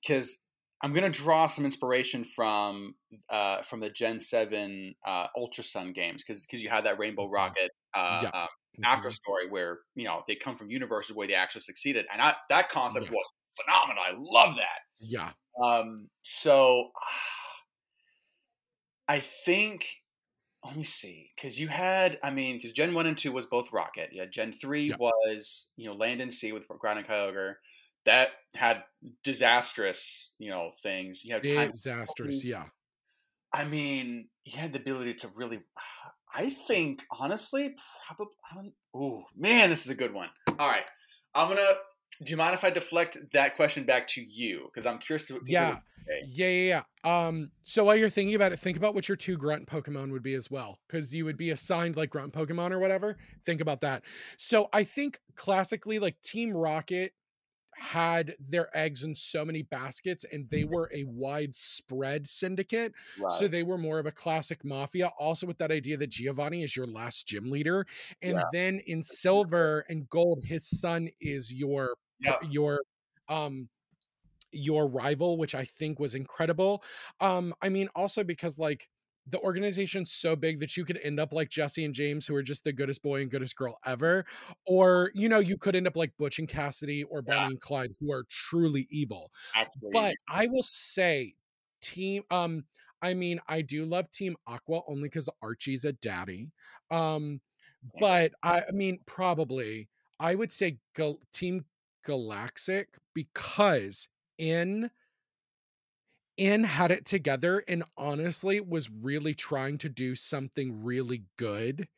because 0.00 0.38
I'm 0.82 0.92
gonna 0.92 1.10
draw 1.10 1.46
some 1.46 1.64
inspiration 1.64 2.24
from 2.24 2.94
uh 3.28 3.62
from 3.62 3.80
the 3.80 3.90
Gen 3.90 4.20
Seven 4.20 4.94
uh 5.06 5.28
Ultra 5.36 5.64
Sun 5.64 5.92
games 5.92 6.22
because 6.24 6.44
because 6.46 6.62
you 6.62 6.70
had 6.70 6.84
that 6.86 6.98
Rainbow 6.98 7.28
Mhm. 7.36 7.54
Rocket 7.54 7.70
uh, 7.94 8.22
Yeah. 8.22 8.30
um, 8.34 8.48
Mhm. 8.78 8.84
after 8.84 9.10
story 9.10 9.48
where 9.48 9.80
you 9.94 10.04
know 10.04 10.22
they 10.26 10.34
come 10.36 10.56
from 10.56 10.70
universes 10.70 11.14
where 11.14 11.26
they 11.26 11.34
actually 11.34 11.62
succeeded, 11.62 12.06
and 12.12 12.20
I, 12.22 12.34
that 12.48 12.68
concept 12.68 13.06
Yeah. 13.06 13.10
was 13.10 13.26
phenomenal. 13.64 14.02
I 14.02 14.12
love 14.18 14.56
that. 14.56 14.80
yeah. 14.98 15.32
Um, 15.62 16.10
so 16.22 16.92
I 19.08 19.20
think 19.20 19.86
let 20.64 20.76
me 20.76 20.84
see 20.84 21.32
because 21.36 21.60
you 21.60 21.68
had 21.68 22.18
I 22.22 22.30
mean 22.30 22.56
because 22.58 22.72
Gen 22.72 22.94
one 22.94 23.06
and 23.06 23.18
two 23.18 23.32
was 23.32 23.46
both 23.46 23.72
Rocket. 23.72 24.10
Yeah, 24.12 24.26
Gen 24.26 24.52
three 24.52 24.90
Yeah. 24.90 24.96
was 24.98 25.72
you 25.76 25.86
know 25.86 25.94
Land 25.96 26.20
and 26.20 26.32
Sea 26.34 26.52
with 26.52 26.68
Groudon 26.68 26.98
and 26.98 27.06
Kyogre. 27.06 27.56
That 28.04 28.30
had 28.54 28.82
disastrous 29.24 30.32
you 30.38 30.50
know 30.50 30.72
things. 30.82 31.24
You 31.24 31.34
had 31.34 31.44
time 31.44 31.70
Disastrous. 31.70 32.44
Yeah. 32.44 32.64
I 33.52 33.64
mean, 33.64 34.28
he 34.44 34.56
had 34.56 34.72
the 34.72 34.78
ability 34.78 35.14
to 35.14 35.28
really. 35.36 35.60
I 36.34 36.48
think, 36.48 37.04
honestly, 37.10 37.74
probably. 38.06 38.34
I 38.50 38.54
don't. 38.54 38.72
Oh 38.94 39.24
man, 39.36 39.68
this 39.68 39.84
is 39.84 39.90
a 39.90 39.94
good 39.94 40.14
one. 40.14 40.30
All 40.58 40.68
right, 40.68 40.84
I'm 41.34 41.48
gonna. 41.48 41.62
Do 42.22 42.30
you 42.30 42.36
mind 42.36 42.54
if 42.54 42.64
I 42.64 42.70
deflect 42.70 43.18
that 43.32 43.56
question 43.56 43.84
back 43.84 44.08
to 44.08 44.22
you? 44.22 44.70
Because 44.72 44.86
I'm 44.86 44.98
curious 44.98 45.26
to. 45.26 45.34
to 45.34 45.40
Yeah. 45.46 45.78
Yeah, 46.26 46.48
yeah, 46.48 46.82
yeah. 47.04 47.26
Um, 47.26 47.50
so 47.62 47.84
while 47.84 47.96
you're 47.96 48.08
thinking 48.08 48.34
about 48.34 48.52
it, 48.52 48.58
think 48.58 48.76
about 48.76 48.94
what 48.94 49.08
your 49.08 49.16
two 49.16 49.36
grunt 49.36 49.66
Pokemon 49.66 50.10
would 50.10 50.22
be 50.22 50.34
as 50.34 50.50
well, 50.50 50.80
because 50.88 51.14
you 51.14 51.24
would 51.24 51.36
be 51.36 51.50
assigned 51.50 51.96
like 51.96 52.10
grunt 52.10 52.32
Pokemon 52.32 52.72
or 52.72 52.78
whatever. 52.78 53.16
Think 53.46 53.60
about 53.60 53.80
that. 53.82 54.02
So 54.36 54.68
I 54.72 54.84
think 54.84 55.20
classically, 55.36 55.98
like 55.98 56.20
Team 56.22 56.52
Rocket 56.52 57.12
had 57.76 58.36
their 58.38 58.74
eggs 58.76 59.02
in 59.04 59.14
so 59.14 59.44
many 59.44 59.62
baskets 59.62 60.24
and 60.32 60.48
they 60.48 60.64
were 60.64 60.90
a 60.92 61.04
widespread 61.04 62.26
syndicate. 62.26 62.94
So 63.26 63.48
they 63.48 63.62
were 63.62 63.78
more 63.78 63.98
of 63.98 64.06
a 64.06 64.12
classic 64.12 64.64
mafia, 64.64 65.08
also 65.18 65.46
with 65.46 65.58
that 65.58 65.70
idea 65.72 65.96
that 65.96 66.08
Giovanni 66.10 66.62
is 66.62 66.76
your 66.76 66.86
last 66.86 67.26
gym 67.26 67.50
leader. 67.50 67.86
And 68.20 68.44
Yeah. 68.44 68.50
then 68.50 68.80
in 68.86 69.02
silver 69.02 69.84
and 69.88 70.08
gold, 70.08 70.44
his 70.44 70.66
son 70.66 71.08
is 71.20 71.52
your 71.52 71.94
Yeah. 72.18 72.36
your 72.40 72.80
um 73.28 73.68
your 74.52 74.86
rival, 74.88 75.38
which 75.38 75.54
I 75.54 75.64
think 75.64 75.98
was 75.98 76.14
incredible. 76.14 76.82
Um, 77.20 77.54
I 77.62 77.68
mean, 77.70 77.88
also 77.94 78.22
because 78.24 78.58
like 78.58 78.88
the 79.26 79.38
organization's 79.40 80.12
so 80.12 80.34
big 80.34 80.58
that 80.60 80.76
you 80.76 80.84
could 80.84 80.98
end 81.02 81.20
up 81.20 81.32
like 81.32 81.48
Jessie 81.48 81.84
and 81.84 81.94
James, 81.94 82.26
who 82.26 82.34
are 82.34 82.42
just 82.42 82.64
the 82.64 82.72
goodest 82.72 83.02
boy 83.02 83.20
and 83.20 83.30
goodest 83.30 83.54
girl 83.56 83.78
ever, 83.86 84.24
or 84.66 85.10
you 85.14 85.28
know, 85.28 85.38
you 85.38 85.56
could 85.56 85.76
end 85.76 85.86
up 85.86 85.96
like 85.96 86.12
Butch 86.18 86.38
and 86.38 86.48
Cassidy 86.48 87.04
or 87.04 87.22
Bonnie 87.22 87.38
Yeah. 87.38 87.46
and 87.46 87.60
Clyde, 87.60 87.92
who 88.00 88.12
are 88.12 88.24
truly 88.28 88.86
evil. 88.90 89.30
Actually, 89.54 89.90
But 89.92 90.16
I 90.28 90.46
will 90.48 90.62
say, 90.64 91.34
team, 91.80 92.24
um, 92.30 92.64
I 93.00 93.14
mean, 93.14 93.40
I 93.48 93.62
do 93.62 93.84
love 93.84 94.10
Team 94.12 94.36
Aqua 94.46 94.80
only 94.88 95.04
because 95.04 95.28
Archie's 95.42 95.84
a 95.84 95.92
daddy. 95.92 96.50
Um, 96.90 97.40
but 97.98 98.32
I, 98.42 98.62
I 98.68 98.72
mean, 98.72 99.00
probably 99.06 99.88
I 100.20 100.34
would 100.36 100.52
say 100.52 100.78
Gal- 100.94 101.18
Team 101.32 101.64
Galactic 102.04 102.88
because 103.14 104.08
in 104.38 104.90
N 106.42 106.64
had 106.64 106.90
it 106.90 107.04
together 107.04 107.62
and 107.68 107.84
honestly 107.96 108.60
was 108.60 108.90
really 108.90 109.34
trying 109.34 109.78
to 109.78 109.88
do 109.88 110.16
something 110.16 110.82
really 110.82 111.26
good 111.36 111.88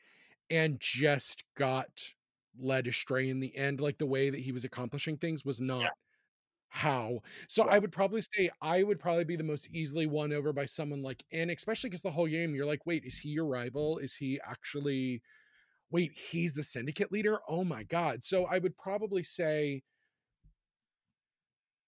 and 0.51 0.81
just 0.81 1.45
got 1.57 2.13
led 2.59 2.87
astray 2.89 3.29
in 3.31 3.41
the 3.41 3.57
end. 3.57 3.81
Like 3.81 3.99
the 3.99 4.07
way 4.07 4.31
that 4.31 4.41
he 4.41 4.53
was 4.53 4.65
accomplishing 4.65 5.19
things 5.19 5.45
was 5.45 5.61
not 5.61 5.83
Yeah. 5.83 5.95
how. 6.71 7.21
So. 7.49 7.65
I 7.65 7.79
would 7.81 7.93
probably 7.93 8.23
say 8.23 8.51
I 8.63 8.83
would 8.85 9.01
probably 9.01 9.25
be 9.25 9.37
the 9.37 9.45
most 9.45 9.69
easily 9.73 10.07
won 10.07 10.33
over 10.33 10.53
by 10.53 10.67
someone 10.67 11.03
like 11.03 11.25
N, 11.33 11.51
especially 11.51 11.91
because 11.91 12.03
the 12.03 12.13
whole 12.13 12.29
game 12.29 12.55
you're 12.55 12.67
like, 12.67 12.87
wait, 12.87 13.05
is 13.05 13.19
he 13.19 13.31
your 13.31 13.47
rival? 13.47 13.99
Is 13.99 14.15
he 14.17 14.41
actually 14.45 15.23
wait, 15.91 16.13
he's 16.13 16.55
the 16.55 16.65
syndicate 16.65 17.13
leader? 17.13 17.41
Oh 17.49 17.65
my 17.65 17.85
god. 17.85 18.25
So 18.25 18.47
I 18.47 18.59
would 18.59 18.77
probably 18.79 19.23
say 19.25 19.83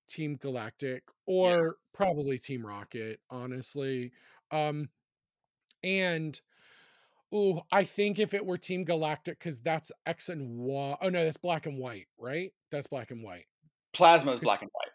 Team 0.09 0.37
Galactic 0.37 1.03
or 1.27 1.77
probably 1.93 2.39
Team 2.39 2.65
Rocket, 2.67 3.21
honestly. 3.31 4.13
Um 4.51 4.89
and 5.83 6.41
oh, 7.33 7.63
I 7.73 7.85
think 7.85 8.19
if 8.19 8.35
it 8.35 8.45
were 8.45 8.59
Team 8.59 8.85
Galactic, 8.85 9.39
because 9.39 9.59
that's 9.61 9.93
X 10.07 10.29
and 10.29 10.59
Y. 10.59 10.97
Oh 11.01 11.09
no, 11.09 11.25
that's 11.25 11.37
black 11.37 11.67
and 11.67 11.79
white, 11.79 12.07
right? 12.19 12.53
That's 12.71 12.87
black 12.87 13.11
and 13.11 13.23
white. 13.23 13.47
Plasma 13.93 14.33
is 14.33 14.41
black 14.41 14.63
and 14.63 14.71
white. 14.73 14.91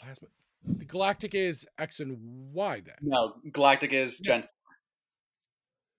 Plasma. 0.00 0.28
The 0.64 0.84
Galactic 0.84 1.34
is 1.34 1.66
X 1.78 2.00
and 2.00 2.18
Y 2.52 2.82
then. 2.84 2.94
No, 3.02 3.34
Galactic 3.52 3.92
is 3.92 4.20
Yeah. 4.20 4.26
Gen 4.26 4.42
4. 4.42 4.50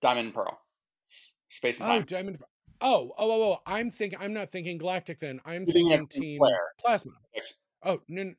Diamond 0.01 0.25
and 0.27 0.35
Pearl. 0.35 0.59
Space 1.49 1.79
and 1.79 1.89
Oh, 1.89 1.91
time. 1.93 2.03
Diamond. 2.05 2.37
Oh, 2.81 3.13
oh, 3.17 3.31
oh, 3.31 3.43
oh, 3.53 3.61
I'm 3.65 3.91
thinking. 3.91 4.19
I'm 4.21 4.33
not 4.33 4.51
thinking 4.51 4.77
Galactic. 4.77 5.19
Then 5.19 5.41
I'm 5.45 5.65
thinking 5.65 6.07
Team 6.07 6.39
Team 6.39 6.41
Plasma. 6.79 7.11
X- 7.35 7.55
Oh, 7.83 8.01
no, 8.07 8.33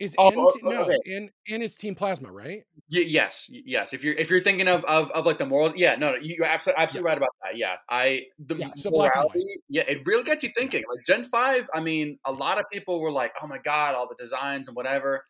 is 0.00 0.16
Oh, 0.16 0.30
N? 0.30 0.48
oh, 0.52 0.58
oh, 0.64 0.82
no, 0.82 0.82
okay. 0.82 0.98
N. 1.06 1.30
N 1.48 1.62
is 1.62 1.76
Team 1.76 1.94
Plasma, 1.96 2.32
right? 2.32 2.64
Y- 2.90 3.00
yes, 3.00 3.46
yes. 3.50 3.92
If 3.92 4.02
you're 4.02 4.14
if 4.14 4.30
you're 4.30 4.40
thinking 4.40 4.66
of 4.68 4.84
of, 4.84 5.10
of 5.10 5.26
like 5.26 5.36
the 5.38 5.44
moral, 5.46 5.76
yeah, 5.76 5.94
no, 5.96 6.12
no, 6.12 6.16
you- 6.16 6.36
you're 6.38 6.46
absolutely 6.46 6.82
absolutely 6.82 7.06
right 7.10 7.18
about 7.18 7.34
that. 7.44 7.56
Yeah, 7.56 7.76
I 7.90 8.26
the 8.38 8.54
Yeah, 8.54 8.66
so 8.74 8.90
black 8.90 9.14
and 9.14 9.24
white. 9.24 9.42
morality, 9.42 9.60
yeah, 9.68 9.82
it 9.86 10.06
really 10.06 10.22
got 10.24 10.42
you 10.42 10.50
thinking. 10.56 10.84
Like 10.88 11.04
Gen 11.04 11.24
Five, 11.24 11.68
I 11.74 11.80
mean, 11.80 12.18
a 12.24 12.32
lot 12.32 12.58
of 12.58 12.64
people 12.72 13.00
were 13.00 13.12
like, 13.12 13.32
"Oh 13.42 13.46
my 13.46 13.58
god, 13.58 13.94
all 13.94 14.08
the 14.08 14.14
designs 14.18 14.68
and 14.68 14.76
whatever," 14.76 15.24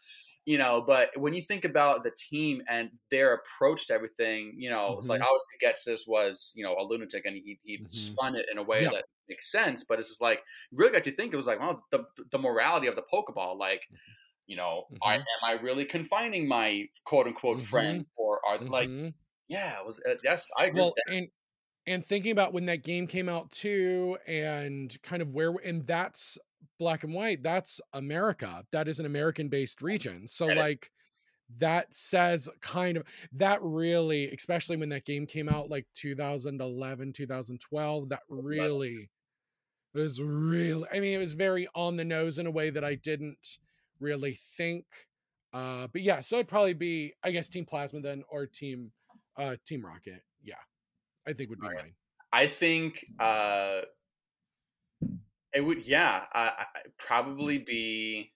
you 0.45 0.57
know. 0.59 0.83
But 0.87 1.17
when 1.19 1.35
you 1.35 1.43
think 1.43 1.65
about 1.65 2.05
the 2.05 2.13
team 2.17 2.63
and 2.69 2.91
their 3.11 3.35
approach 3.35 3.87
to 3.89 3.95
everything, 3.95 4.55
you 4.57 4.71
know, 4.71 4.97
it's 4.99 5.09
like 5.09 5.21
obviously 5.21 5.57
Ghetsis 5.97 6.07
was 6.09 6.53
you 6.55 6.63
know 6.65 6.77
a 6.79 6.85
lunatic 6.85 7.25
and 7.27 7.35
he 7.37 7.59
he 7.65 7.79
Mhm. 7.79 8.19
spun 8.19 8.37
it 8.37 8.47
in 8.53 8.59
a 8.59 8.63
way 8.63 8.87
Yeah. 8.87 8.93
that 8.93 9.05
makes 9.29 9.51
sense. 9.51 9.85
But 9.85 9.99
it's 10.01 10.09
just 10.09 10.21
like 10.23 10.43
really 10.73 10.93
got 10.93 11.07
you 11.07 11.13
think. 11.13 11.33
It 11.33 11.37
was 11.37 11.47
like, 11.47 11.61
well, 11.61 11.85
the 11.93 12.07
the 12.33 12.39
morality 12.39 12.87
of 12.89 12.97
the 12.97 13.05
Pokeball, 13.13 13.59
like. 13.59 13.83
You 14.47 14.57
know, 14.57 14.87
I, 15.03 15.15
Mhm. 15.15 15.29
am 15.45 15.45
I 15.45 15.53
really 15.63 15.85
confining 15.87 16.49
my 16.49 16.87
quote 17.05 17.27
unquote 17.29 17.61
Mhm. 17.61 17.63
friend, 17.63 18.07
or 18.17 18.41
are 18.47 18.61
like 18.69 18.91
Mhm. 18.91 19.15
yeah, 19.49 19.81
it 19.81 19.87
was 19.87 20.01
uh, 20.09 20.17
yes, 20.25 20.49
I 20.59 20.67
agree. 20.67 20.87
well 20.87 20.99
and 21.07 21.29
and 21.87 22.05
thinking 22.05 22.33
about 22.33 22.53
when 22.53 22.67
that 22.67 22.85
game 22.85 23.07
came 23.07 23.29
out 23.29 23.51
too 23.53 24.19
and 24.27 24.97
kind 25.03 25.23
of 25.23 25.31
where 25.35 25.53
and 25.65 25.87
that's 25.87 26.39
black 26.79 27.05
and 27.05 27.15
white 27.15 27.43
that's 27.43 27.81
america 27.95 28.65
that 28.73 28.89
is 28.89 29.01
an 29.01 29.07
american 29.07 29.49
based 29.49 29.83
region 29.83 30.29
so 30.29 30.49
That 30.49 30.59
is. 30.59 30.67
like 30.67 30.91
that 31.59 31.95
says 31.95 32.49
kind 32.63 32.97
of 32.99 33.05
that 33.33 33.61
really 33.63 34.31
especially 34.33 34.77
when 34.77 34.89
that 34.91 35.07
game 35.07 35.27
came 35.27 35.49
out 35.49 35.71
like 35.71 35.87
2011 35.95 37.13
2012 37.13 38.09
that 38.11 38.23
really 38.29 39.11
was 39.95 40.21
really 40.21 40.87
i 40.93 41.01
mean 41.01 41.15
it 41.15 41.19
was 41.19 41.33
very 41.33 41.67
on 41.75 41.97
the 41.97 42.05
nose 42.05 42.39
in 42.39 42.47
a 42.47 42.51
way 42.51 42.71
that 42.71 42.85
i 42.85 42.95
didn't 42.95 43.59
really 44.01 44.39
think 44.57 44.85
uh 45.53 45.87
but 45.93 46.03
yeah 46.03 46.21
so 46.21 46.37
it'd 46.37 46.49
probably 46.49 46.75
be 46.75 47.13
i 47.25 47.31
guess 47.31 47.49
team 47.49 47.65
plasma 47.65 48.01
then 48.01 48.23
or 48.29 48.47
team 48.47 48.93
uh 49.37 49.57
team 49.67 49.85
rocket 49.85 50.23
yeah 50.43 50.55
i 51.27 51.33
think 51.33 51.51
would 51.51 51.61
be 51.61 51.67
Right. 51.67 51.77
mine 51.77 51.95
I 52.33 52.47
think 52.47 53.05
uh, 53.19 53.81
it 55.53 55.61
would. 55.61 55.87
Yeah, 55.87 56.25
I, 56.33 56.41
I 56.41 56.65
probably 56.99 57.59
be 57.59 58.33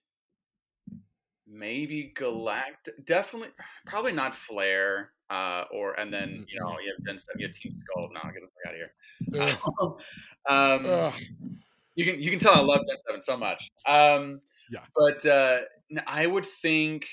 maybe 1.47 2.11
Galactic. 2.15 3.05
Definitely, 3.05 3.49
probably 3.85 4.13
not 4.13 4.35
Flare. 4.35 5.11
Uh, 5.29 5.65
or 5.71 5.93
and 5.99 6.13
then 6.13 6.45
you 6.47 6.59
know 6.59 6.75
you 6.79 6.93
have 7.07 7.17
you 7.37 7.47
have 7.47 7.55
Team 7.55 7.79
Skull. 7.83 8.09
No, 8.13 8.21
get 8.31 8.41
the 8.41 8.47
fuck 8.47 8.67
out 8.67 8.73
of 8.73 8.79
here. 8.79 9.97
um, 10.49 11.05
you 11.95 12.05
can 12.05 12.21
you 12.21 12.31
can 12.31 12.39
tell 12.39 12.53
I 12.55 12.59
love 12.61 12.81
Gen 12.87 12.97
Seven 13.07 13.21
so 13.21 13.37
much. 13.37 13.71
Um, 13.87 14.41
Yeah. 14.67 14.85
But 14.95 15.25
uh, 15.25 15.61
I 16.07 16.27
would 16.27 16.45
think, 16.45 17.07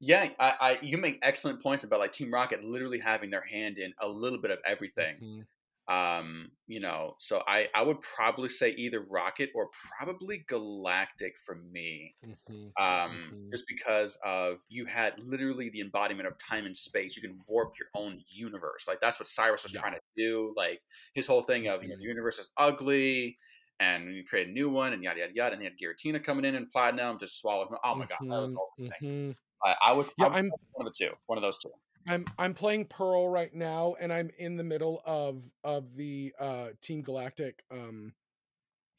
yeah, 0.00 0.30
I, 0.38 0.50
I 0.60 0.78
you 0.82 0.98
make 0.98 1.18
excellent 1.22 1.62
points 1.62 1.84
about 1.84 2.00
like 2.00 2.12
Team 2.12 2.32
Rocket 2.32 2.64
literally 2.64 2.98
having 2.98 3.30
their 3.30 3.44
hand 3.44 3.78
in 3.78 3.92
a 4.00 4.08
little 4.08 4.40
bit 4.40 4.50
of 4.50 4.58
everything. 4.66 5.20
Mhm. 5.20 5.46
Um, 5.88 6.52
you 6.68 6.80
know, 6.80 7.16
so 7.20 7.42
I 7.48 7.68
I 7.74 7.82
would 7.82 8.00
probably 8.02 8.50
say 8.50 8.70
either 8.72 9.02
Rocket 9.02 9.50
or 9.54 9.70
probably 9.98 10.44
Galactic 10.48 11.34
for 11.46 11.56
me. 11.56 12.16
Mhm. 12.22 12.74
Um, 12.80 13.34
Mhm. 13.34 13.52
just 13.52 13.66
because 13.68 14.18
of 14.24 14.60
you 14.68 14.86
had 14.86 15.18
literally 15.20 15.70
the 15.70 15.80
embodiment 15.82 16.28
of 16.28 16.38
time 16.38 16.66
and 16.66 16.76
space. 16.76 17.16
You 17.16 17.22
can 17.22 17.42
warp 17.48 17.74
your 17.78 17.88
own 17.94 18.24
universe. 18.28 18.86
Like 18.88 19.00
that's 19.02 19.20
what 19.20 19.28
Cyrus 19.28 19.64
was 19.64 19.72
Yeah. 19.72 19.80
trying 19.80 19.94
to 19.94 20.00
do. 20.16 20.54
Like 20.56 20.80
his 21.14 21.26
whole 21.26 21.42
thing 21.42 21.68
of 21.68 21.82
you 21.82 21.88
know, 21.90 21.96
the 21.96 22.02
universe 22.04 22.38
is 22.38 22.50
ugly. 22.56 23.38
And 23.80 24.14
you 24.14 24.24
create 24.24 24.46
a 24.48 24.50
new 24.52 24.70
one, 24.70 24.92
and 24.92 25.02
yada 25.02 25.18
yada 25.20 25.32
yada. 25.34 25.52
And 25.54 25.60
they 25.60 25.64
had 25.64 25.74
Giratina 25.76 26.22
coming 26.22 26.44
in 26.44 26.54
and 26.54 26.70
Platinum, 26.70 27.18
just 27.18 27.40
swallowed. 27.40 27.68
him. 27.68 27.78
Oh 27.82 27.96
my 27.96 28.06
god, 28.06 28.18
that 28.20 28.28
was 28.28 28.50
Mhm. 28.50 28.52
the 28.52 28.58
whole 28.58 28.72
thing. 28.78 28.90
Mhm. 29.32 29.36
I, 29.64 29.76
I 29.88 29.92
would, 29.92 30.06
Yeah, 30.18 30.26
I 30.26 30.28
would 30.28 30.36
I'm- 30.36 30.50
one 30.72 30.86
of 30.86 30.92
the 30.92 31.06
two, 31.06 31.12
one 31.26 31.36
of 31.38 31.42
those 31.42 31.58
two. 31.58 31.70
I'm 32.06 32.24
I'm 32.38 32.52
playing 32.54 32.86
Pearl 32.86 33.28
right 33.28 33.52
now, 33.54 33.94
and 34.00 34.12
I'm 34.12 34.30
in 34.38 34.56
the 34.56 34.62
middle 34.64 35.02
of 35.04 35.42
of 35.64 35.96
the 35.96 36.32
uh 36.38 36.70
Team 36.80 37.02
Galactic 37.02 37.64
um 37.70 38.14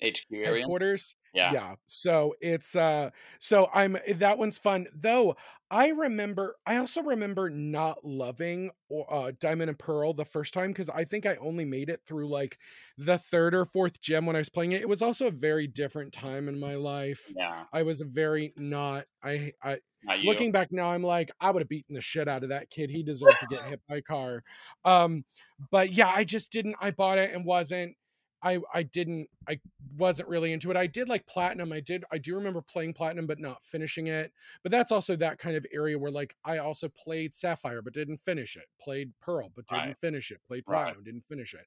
HQ 0.03 0.25
area, 0.31 0.61
headquarters. 0.61 1.15
yeah. 1.51 1.75
So 1.87 2.35
it's 2.41 2.75
uh 2.75 3.09
so 3.39 3.69
I'm 3.73 3.97
that 4.15 4.37
one's 4.37 4.57
fun. 4.57 4.87
Though 4.93 5.35
I 5.71 5.89
remember 5.89 6.55
I 6.65 6.77
also 6.77 7.01
remember 7.01 7.49
not 7.49 8.05
loving 8.05 8.71
uh 9.09 9.31
Diamond 9.39 9.69
and 9.69 9.79
Pearl 9.79 10.13
the 10.13 10.25
first 10.25 10.53
time 10.53 10.71
because 10.71 10.89
I 10.89 11.05
think 11.05 11.25
I 11.25 11.35
only 11.37 11.65
made 11.65 11.89
it 11.89 12.01
through 12.05 12.29
like 12.29 12.57
the 12.97 13.17
third 13.17 13.55
or 13.55 13.65
fourth 13.65 14.01
gem 14.01 14.25
when 14.25 14.35
I 14.35 14.39
was 14.39 14.49
playing 14.49 14.73
it. 14.73 14.81
It 14.81 14.89
was 14.89 15.01
also 15.01 15.27
a 15.27 15.31
very 15.31 15.67
different 15.67 16.13
time 16.13 16.47
in 16.47 16.59
my 16.59 16.75
life. 16.75 17.31
yeah. 17.35 17.63
I 17.73 17.83
was 17.83 18.01
a 18.01 18.05
very 18.05 18.53
not 18.57 19.05
I 19.23 19.53
I 19.63 19.79
Not 20.03 20.19
looking 20.19 20.51
back 20.51 20.71
now 20.71 20.91
i'm 20.91 21.03
like 21.03 21.31
i 21.39 21.49
would 21.49 21.61
have 21.61 21.69
beaten 21.69 21.95
the 21.95 22.01
shit 22.01 22.27
out 22.27 22.43
of 22.43 22.49
that 22.49 22.69
kid 22.69 22.89
he 22.89 23.03
deserved 23.03 23.39
to 23.39 23.47
get 23.47 23.61
hit 23.69 23.81
by 23.87 23.95
a 23.97 24.01
car 24.01 24.43
um 24.83 25.23
but 25.71 25.93
yeah 25.93 26.09
i 26.09 26.23
just 26.25 26.51
didn't 26.51 26.75
i 26.81 26.91
bought 26.91 27.17
it 27.17 27.33
and 27.33 27.45
wasn't 27.45 27.95
i 28.43 28.59
i 28.73 28.83
didn't 28.83 29.27
i 29.47 29.59
wasn't 29.97 30.27
really 30.29 30.53
into 30.53 30.71
it. 30.71 30.77
I 30.77 30.87
did 30.87 31.09
like 31.09 31.25
platinum. 31.27 31.71
I 31.73 31.79
did 31.79 32.03
i 32.11 32.17
do 32.17 32.35
remember 32.35 32.61
playing 32.61 32.93
platinum 32.93 33.27
but 33.27 33.39
not 33.39 33.63
finishing 33.65 34.07
it. 34.07 34.31
But 34.63 34.71
that's 34.71 34.91
also 34.91 35.15
that 35.17 35.37
kind 35.39 35.55
of 35.55 35.65
area 35.73 35.97
where 35.97 36.11
like 36.11 36.35
i 36.45 36.57
also 36.59 36.89
played 36.89 37.33
sapphire 37.33 37.81
but 37.81 37.93
didn't 37.93 38.17
finish 38.17 38.55
it. 38.55 38.65
Played 38.81 39.13
pearl 39.21 39.51
but 39.55 39.67
didn't 39.67 39.81
Right. 39.89 39.97
finish 39.99 40.31
it. 40.31 40.41
Played 40.47 40.65
Right. 40.67 40.95
platinum 40.95 41.03
didn't 41.03 41.25
finish 41.27 41.53
it. 41.53 41.65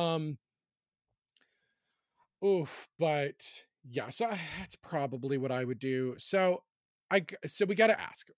Um 0.00 0.38
oof 2.44 2.88
but 2.98 3.64
yeah 3.90 4.08
so 4.10 4.28
that's 4.58 4.76
probably 4.76 5.38
what 5.38 5.52
i 5.52 5.64
would 5.64 5.78
do. 5.78 6.14
So 6.18 6.62
I 7.10 7.24
so 7.46 7.64
we 7.64 7.74
got 7.74 7.86
to 7.88 7.98
ask 8.00 8.28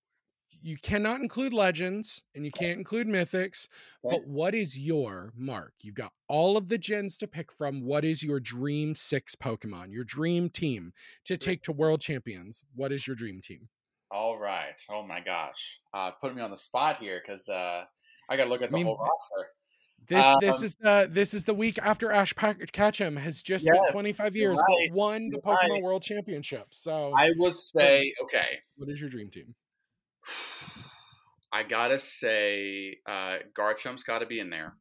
you 0.63 0.77
cannot 0.77 1.21
include 1.21 1.53
legends 1.53 2.23
and 2.35 2.45
you 2.45 2.51
can't 2.53 2.79
include 2.79 3.07
mythics 3.07 3.69
Okay. 4.05 4.17
but 4.17 4.27
what 4.27 4.55
is 4.55 4.79
your 4.79 5.33
mark 5.37 5.73
you've 5.81 5.95
got 5.95 6.13
all 6.29 6.57
of 6.57 6.69
the 6.69 6.79
gens 6.79 7.17
to 7.19 7.27
pick 7.27 7.53
from 7.53 7.85
what 7.85 8.05
is 8.05 8.23
your 8.23 8.41
dream 8.41 8.95
six 8.95 9.35
pokemon 9.35 9.93
your 9.93 10.05
dream 10.05 10.49
team 10.49 10.93
to 11.25 11.37
take 11.37 11.63
to 11.63 11.73
world 11.73 12.01
champions 12.01 12.63
what 12.75 12.93
is 12.93 13.07
your 13.07 13.17
dream 13.17 13.41
team 13.41 13.69
All 14.11 14.39
right. 14.39 14.75
Oh 14.91 15.03
my 15.07 15.21
gosh. 15.21 15.81
Uh, 15.95 16.11
putting 16.21 16.37
me 16.37 16.43
on 16.43 16.51
the 16.51 16.57
spot 16.57 16.99
here 16.99 17.23
because 17.25 17.49
uh, 17.49 17.85
I 18.29 18.37
got 18.37 18.45
to 18.45 18.51
look 18.51 18.63
at 18.63 18.71
the 18.71 18.77
mean, 18.77 18.87
whole 18.87 18.99
roster. 18.99 19.49
this 20.09 20.27
this 20.41 20.57
Um, 20.57 20.65
is 20.65 20.75
the 20.77 21.09
this 21.11 21.35
is 21.35 21.45
the 21.45 21.55
week 21.55 21.79
after 21.79 22.11
ash 22.11 22.33
ketchum 22.73 23.17
has 23.17 23.43
just 23.43 23.67
Yes, 23.67 23.75
spent 23.75 23.87
25 23.87 24.35
years 24.37 24.59
right, 24.59 24.89
but 24.89 24.97
won 24.97 25.31
the 25.31 25.39
pokemon 25.39 25.71
right. 25.71 25.83
world 25.83 26.03
championship 26.03 26.67
so 26.71 27.13
I 27.17 27.31
would 27.37 27.55
say, 27.57 28.13
okay, 28.25 28.59
what 28.77 28.89
is 28.89 29.01
your 29.01 29.11
dream 29.11 29.31
team 29.31 29.55
I 31.53 31.63
gotta 31.65 31.99
say, 31.99 32.99
uh, 33.07 33.39
Garchomp's 33.59 34.03
got 34.03 34.21
to 34.21 34.27
be 34.27 34.39
in 34.39 34.51
there. 34.51 34.77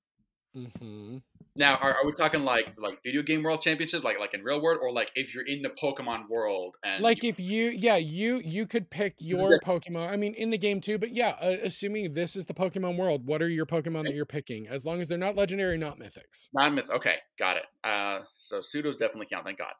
mm-hmm. 0.56 1.18
Now, 1.56 1.76
are, 1.76 1.94
are 1.94 2.06
we 2.06 2.14
talking 2.14 2.44
like 2.44 2.76
like 2.78 3.00
video 3.04 3.22
game 3.22 3.44
world 3.44 3.62
championship, 3.62 4.04
like 4.04 4.20
like 4.20 4.34
in 4.34 4.44
real 4.44 4.62
world, 4.62 4.80
or 4.82 4.92
like 4.94 5.12
if 5.16 5.34
you're 5.34 5.46
in 5.46 5.62
the 5.62 5.70
Pokemon 5.70 6.30
world 6.30 6.76
and 6.84 7.04
like 7.04 7.24
you- 7.24 7.30
if 7.30 7.40
you 7.40 7.70
yeah 7.72 7.98
you 7.98 8.40
you 8.46 8.66
could 8.66 8.90
pick 8.90 9.16
your 9.20 9.60
pokemon 9.60 10.10
i 10.10 10.16
mean 10.16 10.34
in 10.36 10.50
the 10.50 10.58
game 10.58 10.80
too 10.80 10.98
but 10.98 11.14
yeah 11.14 11.36
uh, 11.42 11.58
assuming 11.64 12.14
this 12.14 12.36
is 12.36 12.46
the 12.46 12.54
pokemon 12.54 12.98
world 12.98 13.26
what 13.26 13.42
are 13.42 13.50
your 13.50 13.66
pokemon 13.66 14.04
that 14.04 14.14
you're 14.14 14.26
picking 14.26 14.68
as 14.68 14.86
long 14.86 15.02
as 15.02 15.08
they're 15.08 15.18
not 15.18 15.36
legendary 15.36 15.78
not 15.78 16.00
mythics 16.00 16.50
non 16.54 16.76
myth? 16.76 16.90
Okay, 16.90 17.16
got 17.38 17.58
it. 17.58 17.64
Uh, 17.84 18.22
so 18.38 18.60
pseudos 18.60 18.98
definitely 18.98 19.28
count. 19.32 19.46
Thank 19.46 19.60
God. 19.60 19.74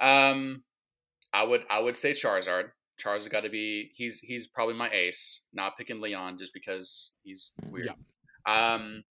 Um, 0.00 0.62
I 1.32 1.42
would 1.42 1.62
I 1.70 1.80
would 1.80 1.96
say 1.96 2.12
Charizard 2.12 2.70
Charles 2.98 3.24
has 3.24 3.32
got 3.32 3.42
to 3.42 3.48
be. 3.48 3.92
He's 3.94 4.20
he's 4.20 4.46
probably 4.46 4.74
my 4.74 4.90
ace. 4.90 5.42
Not 5.52 5.78
picking 5.78 6.00
Leon 6.00 6.38
just 6.38 6.52
because 6.52 7.12
he's 7.22 7.52
weird. 7.70 7.90
Yeah. 8.46 8.74
Um, 8.74 9.04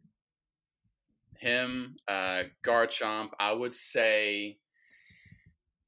him, 1.40 1.96
uh, 2.08 2.44
Garchomp. 2.66 3.30
I 3.40 3.54
would 3.54 3.76
say. 3.76 4.58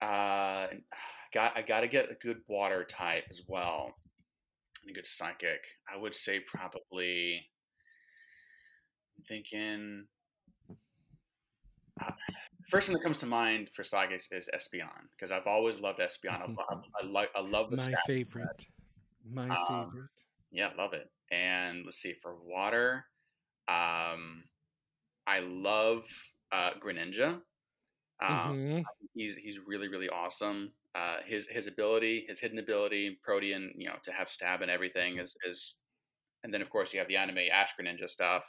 Uh, 0.01 0.67
got 1.33 1.55
I 1.55 1.62
got 1.62 1.81
to 1.81 1.88
get 1.88 2.12
a 2.12 2.15
good 2.15 2.41
water 2.47 2.85
type 2.85 3.25
as 3.29 3.41
well, 3.47 3.93
and 4.81 4.91
a 4.91 4.93
good 4.93 5.07
psychic. 5.07 5.62
I 5.93 5.97
would 5.97 6.15
say 6.15 6.39
probably. 6.39 7.45
I'm 9.17 9.25
thinking. 9.25 10.05
Uh, 12.01 12.12
first 12.69 12.88
thing 12.88 12.95
that 12.95 13.03
comes 13.03 13.17
to 13.19 13.25
mind 13.25 13.69
for 13.73 13.84
psychics 13.84 14.32
is 14.32 14.49
Espeon 14.53 15.10
because 15.12 15.32
I've 15.32 15.47
always 15.47 15.79
loved 15.79 15.99
Espeon. 15.99 16.41
I, 16.41 16.45
I, 16.69 16.75
I 17.01 17.05
like 17.05 17.29
I 17.36 17.41
love 17.41 17.71
the 17.71 17.77
My 17.77 17.95
favorite. 17.95 18.67
My 19.23 19.55
Um, 19.55 19.55
favorite. 19.55 20.23
yeah, 20.51 20.73
love 20.77 20.93
it. 20.93 21.12
And 21.32 21.86
let's 21.86 21.97
see 21.97 22.13
for 22.13 22.36
water, 22.36 23.05
um, 23.67 24.45
I 25.27 25.39
love 25.41 26.05
uh, 26.51 26.73
Greninja. 26.79 27.41
Um, 28.21 28.53
Mhm. 28.53 28.89
He's 29.13 29.38
he's 29.38 29.60
really 29.60 29.88
really 29.89 30.10
awesome. 30.10 30.73
Uh, 30.95 31.19
his 31.25 31.47
his 31.47 31.67
ability, 31.67 32.25
his 32.29 32.39
hidden 32.41 32.60
ability, 32.60 33.19
Protean, 33.23 33.73
you 33.77 33.88
know, 33.89 33.97
to 34.03 34.12
have 34.13 34.29
stab 34.29 34.62
and 34.62 34.71
everything 34.71 35.19
is 35.19 35.36
is, 35.45 35.75
and 36.43 36.53
then 36.53 36.62
of 36.62 36.69
course 36.69 36.93
you 36.93 36.99
have 36.99 37.08
the 37.10 37.17
anime 37.17 37.39
Ash 37.51 37.73
Greninja 37.79 38.10
stuff. 38.10 38.45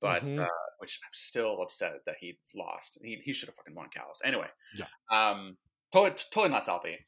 But 0.00 0.22
Mhm. 0.24 0.44
uh, 0.44 0.48
which 0.78 1.00
I'm 1.02 1.10
still 1.12 1.62
upset 1.62 2.04
that 2.04 2.16
he 2.20 2.38
lost. 2.54 2.98
He, 3.02 3.16
he 3.24 3.32
should 3.32 3.48
have 3.48 3.56
fucking 3.56 3.74
won 3.74 3.88
Kalos. 3.88 4.18
Anyway, 4.24 4.48
Yeah. 4.74 4.86
Um, 5.10 5.56
totally 5.92 6.14
totally 6.30 6.50
not 6.50 6.64
salty. 6.66 6.98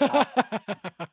uh, 0.00 0.24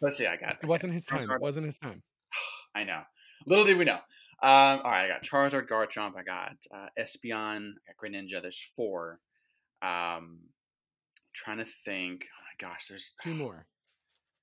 Let's 0.00 0.16
see. 0.16 0.26
I 0.26 0.36
got 0.36 0.58
it 0.62 0.66
wasn't 0.66 0.92
his 0.94 1.04
time. 1.04 1.20
Charizard. 1.26 1.34
It 1.36 1.40
wasn't 1.40 1.66
his 1.66 1.78
time. 1.78 2.02
I 2.74 2.84
know. 2.84 3.02
Little 3.46 3.64
did 3.64 3.78
we 3.78 3.84
know. 3.84 4.00
Um, 4.42 4.80
all 4.84 4.90
right, 4.90 5.04
I 5.04 5.08
got 5.08 5.22
Charizard, 5.22 5.68
Garchomp, 5.68 6.16
I 6.16 6.22
got 6.22 6.56
uh, 6.72 6.86
Espeon, 6.98 7.72
I 7.86 7.92
got 7.92 7.96
Greninja. 8.02 8.40
There's 8.40 8.58
four. 8.74 9.20
Um, 9.82 10.38
trying 11.34 11.58
to 11.58 11.64
think. 11.66 12.26
Oh 12.32 12.42
my 12.42 12.68
gosh, 12.68 12.86
there's 12.88 13.14
Two 13.22 13.34
more. 13.34 13.66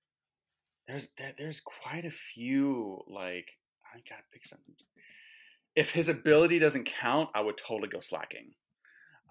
there's 0.88 1.10
there's 1.38 1.62
quite 1.62 2.06
a 2.06 2.12
few. 2.12 3.04
Like 3.08 3.48
I 3.94 4.00
gotta 4.08 4.24
pick 4.32 4.46
something. 4.46 4.76
If 5.78 5.92
his 5.94 6.10
ability 6.10 6.60
doesn't 6.60 6.86
count, 6.86 7.32
I 7.36 7.42
would 7.42 7.58
totally 7.58 7.90
go 7.90 8.02
Slaking. 8.02 8.56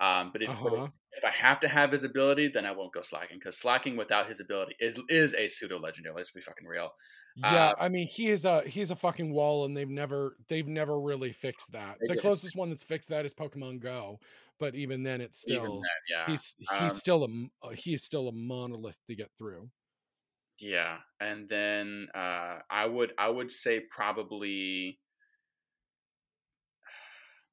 Um, 0.01 0.33
but 0.33 0.43
if 0.43 0.51
Uh-huh. 0.51 0.91
if 1.13 1.25
I 1.25 1.31
have 1.31 1.61
to 1.61 1.69
have 1.69 1.93
his 1.93 2.05
ability, 2.05 2.49
then 2.49 2.67
I 2.67 2.73
won't 2.73 2.95
go 2.95 3.03
Slaking 3.03 3.39
because 3.39 3.59
Slaking 3.59 3.97
without 3.97 4.29
his 4.29 4.41
ability 4.41 4.77
is 4.81 5.01
is 5.09 5.35
a 5.35 5.49
pseudo 5.49 5.79
legendary. 5.79 6.15
Let's 6.17 6.33
be 6.33 6.43
fucking 6.43 6.67
real. 6.69 6.93
Yeah, 7.35 7.69
Uh, 7.69 7.75
I 7.79 7.89
mean 7.91 8.07
he 8.07 8.29
is 8.29 8.45
a 8.47 8.63
he's 8.67 8.91
a 8.91 8.97
fucking 8.97 9.31
wall, 9.33 9.67
and 9.67 9.77
they've 9.77 9.89
never 9.89 10.39
they've 10.49 10.67
never 10.67 10.99
really 10.99 11.33
fixed 11.33 11.73
that. 11.73 12.01
The 12.07 12.17
closest 12.17 12.57
one 12.57 12.71
that's 12.71 12.83
fixed 12.85 13.11
that 13.11 13.27
is 13.27 13.35
Pokemon 13.35 13.81
Go, 13.81 14.21
but 14.59 14.75
even 14.75 15.03
then, 15.03 15.21
it's 15.21 15.39
still 15.39 15.87
then, 15.87 16.01
yeah. 16.09 16.27
he's 16.27 16.55
he's 16.59 16.95
Um, 16.95 16.97
still 16.97 17.25
a 17.25 17.67
uh, 17.67 17.71
he 17.73 17.93
is 17.95 18.05
still 18.05 18.29
a 18.29 18.33
monolith 18.33 19.01
to 19.07 19.15
get 19.15 19.31
through. 19.37 19.71
Yeah, 20.59 21.01
and 21.21 21.49
then 21.49 22.09
uh, 22.15 22.61
I 22.71 22.87
would 22.87 23.13
I 23.19 23.29
would 23.29 23.51
say 23.53 23.81
probably 23.81 25.01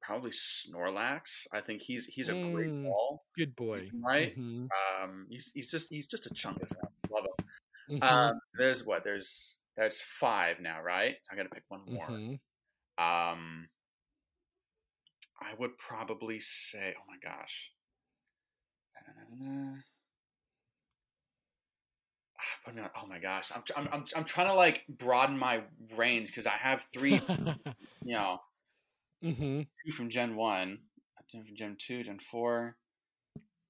probably 0.04 0.30
Snorlax. 0.30 1.46
I 1.52 1.60
think 1.60 1.82
he's 1.82 2.06
he's 2.06 2.28
a 2.28 2.32
great 2.34 2.70
Mm. 2.70 2.84
ball, 2.84 3.24
Good 3.36 3.56
boy, 3.56 3.90
right? 4.02 4.36
Mhm, 4.36 4.68
Um, 5.00 5.26
he's 5.30 5.50
he's 5.54 5.70
just 5.70 5.88
he's 5.88 6.06
just 6.06 6.26
a 6.26 6.30
chunk 6.34 6.62
of 6.62 6.68
stuff. 6.68 6.90
Love 7.10 7.24
him. 7.24 7.98
mhm, 7.98 8.02
Um, 8.02 8.40
there's 8.54 8.84
what 8.84 9.04
there's 9.04 9.58
there's 9.76 10.00
five 10.00 10.60
now, 10.60 10.82
right? 10.82 11.16
I 11.30 11.36
got 11.36 11.44
to 11.44 11.48
pick 11.48 11.64
one 11.68 11.84
more. 11.86 12.06
mhm. 12.06 12.40
Um, 12.98 13.68
I 15.40 15.54
would 15.58 15.76
probably 15.78 16.38
say, 16.40 16.94
oh 16.98 17.04
my 17.08 17.16
gosh. 17.22 17.72
Da-da-da-da-da. 18.94 19.82
Ah, 22.38 22.42
put 22.64 22.74
me 22.74 22.82
on- 22.82 22.90
Oh 23.02 23.06
my 23.06 23.18
gosh, 23.18 23.50
I'm, 23.54 23.62
I'm, 23.76 23.88
I'm, 23.92 24.06
I'm 24.16 24.24
trying 24.24 24.46
to 24.48 24.54
like 24.54 24.84
broaden 24.88 25.36
my 25.38 25.62
range 25.96 26.28
because 26.28 26.46
I 26.46 26.56
have 26.56 26.86
three, 26.92 27.20
you 28.04 28.14
know, 28.14 28.38
Mhm. 29.24 29.66
two 29.86 29.92
from 29.92 30.10
Gen 30.10 30.36
one, 30.36 30.80
two 31.30 31.42
from 31.44 31.56
Gen 31.56 31.76
two, 31.78 32.02
Gen 32.04 32.18
four. 32.18 32.76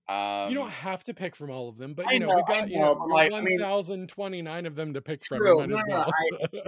Um, 0.07 0.51
You 0.51 0.57
don't 0.57 0.69
have 0.71 1.03
to 1.05 1.14
pick 1.14 1.35
from 1.35 1.51
all 1.51 1.71
of 1.71 1.79
them, 1.79 1.95
but 1.95 2.07
I 2.07 2.12
you 2.12 2.19
know, 2.21 2.27
know, 2.27 2.37
we 2.37 2.43
I 2.49 2.61
got 2.61 2.71
you 2.71 2.79
know, 2.79 2.95
know, 2.95 2.95
but, 2.95 3.09
like, 3.09 3.33
I 3.33 3.40
mean- 3.40 3.59
1029 3.61 4.67
of 4.67 4.77
them 4.77 4.93
to 4.95 5.01
pick 5.01 5.25
from. 5.25 5.38
True. 5.40 5.62
You 5.62 5.69
might 5.69 5.71
No, 5.71 5.77
no, 5.77 5.83
no, 5.87 6.05
well. 6.05 6.12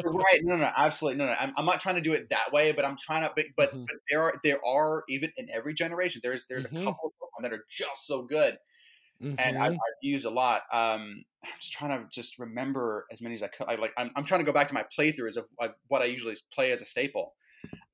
You're 0.03 0.12
right. 0.12 0.40
No, 0.42 0.57
no, 0.57 0.70
absolutely. 0.77 1.18
No, 1.18 1.27
no. 1.27 1.33
I'm, 1.33 1.53
I'm 1.57 1.66
not 1.66 1.81
trying 1.83 1.96
to 1.96 2.01
do 2.01 2.12
it 2.14 2.31
that 2.31 2.53
way, 2.53 2.72
but 2.72 2.85
I'm 2.87 2.96
trying 2.99 3.22
to. 3.29 3.33
But, 3.37 3.46
but, 3.57 3.70
Mhm. 3.72 3.87
but 3.87 3.96
there 4.11 4.22
are 4.22 4.40
there 4.42 4.64
are 4.64 5.05
even 5.11 5.33
in 5.37 5.51
every 5.51 5.75
generation. 5.75 6.20
There's 6.25 6.46
there's 6.46 6.64
Mhm. 6.64 6.77
a 6.79 6.85
couple 6.85 7.12
that 7.42 7.53
are 7.53 7.66
just 7.68 8.07
so 8.07 8.22
good, 8.22 8.59
and 9.38 9.59
I've, 9.59 9.72
Mhm. 9.72 9.75
I've 9.75 9.99
used 10.03 10.27
a 10.27 10.31
lot. 10.31 10.62
Um, 10.72 11.25
I'm 11.44 11.51
just 11.61 11.72
trying 11.75 11.90
to 12.03 12.09
just 12.11 12.38
remember 12.38 13.07
as 13.12 13.22
many 13.22 13.35
as 13.35 13.42
I 13.42 13.49
could. 13.49 13.68
I 13.68 13.77
like. 13.77 13.92
I'm, 13.99 14.11
I'm 14.16 14.25
trying 14.25 14.40
to 14.40 14.46
go 14.46 14.53
back 14.53 14.68
to 14.68 14.75
my 14.75 14.85
playthroughs 14.99 15.37
of, 15.37 15.49
of 15.61 15.72
what 15.88 16.03
I 16.03 16.07
usually 16.07 16.37
play 16.53 16.72
as 16.72 16.83
a 16.83 16.87
staple. 16.87 17.35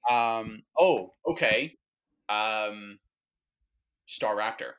Um. 0.09 0.63
Oh. 0.79 1.13
Okay. 1.27 1.77
Um. 2.29 2.99
Staraptor. 4.09 4.73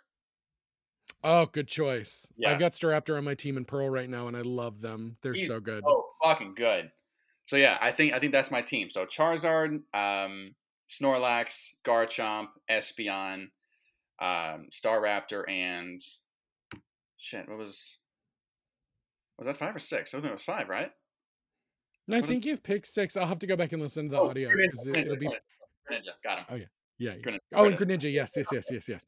Oh, 1.23 1.45
good 1.45 1.67
choice. 1.67 2.31
Yeah. 2.37 2.51
I've 2.51 2.59
got 2.59 2.73
Staraptor 2.73 3.17
on 3.17 3.23
my 3.23 3.33
team 3.33 3.55
in 3.55 3.63
Pearl 3.63 3.89
right 3.89 4.09
now, 4.09 4.27
and 4.27 4.35
I 4.35 4.41
love 4.41 4.81
them. 4.81 5.15
They're 5.21 5.33
He's 5.33 5.47
so 5.47 5.59
good. 5.61 5.83
Oh, 5.87 6.09
fucking 6.21 6.53
good. 6.55 6.91
So 7.45 7.55
yeah, 7.55 7.77
I 7.81 7.91
think 7.91 8.13
I 8.13 8.19
think 8.19 8.31
that's 8.31 8.51
my 8.51 8.61
team. 8.61 8.89
So 8.89 9.05
Charizard, 9.05 9.81
um, 9.93 10.55
Snorlax, 10.89 11.75
Garchomp, 11.83 12.47
Espeon, 12.69 13.49
um, 14.19 14.67
Staraptor, 14.71 15.49
and 15.49 16.01
shit. 17.17 17.47
What 17.47 17.57
was 17.57 17.99
was 19.37 19.47
that 19.47 19.57
five 19.57 19.75
or 19.75 19.79
six? 19.79 20.13
I 20.13 20.17
think 20.17 20.29
it 20.31 20.33
was 20.33 20.43
five, 20.43 20.69
right? 20.69 20.91
And 22.07 22.15
I 22.15 22.21
what 22.21 22.29
think 22.29 22.45
you've 22.45 22.63
picked 22.63 22.87
six. 22.87 23.15
I'll 23.15 23.27
have 23.27 23.39
to 23.39 23.47
go 23.47 23.55
back 23.55 23.71
and 23.71 23.81
listen 23.81 24.09
to 24.09 24.11
the 24.11 24.21
Oh, 24.21 24.29
audio. 24.29 24.49
Greninja, 24.49 24.97
it, 24.97 25.07
will 25.07 25.17
be 25.17 25.27
Greninja, 25.89 26.13
got 26.23 26.39
him. 26.39 26.45
Oh 26.49 26.55
yeah. 26.55 27.15
Greninja, 27.15 27.39
Oh, 27.55 27.67
and 27.67 27.77
Greninja. 27.77 28.11
Yes, 28.11 28.35
yes, 28.35 28.51
yes, 28.51 28.69
yes, 28.71 28.89
yes. 28.89 29.05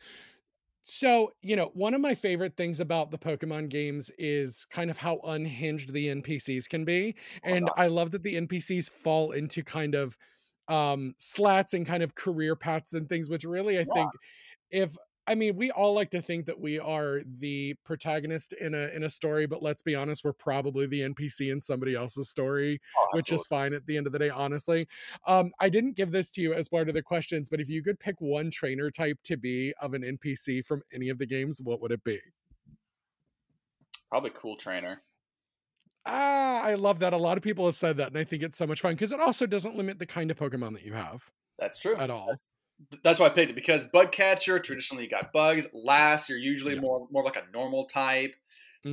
So, 0.83 1.31
you 1.41 1.55
know, 1.55 1.71
one 1.73 1.93
of 1.95 2.01
my 2.01 2.13
favorite 2.13 2.55
things 2.55 2.79
about 2.79 3.09
the 3.09 3.17
Pokemon 3.17 3.69
games 3.69 4.11
is 4.19 4.65
kind 4.65 4.91
of 4.91 4.97
how 4.97 5.19
unhinged 5.23 5.93
the 5.93 6.07
NPCs 6.09 6.69
can 6.69 6.85
be. 6.85 7.15
And 7.43 7.71
I 7.75 7.87
love 7.87 8.11
that 8.11 8.23
the 8.23 8.35
NPCs 8.35 8.89
fall 8.89 9.31
into 9.31 9.63
kind 9.63 9.95
of 9.95 10.17
um 10.67 11.13
slats 11.19 11.73
and 11.73 11.85
kind 11.85 12.03
of 12.03 12.15
career 12.15 12.55
paths 12.55 12.93
and 12.93 13.09
things, 13.09 13.29
which 13.29 13.43
really 13.45 13.79
I 13.79 13.85
Yeah. 13.85 13.93
think 13.93 14.13
if 14.71 14.95
I 15.27 15.33
mean, 15.35 15.55
we 15.55 15.71
all 15.71 15.93
like 15.93 16.11
to 16.11 16.21
think 16.21 16.45
that 16.45 16.59
we 16.59 16.77
are 16.79 17.21
the 17.39 17.75
protagonist 17.83 18.53
in 18.53 18.75
a 18.75 18.89
in 18.95 19.03
a 19.03 19.09
story, 19.09 19.47
but 19.47 19.63
let's 19.63 19.81
be 19.81 19.95
honest, 19.95 20.23
we're 20.23 20.33
probably 20.33 20.85
the 20.85 21.01
NPC 21.01 21.51
in 21.51 21.59
somebody 21.59 21.95
else's 21.95 22.29
story 22.29 22.79
Oh, 22.97 23.07
which 23.13 23.31
is 23.31 23.45
fine 23.47 23.73
at 23.73 23.85
the 23.87 23.97
end 23.97 24.05
of 24.05 24.13
the 24.13 24.19
day, 24.19 24.29
honestly. 24.29 24.87
Um, 25.25 25.51
I 25.59 25.69
didn't 25.69 25.95
give 25.95 26.11
this 26.11 26.29
to 26.31 26.41
you 26.41 26.53
as 26.53 26.69
part 26.69 26.87
of 26.89 26.93
the 26.93 27.01
questions, 27.01 27.49
but 27.49 27.59
if 27.59 27.69
you 27.69 27.81
could 27.81 27.99
pick 27.99 28.15
one 28.19 28.51
trainer 28.51 28.91
type 28.91 29.17
to 29.23 29.35
be 29.37 29.73
of 29.81 29.93
an 29.95 30.03
NPC 30.03 30.63
from 30.63 30.83
any 30.93 31.09
of 31.09 31.17
the 31.17 31.25
games, 31.25 31.59
what 31.61 31.81
would 31.81 31.91
it 31.91 32.03
be? 32.03 32.19
probably 34.09 34.31
cool 34.39 34.55
trainer. 34.55 35.01
Ah, 36.05 36.61
I 36.61 36.75
love 36.75 36.99
that. 36.99 37.11
A 37.11 37.17
lot 37.17 37.35
of 37.35 37.43
people 37.43 37.65
have 37.65 37.75
said 37.75 37.97
that, 37.97 38.09
and 38.09 38.17
I 38.17 38.23
think 38.23 38.43
it's 38.43 38.57
so 38.57 38.65
much 38.65 38.79
fun 38.79 38.93
because 38.93 39.11
it 39.11 39.19
also 39.19 39.45
doesn't 39.45 39.75
limit 39.75 39.99
the 39.99 40.05
kind 40.05 40.31
of 40.31 40.37
Pokemon 40.37 40.73
that 40.73 40.85
you 40.85 40.93
have 40.93 41.29
That's 41.59 41.79
true. 41.79 41.97
at 41.97 42.09
all. 42.09 42.27
That's 42.27 42.41
why 43.19 43.27
I 43.27 43.29
picked 43.29 43.51
it 43.51 43.55
because 43.55 43.83
bug 43.85 44.11
catcher 44.11 44.59
traditionally 44.59 45.03
you 45.05 45.09
got 45.09 45.31
bugs. 45.33 45.67
Lass 45.73 46.29
you're 46.29 46.37
usually 46.37 46.75
Yeah. 46.75 46.79
more 46.79 47.07
more 47.11 47.23
like 47.23 47.35
a 47.37 47.45
normal 47.53 47.87
type. 47.87 48.35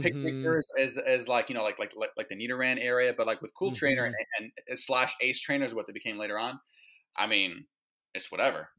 Pick 0.01 0.14
Mhm. 0.14 0.23
pickers 0.23 0.68
is, 0.79 0.99
is 0.99 1.29
like 1.29 1.49
you 1.49 1.55
know 1.55 1.62
like 1.62 1.79
like 1.79 1.92
like, 1.97 2.11
like 2.16 2.29
the 2.29 2.37
Nidoran 2.37 2.79
area, 2.81 3.14
but 3.16 3.27
like 3.27 3.42
with 3.42 3.55
cool 3.55 3.73
trainer 3.73 4.05
Mhm. 4.05 4.16
and, 4.38 4.53
and 4.68 4.79
slash 4.79 5.14
ace 5.21 5.40
trainer 5.40 5.64
is 5.64 5.75
what 5.75 5.87
they 5.87 5.92
became 5.92 6.18
later 6.18 6.38
on. 6.38 6.61
I 7.16 7.27
mean, 7.29 7.66
it's 8.14 8.33
whatever. 8.33 8.71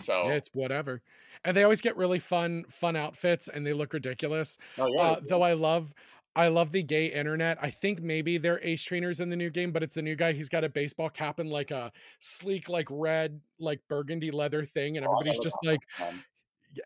So 0.00 0.22
Yeah, 0.22 0.34
it's 0.34 0.50
whatever. 0.52 1.02
And 1.44 1.56
they 1.56 1.64
always 1.64 1.80
get 1.80 1.96
really 1.96 2.20
fun, 2.20 2.64
fun 2.64 2.94
outfits 2.96 3.48
and 3.48 3.66
they 3.66 3.72
look 3.72 3.92
ridiculous. 3.92 4.56
oh 4.78 4.86
yeah, 4.94 5.14
Uh, 5.14 5.20
though 5.26 5.42
I 5.42 5.54
love 5.54 5.92
I 6.34 6.48
love 6.48 6.72
the 6.72 6.82
gay 6.82 7.06
internet. 7.06 7.58
I 7.60 7.70
think 7.70 8.00
maybe 8.00 8.38
they're 8.38 8.60
ace 8.62 8.82
trainers 8.82 9.20
in 9.20 9.28
the 9.28 9.36
new 9.36 9.50
game, 9.50 9.70
but 9.70 9.82
it's 9.82 9.98
a 9.98 10.02
new 10.02 10.16
guy. 10.16 10.32
He's 10.32 10.48
got 10.48 10.64
a 10.64 10.68
baseball 10.68 11.10
cap 11.10 11.38
and 11.38 11.50
like 11.50 11.70
a 11.70 11.92
sleek, 12.20 12.68
like 12.70 12.88
red, 12.90 13.40
like 13.58 13.80
burgundy 13.88 14.30
leather 14.30 14.64
thing, 14.64 14.96
and 14.96 15.04
Oh, 15.04 15.04
everybody's 15.04 15.38
just 15.38 15.62
like, 15.62 15.86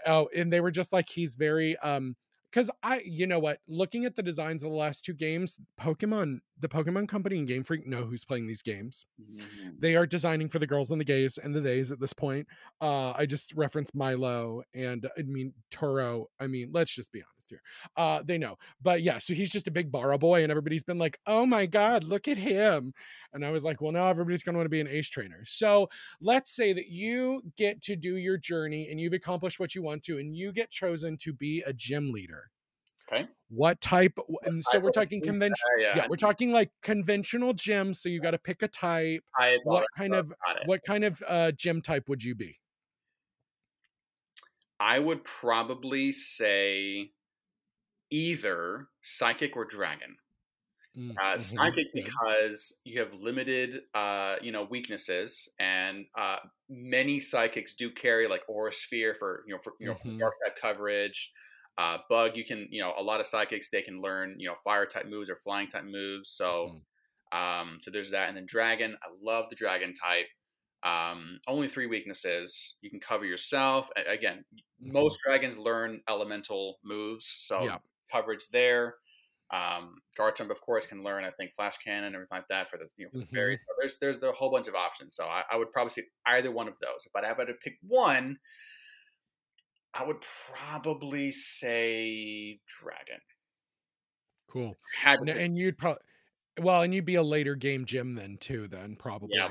oh, 0.06 0.28
and 0.34 0.52
they 0.52 0.60
were 0.60 0.70
just 0.70 0.92
like, 0.92 1.08
he's 1.08 1.34
very 1.34 1.76
um 1.78 2.16
because 2.50 2.70
I, 2.82 3.02
you 3.04 3.26
know 3.26 3.38
what, 3.38 3.60
looking 3.68 4.04
at 4.04 4.16
the 4.16 4.22
designs 4.22 4.62
of 4.64 4.70
the 4.70 4.76
last 4.76 5.04
two 5.04 5.14
games, 5.14 5.58
Pokemon 5.78 6.40
the 6.58 6.68
Pokemon 6.68 7.06
Company 7.08 7.38
and 7.38 7.46
Game 7.46 7.62
Freak 7.64 7.86
know 7.86 8.04
who's 8.04 8.24
playing 8.24 8.46
these 8.46 8.62
games. 8.62 9.04
Mhm. 9.20 9.78
They 9.78 9.94
are 9.94 10.06
designing 10.06 10.48
for 10.48 10.58
the 10.58 10.66
girls 10.66 10.90
and 10.90 10.98
the 10.98 11.04
gays 11.04 11.36
and 11.36 11.54
the 11.54 11.60
days 11.60 11.90
at 11.90 12.00
this 12.00 12.14
point. 12.14 12.48
Uh, 12.80 13.12
I 13.14 13.26
just 13.26 13.52
referenced 13.54 13.94
Milo 13.94 14.62
and 14.72 15.06
I 15.18 15.22
mean 15.22 15.52
Turo. 15.70 16.26
I 16.40 16.46
mean, 16.46 16.70
let's 16.72 16.94
just 16.94 17.12
be 17.12 17.22
honest 17.22 17.50
here. 17.50 17.60
Uh, 17.96 18.22
they 18.22 18.38
know, 18.38 18.56
but 18.80 19.02
yeah. 19.02 19.18
So 19.18 19.34
he's 19.34 19.50
just 19.50 19.68
a 19.68 19.70
big 19.70 19.92
Barra 19.92 20.18
boy, 20.18 20.42
and 20.42 20.50
everybody's 20.50 20.82
been 20.82 20.98
like, 20.98 21.18
"Oh 21.26 21.44
my 21.46 21.66
god, 21.66 22.04
look 22.04 22.26
at 22.28 22.38
him!" 22.38 22.92
And 23.32 23.44
I 23.44 23.50
was 23.50 23.64
like, 23.64 23.80
"Well, 23.80 23.92
now 23.92 24.08
everybody's 24.08 24.42
going 24.42 24.54
to 24.54 24.58
want 24.58 24.66
to 24.66 24.70
be 24.70 24.80
an 24.80 24.88
ace 24.88 25.08
trainer." 25.10 25.44
So 25.44 25.88
let's 26.20 26.50
say 26.50 26.72
that 26.72 26.88
you 26.88 27.42
get 27.56 27.82
to 27.82 27.96
do 27.96 28.16
your 28.16 28.38
journey 28.38 28.88
and 28.90 29.00
you've 29.00 29.12
accomplished 29.12 29.60
what 29.60 29.74
you 29.74 29.82
want 29.82 30.02
to, 30.04 30.18
and 30.18 30.34
you 30.34 30.52
get 30.52 30.70
chosen 30.70 31.16
to 31.18 31.32
be 31.32 31.62
a 31.62 31.72
gym 31.72 32.12
leader. 32.12 32.45
Okay. 33.10 33.28
What 33.48 33.80
type? 33.80 34.18
And 34.42 34.64
so 34.64 34.78
type 34.78 34.80
we're 34.80 34.90
talking 34.90 35.22
gym? 35.22 35.22
convention. 35.22 35.66
Uh, 35.66 35.80
yeah, 35.80 35.92
Yeah, 35.92 36.04
we're 36.08 36.16
talking 36.16 36.50
like 36.50 36.72
conventional 36.82 37.52
gym. 37.54 37.94
So 37.94 38.08
you 38.08 38.20
got 38.20 38.32
to 38.32 38.38
pick 38.38 38.62
a 38.62 38.68
type. 38.68 39.24
I 39.38 39.58
What 39.62 39.88
kind 39.96 40.14
of 40.14 40.32
what 40.62 40.82
kind 40.84 41.04
of 41.04 41.22
uh 41.26 41.52
gym 41.52 41.80
type 41.82 42.08
would 42.08 42.22
you 42.22 42.34
be? 42.34 42.58
I 44.80 44.98
would 44.98 45.24
probably 45.24 46.12
say 46.12 47.12
either 48.10 48.88
psychic 49.02 49.56
or 49.56 49.64
dragon. 49.66 50.18
Mm, 50.96 51.20
Uh, 51.22 51.38
psychic 51.38 51.86
because 51.94 52.78
you 52.84 53.00
have 53.00 53.14
limited, 53.14 53.84
uh, 53.94 54.36
you 54.42 54.52
know, 54.52 54.64
weaknesses, 54.64 55.48
and 55.58 56.06
uh, 56.14 56.36
many 56.68 57.20
psychics 57.20 57.74
do 57.74 57.90
carry 57.90 58.28
like 58.28 58.42
aura 58.48 58.70
sphere 58.72 59.14
for 59.18 59.42
you 59.46 59.54
know 59.54 59.60
for 59.62 59.72
you 59.80 59.86
know 59.88 59.94
for 59.94 60.04
Mhm. 60.04 60.20
dark 60.20 60.34
type 60.44 60.56
coverage. 60.60 61.32
Uh, 61.78 61.98
bug, 62.08 62.32
you 62.36 62.44
can 62.44 62.68
you 62.70 62.80
know 62.82 62.94
a 62.96 63.02
lot 63.02 63.20
of 63.20 63.26
psychics 63.26 63.70
they 63.70 63.82
can 63.82 64.00
learn 64.00 64.36
you 64.40 64.48
know 64.48 64.56
fire 64.64 64.86
type 64.86 65.06
moves 65.06 65.28
or 65.30 65.36
flying 65.36 65.68
type 65.68 65.84
moves. 65.84 66.30
So, 66.30 66.70
Mhm. 66.70 66.86
um, 67.32 67.78
so 67.82 67.90
there's 67.90 68.10
that, 68.12 68.28
and 68.28 68.36
then 68.36 68.46
dragon. 68.46 68.96
I 69.02 69.08
love 69.20 69.50
the 69.50 69.56
dragon 69.56 69.94
type. 69.94 70.26
Um, 70.82 71.40
only 71.48 71.68
three 71.68 71.86
weaknesses. 71.86 72.76
You 72.80 72.90
can 72.90 73.00
cover 73.00 73.24
yourself. 73.26 73.90
Again, 73.96 74.44
most 74.80 75.20
dragons 75.24 75.58
learn 75.58 76.02
elemental 76.08 76.78
moves, 76.84 77.26
so 77.28 77.58
Mm-hmm. 77.58 77.64
Yeah. 77.64 77.78
coverage 78.12 78.48
there. 78.52 78.96
Um, 79.50 79.98
Garchomp, 80.18 80.50
of 80.50 80.60
course, 80.60 80.86
can 80.86 81.02
learn. 81.04 81.24
I 81.24 81.30
think 81.30 81.54
flash 81.54 81.78
cannon 81.78 82.06
and 82.06 82.14
everything 82.16 82.38
like 82.38 82.48
that 82.48 82.68
for 82.70 82.78
the 82.78 82.88
you 82.96 83.06
know 83.06 83.10
for 83.12 83.20
the 83.24 83.26
Mhm. 83.28 83.34
fairies. 83.34 83.62
So 83.66 83.74
there's 83.80 83.98
there's 84.00 84.22
a 84.22 84.32
whole 84.32 84.50
bunch 84.50 84.68
of 84.68 84.74
options. 84.74 85.14
So 85.16 85.26
I, 85.26 85.44
I 85.50 85.56
would 85.56 85.72
probably 85.72 85.90
say 85.92 86.04
either 86.26 86.50
one 86.52 86.68
of 86.68 86.78
those. 86.80 87.08
But 87.12 87.24
If 87.24 87.30
I'd 87.38 87.38
have 87.40 87.46
to 87.48 87.54
pick 87.54 87.78
one, 87.82 88.38
I 89.98 90.04
would 90.04 90.20
probably 90.20 91.32
say 91.32 92.60
dragon. 92.66 93.20
Cool. 94.48 94.76
And, 95.04 95.28
and 95.28 95.56
you'd 95.56 95.78
probably 95.78 96.02
well, 96.60 96.82
and 96.82 96.94
you'd 96.94 97.04
be 97.04 97.16
a 97.16 97.22
later 97.22 97.54
game 97.54 97.84
gym 97.84 98.14
then 98.14 98.38
too. 98.38 98.68
Then 98.68 98.96
probably. 98.96 99.36
Yeah. 99.36 99.48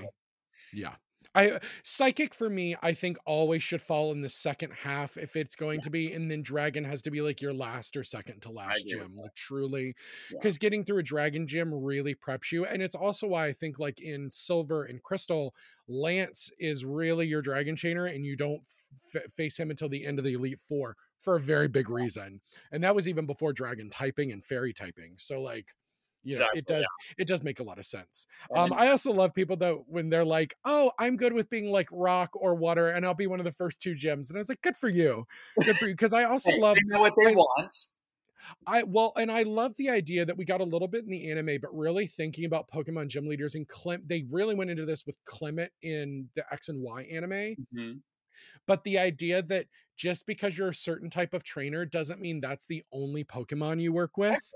Yeah. 0.74 0.96
I 1.36 1.50
uh, 1.52 1.60
psychic 1.84 2.34
for 2.34 2.50
me, 2.50 2.76
I 2.82 2.94
think 2.94 3.18
always 3.26 3.62
should 3.62 3.82
fall 3.82 4.12
in 4.14 4.22
the 4.22 4.30
second 4.30 4.72
half 4.72 5.18
if 5.18 5.36
it's 5.36 5.56
going 5.56 5.82
to 5.82 5.90
be, 5.90 6.14
and 6.14 6.32
then 6.32 6.42
dragon 6.42 6.84
has 6.86 7.02
to 7.04 7.12
be 7.12 7.22
like 7.22 7.42
your 7.42 7.54
last 7.54 7.98
or 7.98 8.04
second 8.04 8.42
to 8.44 8.52
last 8.52 8.88
gym, 8.88 9.16
like 9.16 9.36
truly, 9.36 9.96
Yeah. 10.32 10.40
because 10.40 10.58
getting 10.58 10.84
through 10.84 11.00
a 11.00 11.04
dragon 11.04 11.46
gym 11.46 11.74
really 11.74 12.16
preps 12.16 12.52
you, 12.52 12.66
and 12.66 12.82
it's 12.82 12.96
also 12.96 13.28
why 13.28 13.48
I 13.48 13.54
think 13.54 13.80
like 13.80 14.00
in 14.00 14.32
silver 14.32 14.86
and 14.86 15.04
crystal, 15.04 15.54
Lance 15.88 16.52
is 16.58 16.86
really 16.86 17.28
your 17.28 17.42
dragon 17.42 17.76
chainer, 17.76 18.14
and 18.14 18.26
you 18.26 18.36
don't 18.38 18.64
f- 19.14 19.32
face 19.34 19.60
him 19.60 19.70
until 19.70 19.90
the 19.90 20.06
end 20.06 20.20
of 20.20 20.26
the 20.26 20.34
elite 20.34 20.60
four 20.60 20.96
for 21.22 21.36
a 21.36 21.40
very 21.42 21.68
big 21.68 21.90
reason, 21.90 22.40
and 22.72 22.84
that 22.84 22.96
was 22.96 23.08
even 23.08 23.26
before 23.26 23.52
dragon 23.54 23.90
typing 23.90 24.32
and 24.32 24.44
fairy 24.46 24.74
typing. 24.74 25.16
So 25.18 25.42
like. 25.42 25.68
Yeah, 26.26 26.50
Exactly, 26.54 26.60
it 26.60 26.66
does. 26.66 26.90
It 27.18 27.28
does 27.28 27.44
make 27.44 27.60
a 27.60 27.64
lot 27.64 27.78
of 27.80 27.86
sense. 27.86 28.28
Um, 28.56 28.74
I 28.74 28.88
also 28.90 29.12
love 29.12 29.34
people 29.34 29.56
that 29.58 29.88
when 29.88 30.10
they're 30.10 30.26
like, 30.26 30.56
"Oh, 30.66 30.92
I'm 31.00 31.18
good 31.18 31.34
with 31.34 31.50
being 31.50 31.72
like 31.72 31.88
rock 31.92 32.32
or 32.34 32.56
water, 32.56 32.90
and 32.90 33.06
I'll 33.06 33.14
be 33.14 33.28
one 33.28 33.40
of 33.40 33.46
the 33.46 33.52
first 33.52 33.82
two 33.82 33.94
gyms," 33.94 34.30
and 34.30 34.38
I 34.38 34.40
was 34.40 34.50
like, 34.50 34.62
"Good 34.62 34.76
for 34.76 34.90
you, 34.90 35.28
good 35.64 35.78
for 35.78 35.86
you," 35.88 35.94
because 35.94 36.14
I 36.14 36.24
also 36.26 36.52
Hey, 36.52 36.58
love 36.58 36.76
they 36.76 36.82
know 36.88 37.00
what 37.00 37.14
they 37.16 37.28
I- 37.30 37.34
want. 37.34 37.76
I 38.68 38.84
well, 38.84 39.14
and 39.18 39.32
I 39.32 39.44
love 39.44 39.76
the 39.76 39.90
idea 39.90 40.26
that 40.26 40.38
we 40.38 40.46
got 40.46 40.62
a 40.62 40.66
little 40.66 40.88
bit 40.88 41.04
in 41.04 41.10
the 41.10 41.32
anime, 41.32 41.60
but 41.62 41.76
really 41.78 42.08
thinking 42.08 42.46
about 42.46 42.70
Pokemon 42.70 43.08
gym 43.08 43.28
leaders 43.28 43.56
and 43.56 43.68
Clem, 43.68 44.04
they 44.06 44.24
really 44.30 44.56
went 44.56 44.70
into 44.70 44.86
this 44.86 45.06
with 45.06 45.18
Clemont 45.26 45.72
in 45.82 46.30
the 46.36 46.46
X 46.54 46.70
and 46.70 46.82
Y 46.84 47.04
anime. 47.04 47.58
Mhm. 47.58 48.02
But 48.68 48.84
the 48.84 48.98
idea 49.00 49.42
that 49.44 49.68
just 49.96 50.26
because 50.26 50.58
you're 50.58 50.70
a 50.70 50.76
certain 50.76 51.10
type 51.10 51.34
of 51.34 51.44
trainer 51.44 51.86
doesn't 51.86 52.20
mean 52.22 52.42
that's 52.42 52.68
the 52.68 52.84
only 52.92 53.24
Pokemon 53.24 53.82
you 53.82 53.94
work 53.94 54.18
with. 54.18 54.54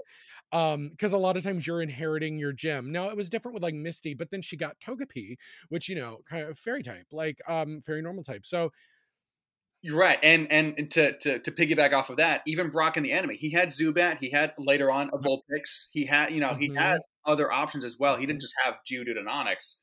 Um, 0.51 0.89
because 0.89 1.13
a 1.13 1.17
lot 1.17 1.37
of 1.37 1.43
times 1.43 1.67
you're 1.67 1.81
inheriting 1.81 2.39
your 2.39 2.53
gym. 2.53 2.91
Now 2.91 3.09
it 3.09 3.17
was 3.17 3.29
different 3.29 3.53
with 3.53 3.63
like 3.63 3.75
Misty, 3.75 4.13
but 4.13 4.31
then 4.31 4.41
she 4.41 4.57
got 4.57 4.79
Togepi, 4.79 5.37
which 5.69 5.89
you 5.89 5.95
know, 5.95 6.21
kind 6.25 6.47
of 6.47 6.57
fairy 6.57 6.83
type, 6.83 7.07
like 7.11 7.39
um 7.47 7.81
fairy 7.81 8.01
normal 8.01 8.23
type. 8.23 8.45
So 8.45 8.71
You're 9.81 9.97
right, 9.97 10.19
and 10.21 10.51
and 10.51 10.91
to, 10.91 11.17
to 11.19 11.39
to 11.39 11.51
piggyback 11.51 11.93
off 11.93 12.09
of 12.09 12.17
that, 12.17 12.41
even 12.45 12.69
Brock 12.69 12.97
in 12.97 13.03
the 13.03 13.13
anime, 13.13 13.31
he 13.37 13.49
had 13.51 13.69
Zubat, 13.69 14.17
he 14.19 14.29
had 14.29 14.53
later 14.57 14.91
on 14.91 15.09
a 15.13 15.17
Vulpix, 15.17 15.87
he 15.93 16.05
had 16.05 16.31
you 16.33 16.41
know 16.41 16.55
he 16.55 16.69
Mhm. 16.69 16.75
had 16.75 16.99
other 17.25 17.49
options 17.49 17.85
as 17.85 17.97
well. 17.97 18.17
He 18.17 18.25
didn't 18.25 18.41
just 18.41 18.53
have 18.65 18.79
Geodude 18.85 19.17
and 19.17 19.27
Onix, 19.29 19.77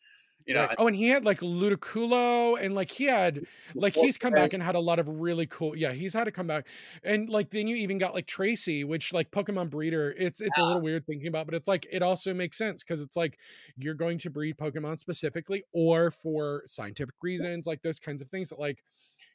you 0.46 0.54
know. 0.54 0.66
Right. 0.66 0.76
oh, 0.78 0.86
and 0.86 0.96
he 0.96 1.08
had 1.08 1.24
like 1.24 1.40
Ludicolo, 1.40 2.60
and 2.60 2.74
like 2.74 2.90
he 2.90 3.04
had 3.04 3.42
like 3.78 3.94
he's 3.94 4.16
come 4.16 4.32
back 4.32 4.52
and 4.54 4.62
had 4.62 4.74
a 4.74 4.80
lot 4.80 4.98
of 4.98 5.08
really 5.08 5.46
cool. 5.46 5.76
Yeah, 5.76 5.92
he's 5.92 6.14
had 6.14 6.24
to 6.24 6.32
come 6.32 6.46
back, 6.46 6.66
and 7.02 7.28
like 7.28 7.50
then 7.50 7.66
you 7.66 7.76
even 7.76 7.98
got 7.98 8.14
like 8.14 8.26
Tracey, 8.26 8.84
which 8.84 9.12
like 9.12 9.30
Pokemon 9.30 9.70
breeder. 9.70 10.14
It's 10.16 10.40
it's 10.40 10.58
a 10.58 10.62
little 10.62 10.80
weird 10.82 11.06
thinking 11.06 11.28
about, 11.28 11.46
but 11.46 11.54
it's 11.54 11.68
like 11.68 11.86
it 11.90 12.02
also 12.02 12.32
makes 12.32 12.56
sense 12.56 12.82
because 12.82 13.00
it's 13.02 13.16
like 13.16 13.38
you're 13.76 13.94
going 13.94 14.18
to 14.18 14.30
breed 14.30 14.56
Pokemon 14.56 14.98
specifically 14.98 15.64
or 15.72 16.10
for 16.10 16.62
scientific 16.66 17.14
reasons, 17.22 17.66
like 17.66 17.82
those 17.82 17.98
kinds 17.98 18.22
of 18.22 18.28
things 18.28 18.48
that 18.50 18.58
like 18.58 18.82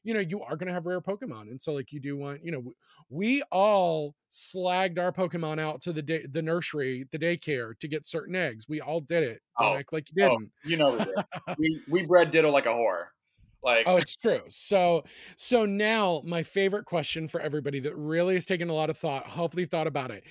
you 0.03 0.13
know 0.13 0.19
you 0.19 0.41
are 0.41 0.55
going 0.55 0.67
to 0.67 0.73
have 0.73 0.85
rare 0.85 1.01
pokemon 1.01 1.43
and 1.43 1.61
so 1.61 1.73
like 1.73 1.91
you 1.91 1.99
do 1.99 2.17
want 2.17 2.43
you 2.43 2.51
know 2.51 2.73
we 3.09 3.43
all 3.51 4.15
slagged 4.31 4.97
our 4.97 5.11
pokemon 5.11 5.59
out 5.59 5.81
to 5.81 5.93
the 5.93 6.01
day 6.01 6.25
the 6.31 6.41
nursery 6.41 7.05
the 7.11 7.19
daycare 7.19 7.77
to 7.79 7.87
get 7.87 8.05
certain 8.05 8.35
eggs 8.35 8.67
we 8.67 8.81
all 8.81 9.01
did 9.01 9.23
it 9.23 9.41
Oh, 9.61 9.75
act 9.75 9.93
like 9.93 10.07
you 10.13 10.23
oh. 10.23 10.29
didn't 10.29 10.51
You 10.63 10.77
know, 10.77 10.91
we, 10.91 10.97
did. 10.97 11.15
we 11.57 11.81
we 11.89 12.05
bred 12.05 12.31
Ditto 12.31 12.49
like 12.49 12.65
a 12.65 12.69
whore. 12.69 13.05
Like, 13.63 13.83
Oh, 13.85 13.97
it's 13.97 14.15
true. 14.15 14.41
So, 14.49 15.03
so 15.35 15.65
now 15.65 16.21
my 16.25 16.41
favorite 16.41 16.85
question 16.85 17.27
for 17.27 17.39
everybody 17.39 17.79
that 17.81 17.95
really 17.95 18.33
has 18.33 18.45
taken 18.45 18.69
a 18.69 18.73
lot 18.73 18.89
of 18.89 18.97
thought, 18.97 19.27
hopefully 19.27 19.65
thought 19.65 19.85
about 19.85 20.09
it. 20.09 20.23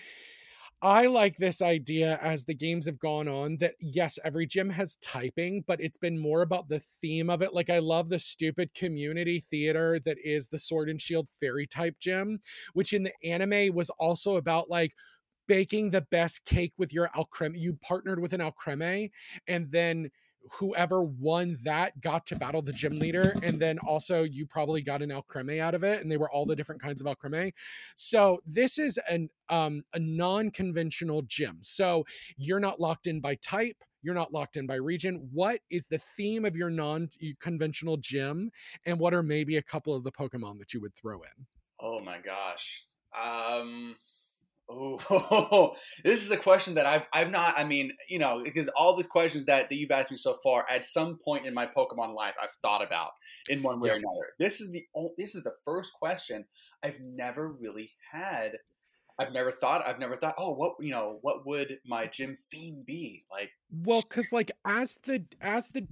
I 0.82 1.06
like 1.06 1.36
this 1.36 1.60
idea 1.60 2.18
as 2.22 2.44
the 2.44 2.54
games 2.54 2.86
have 2.86 2.98
gone 2.98 3.28
on 3.28 3.58
that 3.58 3.74
yes, 3.80 4.18
every 4.24 4.46
gym 4.46 4.70
has 4.70 4.96
typing, 5.02 5.62
but 5.66 5.78
it's 5.80 5.98
been 5.98 6.18
more 6.18 6.40
about 6.40 6.68
the 6.70 6.80
theme 6.80 7.28
of 7.28 7.42
it. 7.42 7.52
Like 7.52 7.68
I 7.68 7.80
love 7.80 8.08
the 8.08 8.18
stupid 8.18 8.72
community 8.72 9.44
theater 9.50 9.98
that 10.06 10.16
is 10.24 10.48
the 10.48 10.58
Sword 10.58 10.88
and 10.88 11.00
Shield 11.00 11.28
fairy 11.38 11.66
type 11.66 11.96
gym, 12.00 12.40
which 12.72 12.94
in 12.94 13.02
the 13.02 13.12
anime 13.22 13.74
was 13.74 13.90
also 13.90 14.36
about 14.36 14.70
like 14.70 14.94
baking 15.48 15.90
the 15.90 16.02
best 16.10 16.44
cake 16.46 16.72
with 16.78 16.94
your 16.94 17.10
alcreme. 17.16 17.58
You 17.58 17.78
partnered 17.82 18.20
with 18.20 18.32
an 18.32 18.40
alcreme 18.40 19.10
and 19.48 19.70
then 19.70 20.10
whoever 20.52 21.02
won 21.02 21.58
that 21.62 22.00
got 22.00 22.26
to 22.26 22.36
battle 22.36 22.62
the 22.62 22.72
gym 22.72 22.98
leader 22.98 23.36
and 23.42 23.60
then 23.60 23.78
also 23.80 24.24
you 24.24 24.46
probably 24.46 24.82
got 24.82 25.02
an 25.02 25.10
alcreme 25.10 25.60
out 25.60 25.74
of 25.74 25.84
it 25.84 26.02
and 26.02 26.10
they 26.10 26.16
were 26.16 26.30
all 26.30 26.46
the 26.46 26.56
different 26.56 26.80
kinds 26.82 27.00
of 27.00 27.06
alcreme. 27.06 27.52
So 27.96 28.40
this 28.46 28.78
is 28.78 28.98
an 29.08 29.28
um 29.48 29.82
a 29.94 29.98
non-conventional 29.98 31.22
gym. 31.22 31.58
So 31.60 32.04
you're 32.36 32.60
not 32.60 32.80
locked 32.80 33.06
in 33.06 33.20
by 33.20 33.36
type 33.36 33.76
you're 34.02 34.14
not 34.14 34.32
locked 34.32 34.56
in 34.56 34.66
by 34.66 34.76
region. 34.76 35.28
What 35.32 35.60
is 35.68 35.86
the 35.86 36.00
theme 36.16 36.44
of 36.44 36.56
your 36.56 36.70
non-conventional 36.70 37.98
gym 37.98 38.50
and 38.86 38.98
what 38.98 39.12
are 39.12 39.22
maybe 39.22 39.58
a 39.58 39.62
couple 39.62 39.94
of 39.94 40.04
the 40.04 40.12
pokemon 40.12 40.58
that 40.58 40.72
you 40.72 40.80
would 40.80 40.94
throw 40.94 41.22
in? 41.22 41.46
Oh 41.80 42.00
my 42.00 42.18
gosh. 42.18 42.84
Um, 43.20 43.96
oh, 44.70 45.74
this 46.04 46.22
is 46.22 46.30
a 46.30 46.36
question 46.36 46.74
that 46.74 46.86
I've 46.86 47.06
I've 47.12 47.30
not. 47.30 47.54
I 47.58 47.64
mean, 47.64 47.92
you 48.08 48.18
know, 48.18 48.42
because 48.44 48.68
all 48.68 48.96
the 48.96 49.04
questions 49.04 49.46
that, 49.46 49.68
that 49.68 49.74
you've 49.74 49.90
asked 49.90 50.10
me 50.10 50.16
so 50.16 50.38
far, 50.42 50.64
at 50.70 50.84
some 50.84 51.18
point 51.24 51.46
in 51.46 51.54
my 51.54 51.66
Pokemon 51.66 52.14
life, 52.14 52.34
I've 52.42 52.54
thought 52.62 52.84
about 52.84 53.10
in 53.48 53.62
one 53.62 53.80
way 53.80 53.90
or 53.90 53.94
another. 53.94 54.34
This 54.38 54.60
is 54.60 54.70
the 54.72 54.84
this 55.18 55.34
is 55.34 55.42
the 55.42 55.54
first 55.64 55.92
question 55.94 56.44
I've 56.82 57.00
never 57.00 57.48
really 57.48 57.90
had. 58.12 58.52
I've 59.18 59.32
never 59.32 59.52
thought. 59.52 59.86
I've 59.86 59.98
never 59.98 60.16
thought. 60.16 60.34
Oh, 60.38 60.54
what 60.54 60.74
you 60.80 60.92
know? 60.92 61.18
What 61.22 61.46
would 61.46 61.78
my 61.84 62.06
gym 62.06 62.38
theme 62.50 62.82
be? 62.86 63.24
Like, 63.30 63.50
Well, 63.70 64.00
because 64.02 64.32
like 64.32 64.50
as 64.64 64.98
the 65.04 65.24
as 65.40 65.68
the 65.68 65.86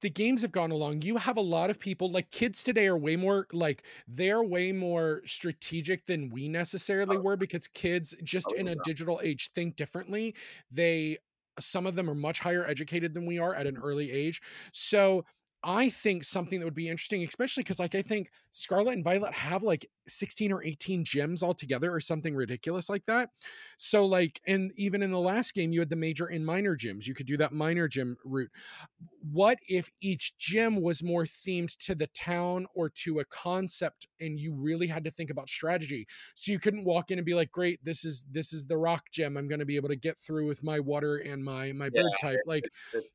the 0.00 0.10
games 0.10 0.42
have 0.42 0.52
gone 0.52 0.70
along, 0.70 1.02
you 1.02 1.16
have 1.16 1.36
a 1.36 1.42
lot 1.42 1.70
of 1.70 1.78
people 1.78 2.10
like 2.10 2.30
kids 2.30 2.62
today 2.62 2.86
are 2.86 2.96
way 2.96 3.16
more 3.16 3.46
like 3.52 3.84
they're 4.06 4.42
way 4.42 4.72
more 4.72 5.22
strategic 5.24 6.06
than 6.06 6.30
we 6.30 6.48
necessarily 6.48 7.16
were 7.16 7.36
because 7.36 7.66
kids 7.68 8.14
just 8.22 8.52
in 8.52 8.68
a 8.68 8.76
digital 8.84 9.20
age 9.22 9.50
think 9.54 9.76
differently. 9.76 10.34
They 10.70 11.18
some 11.58 11.86
of 11.86 11.94
them 11.94 12.08
are 12.08 12.14
much 12.14 12.38
higher 12.38 12.66
educated 12.66 13.14
than 13.14 13.26
we 13.26 13.38
are 13.38 13.54
at 13.54 13.66
an 13.66 13.74
mm-hmm. 13.74 13.84
early 13.84 14.10
age. 14.10 14.40
So 14.72 15.24
I 15.64 15.90
think 15.90 16.24
something 16.24 16.58
that 16.58 16.64
would 16.64 16.74
be 16.74 16.88
interesting, 16.88 17.22
especially 17.24 17.62
because 17.62 17.78
like 17.78 17.94
I 17.94 18.02
think 18.02 18.30
Scarlet 18.52 18.92
and 18.94 19.04
Violet 19.04 19.32
have 19.34 19.62
like 19.62 19.86
16 20.08 20.52
or 20.52 20.62
18 20.64 21.04
gems 21.04 21.42
altogether 21.42 21.92
or 21.92 22.00
something 22.00 22.34
ridiculous 22.34 22.88
like 22.90 23.04
that. 23.06 23.30
So 23.78 24.04
like 24.06 24.40
and 24.46 24.72
even 24.76 25.02
in 25.02 25.10
the 25.10 25.20
last 25.20 25.54
game 25.54 25.72
you 25.72 25.80
had 25.80 25.90
the 25.90 25.96
major 25.96 26.26
and 26.26 26.44
minor 26.44 26.76
gems. 26.76 27.06
You 27.06 27.14
could 27.14 27.26
do 27.26 27.36
that 27.38 27.52
minor 27.52 27.88
gem 27.88 28.16
route. 28.24 28.50
What 29.30 29.58
if 29.68 29.90
each 30.00 30.36
gem 30.38 30.80
was 30.82 31.02
more 31.02 31.24
themed 31.24 31.76
to 31.86 31.94
the 31.94 32.08
town 32.08 32.66
or 32.74 32.88
to 32.90 33.20
a 33.20 33.24
concept 33.26 34.06
and 34.20 34.38
you 34.38 34.52
really 34.54 34.86
had 34.86 35.04
to 35.04 35.10
think 35.10 35.30
about 35.30 35.48
strategy. 35.48 36.06
So 36.34 36.52
you 36.52 36.58
couldn't 36.58 36.84
walk 36.84 37.10
in 37.10 37.18
and 37.18 37.24
be 37.26 37.34
like, 37.34 37.50
"Great, 37.52 37.82
this 37.84 38.04
is 38.04 38.24
this 38.30 38.52
is 38.52 38.66
the 38.66 38.76
rock 38.78 39.04
gem. 39.12 39.36
I'm 39.36 39.48
going 39.48 39.60
to 39.60 39.64
be 39.66 39.76
able 39.76 39.88
to 39.88 39.96
get 39.96 40.18
through 40.18 40.46
with 40.46 40.62
my 40.62 40.80
water 40.80 41.16
and 41.18 41.44
my 41.44 41.72
my 41.72 41.88
Yeah, 41.92 42.02
bird 42.02 42.12
type." 42.20 42.40
Like 42.44 42.68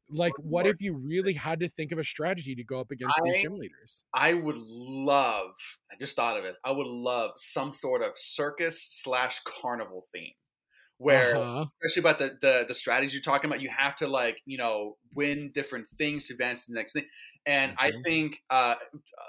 like 0.10 0.34
what 0.40 0.66
more- 0.66 0.72
if 0.72 0.82
you 0.82 0.94
really 0.96 1.34
had 1.34 1.60
to 1.60 1.70
think 1.70 1.92
of 1.92 2.00
a 2.00 2.04
strategy 2.04 2.56
to 2.56 2.64
go 2.64 2.80
up 2.80 2.92
against 2.92 3.20
these 3.24 3.36
I- 3.38 3.42
gym 3.42 3.58
leaders? 3.58 4.06
I 4.14 4.34
would 4.34 4.58
love. 4.58 5.27
I 5.92 5.96
just 6.00 6.16
thought 6.16 6.38
of 6.38 6.46
it. 6.46 6.58
I 6.66 6.72
would 6.72 6.88
love 6.88 7.32
some 7.38 7.74
sort 7.74 8.02
of 8.02 8.14
circus 8.18 8.88
slash 8.90 9.42
carnival 9.44 10.08
theme, 10.14 10.34
where 10.98 11.40
Uh-huh. 11.40 11.68
especially 11.84 12.02
about 12.10 12.20
the, 12.20 12.38
the 12.42 12.66
the 12.68 12.76
strategy 12.76 13.14
you're 13.14 13.22
talking 13.22 13.50
about, 13.50 13.62
you 13.62 13.70
have 13.70 13.96
to 13.98 14.08
like 14.08 14.40
you 14.46 14.58
know 14.58 14.98
win 15.14 15.52
different 15.54 15.88
things 15.98 16.28
to 16.28 16.34
advance 16.34 16.66
to 16.66 16.72
the 16.74 16.78
next 16.80 16.94
thing. 16.94 17.08
And 17.46 17.74
I 17.80 17.92
Mhm. 17.92 18.04
think 18.06 18.40
uh, 18.50 18.76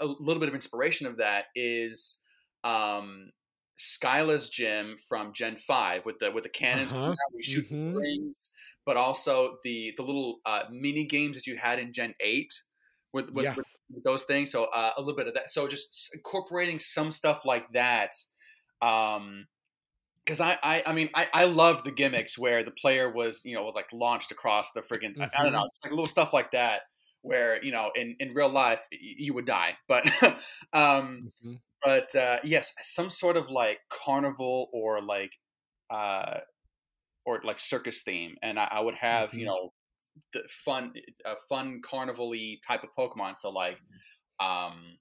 a 0.00 0.06
little 0.06 0.40
bit 0.40 0.48
of 0.48 0.54
inspiration 0.54 1.06
of 1.06 1.18
that 1.18 1.46
is 1.54 2.22
um, 2.64 3.30
Skyla's 3.78 4.48
gym 4.50 4.96
from 5.08 5.32
Gen 5.34 5.56
Five 5.56 6.04
with 6.06 6.18
the 6.20 6.30
with 6.32 6.44
the 6.44 6.50
cannons 6.50 6.92
Uh-huh. 6.92 7.14
we 7.34 7.42
shoot 7.44 7.64
Mhm. 7.70 8.02
rings, 8.02 8.36
but 8.86 8.96
also 8.96 9.58
the 9.64 9.92
the 9.96 10.02
little 10.02 10.40
uh, 10.46 10.64
mini 10.70 11.06
games 11.06 11.36
that 11.36 11.46
you 11.46 11.56
had 11.58 11.78
in 11.78 11.92
Gen 11.92 12.14
Eight 12.20 12.52
with 13.12 13.30
with, 13.30 13.48
yes. 13.54 13.80
with 13.90 14.04
those 14.04 14.24
things. 14.24 14.50
So 14.52 14.64
uh, 14.66 14.92
a 14.96 15.00
little 15.00 15.16
bit 15.16 15.28
of 15.28 15.34
that. 15.34 15.50
So 15.50 15.68
just 15.68 16.14
incorporating 16.14 16.78
some 16.78 17.12
stuff 17.12 17.44
like 17.44 17.72
that. 17.72 18.12
Um, 18.82 19.46
because 20.24 20.40
I, 20.40 20.58
I, 20.62 20.82
I 20.86 20.92
mean, 20.92 21.08
I, 21.14 21.28
I 21.32 21.44
love 21.44 21.84
the 21.84 21.90
gimmicks 21.92 22.38
where 22.38 22.62
the 22.62 22.70
player 22.70 23.10
was, 23.10 23.42
you 23.44 23.54
know, 23.54 23.66
like 23.68 23.92
launched 23.92 24.30
across 24.30 24.72
the 24.72 24.82
friggin' 24.82 25.16
I, 25.20 25.28
I 25.38 25.42
don't 25.44 25.52
know, 25.52 25.66
just 25.72 25.84
like 25.84 25.92
little 25.92 26.06
stuff 26.06 26.32
like 26.34 26.52
that, 26.52 26.82
where 27.22 27.62
you 27.64 27.72
know, 27.72 27.90
in 27.94 28.14
in 28.20 28.34
real 28.34 28.50
life 28.50 28.82
y- 28.92 28.98
you 29.00 29.34
would 29.34 29.46
die, 29.46 29.78
but, 29.88 30.04
um, 30.74 31.22
Mhm. 31.22 31.58
but 31.82 32.14
uh, 32.16 32.40
yes, 32.44 32.74
some 32.82 33.10
sort 33.10 33.36
of 33.36 33.50
like 33.50 33.80
carnival 33.90 34.70
or 34.72 35.02
like, 35.02 35.32
uh, 35.90 36.40
or 37.26 37.40
like 37.44 37.58
circus 37.58 38.02
theme, 38.02 38.36
and 38.42 38.58
I, 38.58 38.64
I 38.66 38.80
would 38.80 38.94
have, 38.96 39.34
you 39.36 39.44
Mhm. 39.44 39.46
know, 39.46 39.74
fun, 40.48 40.94
a 41.24 41.36
fun 41.48 41.80
carnival-y 41.82 42.58
type 42.66 42.82
of 42.84 42.90
Pokemon. 42.98 43.38
So 43.38 43.50
like, 43.50 43.78
um, 44.40 44.98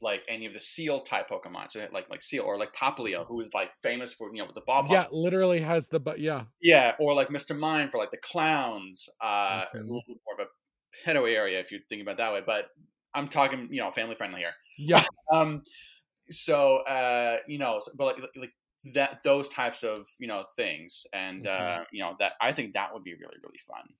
like 0.00 0.22
any 0.28 0.46
of 0.46 0.52
the 0.54 0.60
seal 0.60 1.02
type 1.02 1.28
Pokemon, 1.30 1.72
so 1.72 1.86
like 1.92 2.10
like 2.10 2.22
Seel 2.22 2.44
or 2.44 2.58
like 2.58 2.72
Popplio, 2.74 3.26
who 3.26 3.40
is 3.40 3.50
like 3.54 3.70
famous 3.82 4.14
for 4.14 4.34
you 4.34 4.42
know 4.44 4.50
the 4.54 4.62
bob. 4.62 4.86
Yeah, 4.88 5.06
literally 5.10 5.60
has 5.60 5.88
the 5.88 6.00
but 6.00 6.18
yeah. 6.20 6.46
yeah, 6.60 6.94
or 6.98 7.14
like 7.14 7.28
Mr. 7.30 7.54
Mime 7.54 7.90
for 7.90 7.98
like 7.98 8.10
the 8.10 8.18
clowns. 8.18 9.08
Uh, 9.22 9.64
a 9.64 9.66
Mhm. 9.72 9.86
little 9.86 10.02
bit 10.06 10.18
more 10.26 10.40
of 10.40 10.46
a 10.46 11.08
pedo 11.10 11.30
area 11.32 11.58
if 11.60 11.70
you 11.72 11.80
think 11.88 12.02
about 12.02 12.18
that 12.18 12.32
way. 12.32 12.42
But 12.44 12.66
I'm 13.14 13.28
talking, 13.28 13.68
you 13.72 13.80
know, 13.80 13.90
family 13.92 14.14
friendly 14.14 14.40
here. 14.40 14.54
Yeah. 14.76 15.04
Um, 15.32 15.62
so 16.30 16.78
uh, 16.78 17.38
you 17.48 17.58
know, 17.58 17.80
but 17.96 18.18
like, 18.20 18.30
like- 18.36 18.52
that, 18.94 19.22
those 19.24 19.48
types 19.48 19.84
of 19.84 20.08
you 20.20 20.28
know 20.28 20.44
things, 20.56 21.06
and 21.12 21.46
Mhm. 21.46 21.46
uh, 21.46 21.84
you 21.92 22.02
know 22.02 22.16
that 22.20 22.34
I 22.40 22.52
think 22.52 22.74
that 22.74 22.92
would 22.94 23.04
be 23.04 23.14
really 23.14 23.36
really 23.42 23.58
fun. 23.66 23.94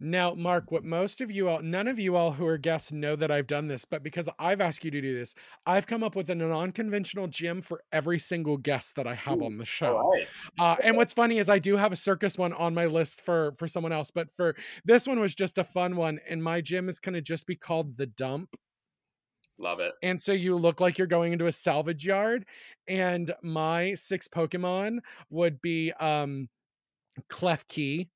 Now, 0.00 0.32
Mark, 0.34 0.70
what 0.70 0.84
most 0.84 1.20
of 1.20 1.30
you 1.30 1.48
all, 1.48 1.60
none 1.60 1.88
of 1.88 1.98
you 1.98 2.14
all 2.14 2.30
who 2.30 2.46
are 2.46 2.56
guests 2.56 2.92
know 2.92 3.16
that 3.16 3.32
I've 3.32 3.48
done 3.48 3.66
this, 3.66 3.84
but 3.84 4.04
because 4.04 4.28
I've 4.38 4.60
asked 4.60 4.84
you 4.84 4.92
to 4.92 5.00
do 5.00 5.12
this, 5.12 5.34
I've 5.66 5.88
come 5.88 6.04
up 6.04 6.14
with 6.14 6.30
a 6.30 6.36
non 6.36 6.70
conventional 6.70 7.26
gym 7.26 7.62
for 7.62 7.80
every 7.92 8.20
single 8.20 8.56
guest 8.56 8.94
that 8.94 9.08
I 9.08 9.14
have 9.14 9.42
Ooh, 9.42 9.46
on 9.46 9.58
the 9.58 9.64
show. 9.64 9.98
Right. 9.98 10.28
Uh, 10.58 10.76
and 10.84 10.96
what's 10.96 11.12
funny 11.12 11.38
is 11.38 11.48
I 11.48 11.58
do 11.58 11.76
have 11.76 11.90
a 11.90 11.96
circus 11.96 12.38
one 12.38 12.52
on 12.52 12.74
my 12.74 12.86
list 12.86 13.24
for 13.24 13.52
for 13.56 13.66
someone 13.66 13.92
else, 13.92 14.10
but 14.12 14.30
for 14.30 14.54
this 14.84 15.08
one 15.08 15.18
was 15.18 15.34
just 15.34 15.58
a 15.58 15.64
fun 15.64 15.96
one, 15.96 16.20
and 16.28 16.42
my 16.42 16.60
gym 16.60 16.88
is 16.88 17.00
going 17.00 17.14
to 17.14 17.22
just 17.22 17.46
be 17.48 17.56
called 17.56 17.96
the 17.96 18.06
Dump. 18.06 18.50
Love 19.58 19.80
it. 19.80 19.94
And 20.04 20.20
so 20.20 20.30
you 20.30 20.54
look 20.54 20.80
like 20.80 20.98
you're 20.98 21.08
going 21.08 21.32
into 21.32 21.46
a 21.46 21.52
salvage 21.52 22.06
yard, 22.06 22.44
and 22.86 23.32
my 23.42 23.94
six 23.94 24.28
Pokemon 24.28 25.00
would 25.30 25.60
be 25.60 25.92
um, 25.94 26.48
Klefki, 27.28 28.08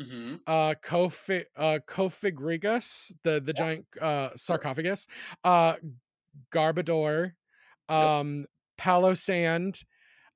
hmm 0.00 0.36
uh 0.46 0.74
Kofi 0.82 1.44
uh 1.56 1.78
Cofagrigus, 1.86 3.12
the 3.24 3.40
the 3.40 3.52
giant 3.52 3.86
uh 4.00 4.30
sarcophagus, 4.36 5.06
uh 5.44 5.74
Garbodor, 6.52 7.32
um 7.88 8.46
Palossand, 8.78 9.84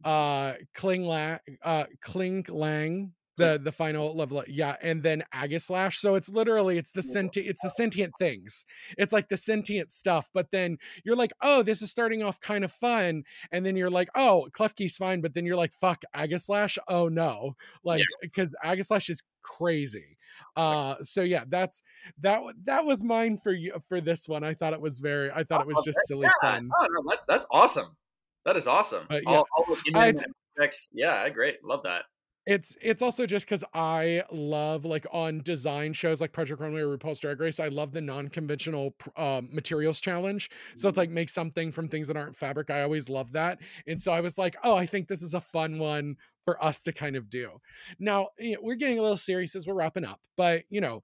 uh 0.05 0.55
Klinklang, 0.77 1.39
uh 1.63 1.85
Klinklang, 2.05 3.11
the 3.37 3.61
the 3.63 3.73
final 3.73 4.15
level 4.15 4.43
yeah 4.49 4.77
and 4.83 5.03
then 5.03 5.23
Aegislash 5.35 5.95
so 5.97 6.15
it's 6.15 6.29
literally 6.29 6.79
it's 6.79 6.93
the 6.93 7.03
sentient 7.03 7.49
it's 7.49 7.61
the 7.63 7.69
sentient 7.71 8.13
things 8.19 8.65
it's 8.97 9.13
like 9.13 9.29
the 9.29 9.37
sentient 9.37 9.91
stuff 9.91 10.29
but 10.35 10.47
then 10.53 10.77
you're 11.05 11.17
like 11.17 11.33
oh 11.43 11.63
this 11.63 11.83
is 11.83 11.91
starting 11.91 12.23
off 12.23 12.41
kind 12.41 12.65
of 12.65 12.71
fun 12.73 13.23
and 13.53 13.67
then 13.67 13.77
you're 13.77 13.91
like 13.91 14.09
oh 14.15 14.47
Klefki's 14.53 14.97
fine 14.97 15.21
but 15.21 15.35
then 15.35 15.45
you're 15.45 15.57
like 15.57 15.73
fuck 15.73 16.03
Aegislash 16.17 16.79
oh 16.89 17.09
no 17.09 17.57
like 17.83 18.03
because 18.23 18.55
Aegislash 18.65 19.11
is 19.11 19.23
crazy 19.43 20.17
uh 20.57 20.97
so 21.03 21.23
yeah 21.23 21.45
that's 21.49 21.83
that 22.21 22.41
that 22.65 22.85
was 22.87 23.05
mine 23.05 23.39
for 23.39 23.53
you 23.53 23.73
for 23.89 24.01
this 24.01 24.29
one 24.29 24.43
i 24.43 24.53
thought 24.55 24.73
it 24.73 24.81
was 24.81 24.99
very 24.99 25.31
i 25.33 25.45
thought 25.45 25.61
it 25.61 25.67
was 25.67 25.85
just 25.85 25.99
silly 26.07 26.23
Yeah. 26.27 26.31
fun 26.41 26.69
Oh 26.81 26.87
no, 26.91 27.03
that's 27.11 27.25
that's 27.29 27.47
awesome. 27.51 27.97
That 28.45 28.57
is 28.57 28.67
awesome. 28.67 29.07
But, 29.09 29.23
yeah. 29.23 29.31
all, 29.39 29.47
all 29.57 29.65
the 29.67 29.77
I- 29.95 30.09
internet 30.09 30.29
aspects- 30.59 30.91
yeah, 30.93 31.27
great. 31.31 31.65
Love 31.65 31.83
that. 31.85 32.03
It's 32.47 32.77
it's 32.83 33.01
also 33.01 33.25
just 33.25 33.47
because 33.47 33.65
I 33.73 34.23
love 34.31 34.85
like 34.85 35.07
on 35.13 35.41
design 35.43 35.95
shows 35.95 36.21
like 36.21 36.33
Project 36.33 36.61
Runway 36.61 36.83
or 36.83 36.97
RuPaul's 36.97 37.21
Drag 37.21 37.41
Race. 37.41 37.59
I 37.59 37.69
love 37.69 37.93
the 37.93 38.03
non-conventional 38.03 38.95
um, 39.17 39.49
materials 39.51 39.99
challenge. 40.01 40.51
So 40.77 40.89
it's 40.91 40.99
like 40.99 41.09
make 41.09 41.31
something 41.31 41.73
from 41.73 41.89
things 41.89 42.07
that 42.09 42.19
aren't 42.19 42.37
fabric. 42.37 42.69
I 42.69 42.83
always 42.83 43.09
love 43.09 43.33
that, 43.33 43.61
and 43.87 43.99
so 43.99 44.13
I 44.13 44.21
was 44.21 44.37
like, 44.37 44.57
oh, 44.63 44.77
I 44.77 44.85
think 44.85 45.09
this 45.09 45.23
is 45.23 45.33
a 45.33 45.41
fun 45.41 45.79
one 45.79 46.17
for 46.45 46.63
us 46.63 46.83
to 46.83 46.93
kind 46.93 47.17
of 47.17 47.31
do. 47.31 47.51
Now 47.99 48.29
you 48.39 48.53
know, 48.55 48.61
we're 48.63 48.75
getting 48.75 48.99
a 48.99 49.03
little 49.03 49.17
serious 49.17 49.57
as 49.57 49.67
we're 49.67 49.75
wrapping 49.75 50.05
up, 50.05 50.21
but 50.37 50.65
you 50.69 50.83
know, 50.83 51.03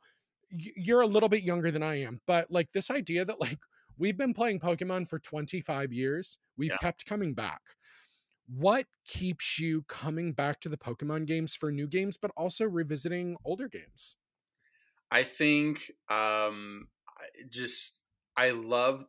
you're 0.51 1.01
a 1.01 1.07
little 1.07 1.29
bit 1.31 1.43
younger 1.43 1.71
than 1.71 1.83
I 1.83 2.03
am, 2.03 2.21
but 2.27 2.51
like 2.51 2.71
this 2.73 2.91
idea 2.91 3.25
that 3.25 3.41
like 3.41 3.59
we've 3.97 4.17
been 4.19 4.35
playing 4.35 4.61
Pokemon 4.61 5.09
for 5.09 5.19
25 5.19 5.91
years, 5.93 6.39
we've 6.59 6.71
Yeah. 6.71 6.77
kept 6.77 7.07
coming 7.07 7.33
back 7.33 7.61
what 8.57 8.87
keeps 9.07 9.59
you 9.59 9.83
coming 9.83 10.33
back 10.33 10.61
to 10.61 10.69
the 10.69 10.77
Pokemon 10.77 11.27
games 11.27 11.55
for 11.55 11.71
new 11.71 11.87
games, 11.87 12.17
but 12.17 12.33
also 12.37 12.65
revisiting 12.65 13.37
older 13.45 13.69
games? 13.69 14.17
I 15.11 15.25
think 15.25 15.91
um, 16.09 16.89
I 17.09 17.25
just 17.51 18.01
I 18.37 18.51
love 18.51 19.05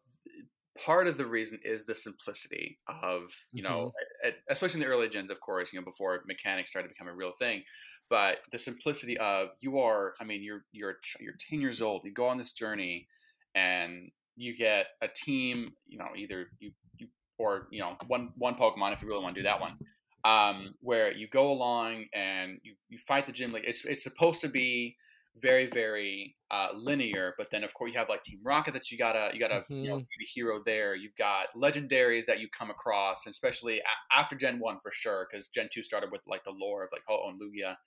part 0.83 1.07
of 1.07 1.17
the 1.17 1.25
reason 1.25 1.59
is 1.63 1.85
the 1.85 1.95
simplicity 1.95 2.79
of 2.87 3.31
you 3.51 3.63
know, 3.63 3.91
e- 4.25 4.31
especially 4.49 4.81
in 4.81 4.87
the 4.87 4.93
early 4.93 5.09
gens, 5.09 5.31
of 5.31 5.39
course, 5.41 5.73
you 5.73 5.79
know, 5.79 5.85
before 5.85 6.23
mechanics 6.27 6.71
started 6.71 6.89
to 6.89 6.93
become 6.93 7.07
a 7.07 7.15
real 7.15 7.33
thing. 7.37 7.63
But 8.09 8.39
the 8.51 8.57
simplicity 8.57 9.17
of 9.17 9.49
you 9.61 9.79
are, 9.79 10.15
I 10.19 10.25
mean, 10.25 10.43
you're 10.43 10.65
you're 10.71 10.97
you're 11.19 11.35
ten 11.49 11.61
years 11.61 11.81
old. 11.81 12.03
You 12.03 12.13
go 12.13 12.27
on 12.27 12.37
this 12.37 12.53
journey, 12.53 13.07
and 13.55 14.11
you 14.35 14.55
get 14.57 14.87
a 15.01 15.07
team. 15.07 15.73
You 15.87 15.99
know, 15.99 16.09
either 16.17 16.47
you 16.59 16.71
you 16.97 17.07
or 17.41 17.67
you 17.71 17.79
know 17.79 17.97
one 18.07 18.33
one 18.37 18.55
Pokemon 18.55 18.93
if 18.93 19.01
you 19.01 19.07
really 19.07 19.23
want 19.23 19.35
to 19.35 19.41
do 19.41 19.43
that 19.45 19.59
one. 19.61 19.77
Um, 20.23 20.75
where 20.81 21.11
you 21.11 21.27
go 21.27 21.51
along 21.51 22.05
and 22.13 22.59
you, 22.63 22.75
you 22.89 22.99
fight 22.99 23.25
the 23.25 23.31
gym. 23.31 23.51
Like 23.51 23.63
it's 23.65 23.83
it's 23.85 24.03
supposed 24.03 24.41
to 24.41 24.49
be 24.49 24.97
very 25.37 25.67
very 25.71 26.35
uh, 26.51 26.67
linear 26.73 27.33
but 27.37 27.49
then 27.51 27.63
of 27.63 27.73
course 27.73 27.89
you 27.93 27.97
have 27.97 28.09
like 28.09 28.21
team 28.21 28.41
rocket 28.43 28.73
that 28.73 28.91
you 28.91 28.97
gotta 28.97 29.29
you 29.33 29.39
gotta 29.39 29.61
you 29.79 29.89
know 29.89 29.95
Mhm. 29.95 30.07
be 30.09 30.15
the 30.19 30.25
hero 30.25 30.61
there 30.65 30.93
you've 30.93 31.15
got 31.15 31.47
legendaries 31.55 32.25
that 32.25 32.41
you 32.41 32.49
come 32.49 32.69
across 32.69 33.25
and 33.25 33.31
especially 33.31 33.79
a- 33.79 34.13
after 34.13 34.35
gen 34.35 34.59
1 34.59 34.77
for 34.81 34.91
sure 34.91 35.25
because 35.31 35.47
gen 35.47 35.69
2 35.71 35.83
started 35.83 36.11
with 36.11 36.19
like 36.27 36.43
the 36.43 36.51
lore 36.51 36.83
of 36.83 36.89
like 36.91 37.01
ho 37.07 37.15
Oh 37.23 37.29
and 37.29 37.39
lugia 37.39 37.77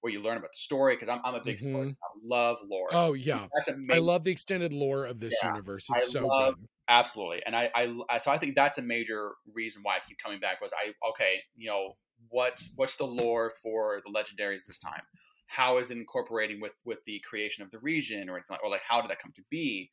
where 0.00 0.12
you 0.12 0.20
learn 0.20 0.36
about 0.38 0.50
the 0.52 0.58
story 0.58 0.96
because 0.96 1.08
I'm, 1.08 1.20
I'm 1.24 1.34
a 1.34 1.44
big 1.44 1.58
story 1.60 1.88
Mhm. 1.88 1.90
I 2.02 2.08
love 2.22 2.58
lore. 2.68 2.88
Oh 2.92 3.12
yeah, 3.14 3.46
that's 3.54 3.68
amazing. 3.68 3.90
I 3.94 3.98
love 3.98 4.24
the 4.24 4.30
extended 4.30 4.72
lore 4.72 5.04
of 5.04 5.18
this 5.20 5.34
Yeah, 5.42 5.50
universe. 5.52 5.88
I 5.90 5.98
It's 5.98 6.12
so 6.12 6.26
love- 6.26 6.54
good. 6.56 6.68
absolutely. 6.88 7.42
And 7.46 7.54
I, 7.54 7.70
I 7.74 7.94
I- 8.08 8.18
so 8.18 8.30
i 8.30 8.38
think 8.38 8.54
that's 8.54 8.78
a 8.78 8.82
major 8.82 9.32
reason 9.54 9.82
why 9.82 9.96
i 9.96 10.00
keep 10.00 10.18
coming 10.22 10.40
back 10.40 10.60
was 10.60 10.72
i 10.72 10.92
okay 11.10 11.40
you 11.56 11.68
know 11.70 11.96
what's 12.28 12.72
what's 12.76 12.96
the 12.96 13.06
lore 13.06 13.52
for 13.62 14.02
the 14.04 14.10
legendaries 14.12 14.66
this 14.66 14.78
time? 14.78 15.02
How 15.46 15.78
is 15.78 15.90
it 15.90 15.96
incorporating 15.96 16.60
with 16.60 16.74
with 16.84 16.98
the 17.06 17.20
creation 17.28 17.64
of 17.64 17.70
the 17.70 17.78
region 17.80 18.28
or 18.28 18.36
anything 18.36 18.54
like, 18.54 18.62
or 18.64 18.70
like 18.70 18.82
how 18.88 19.00
did 19.00 19.10
that 19.10 19.20
come 19.20 19.32
to 19.36 19.42
be? 19.50 19.90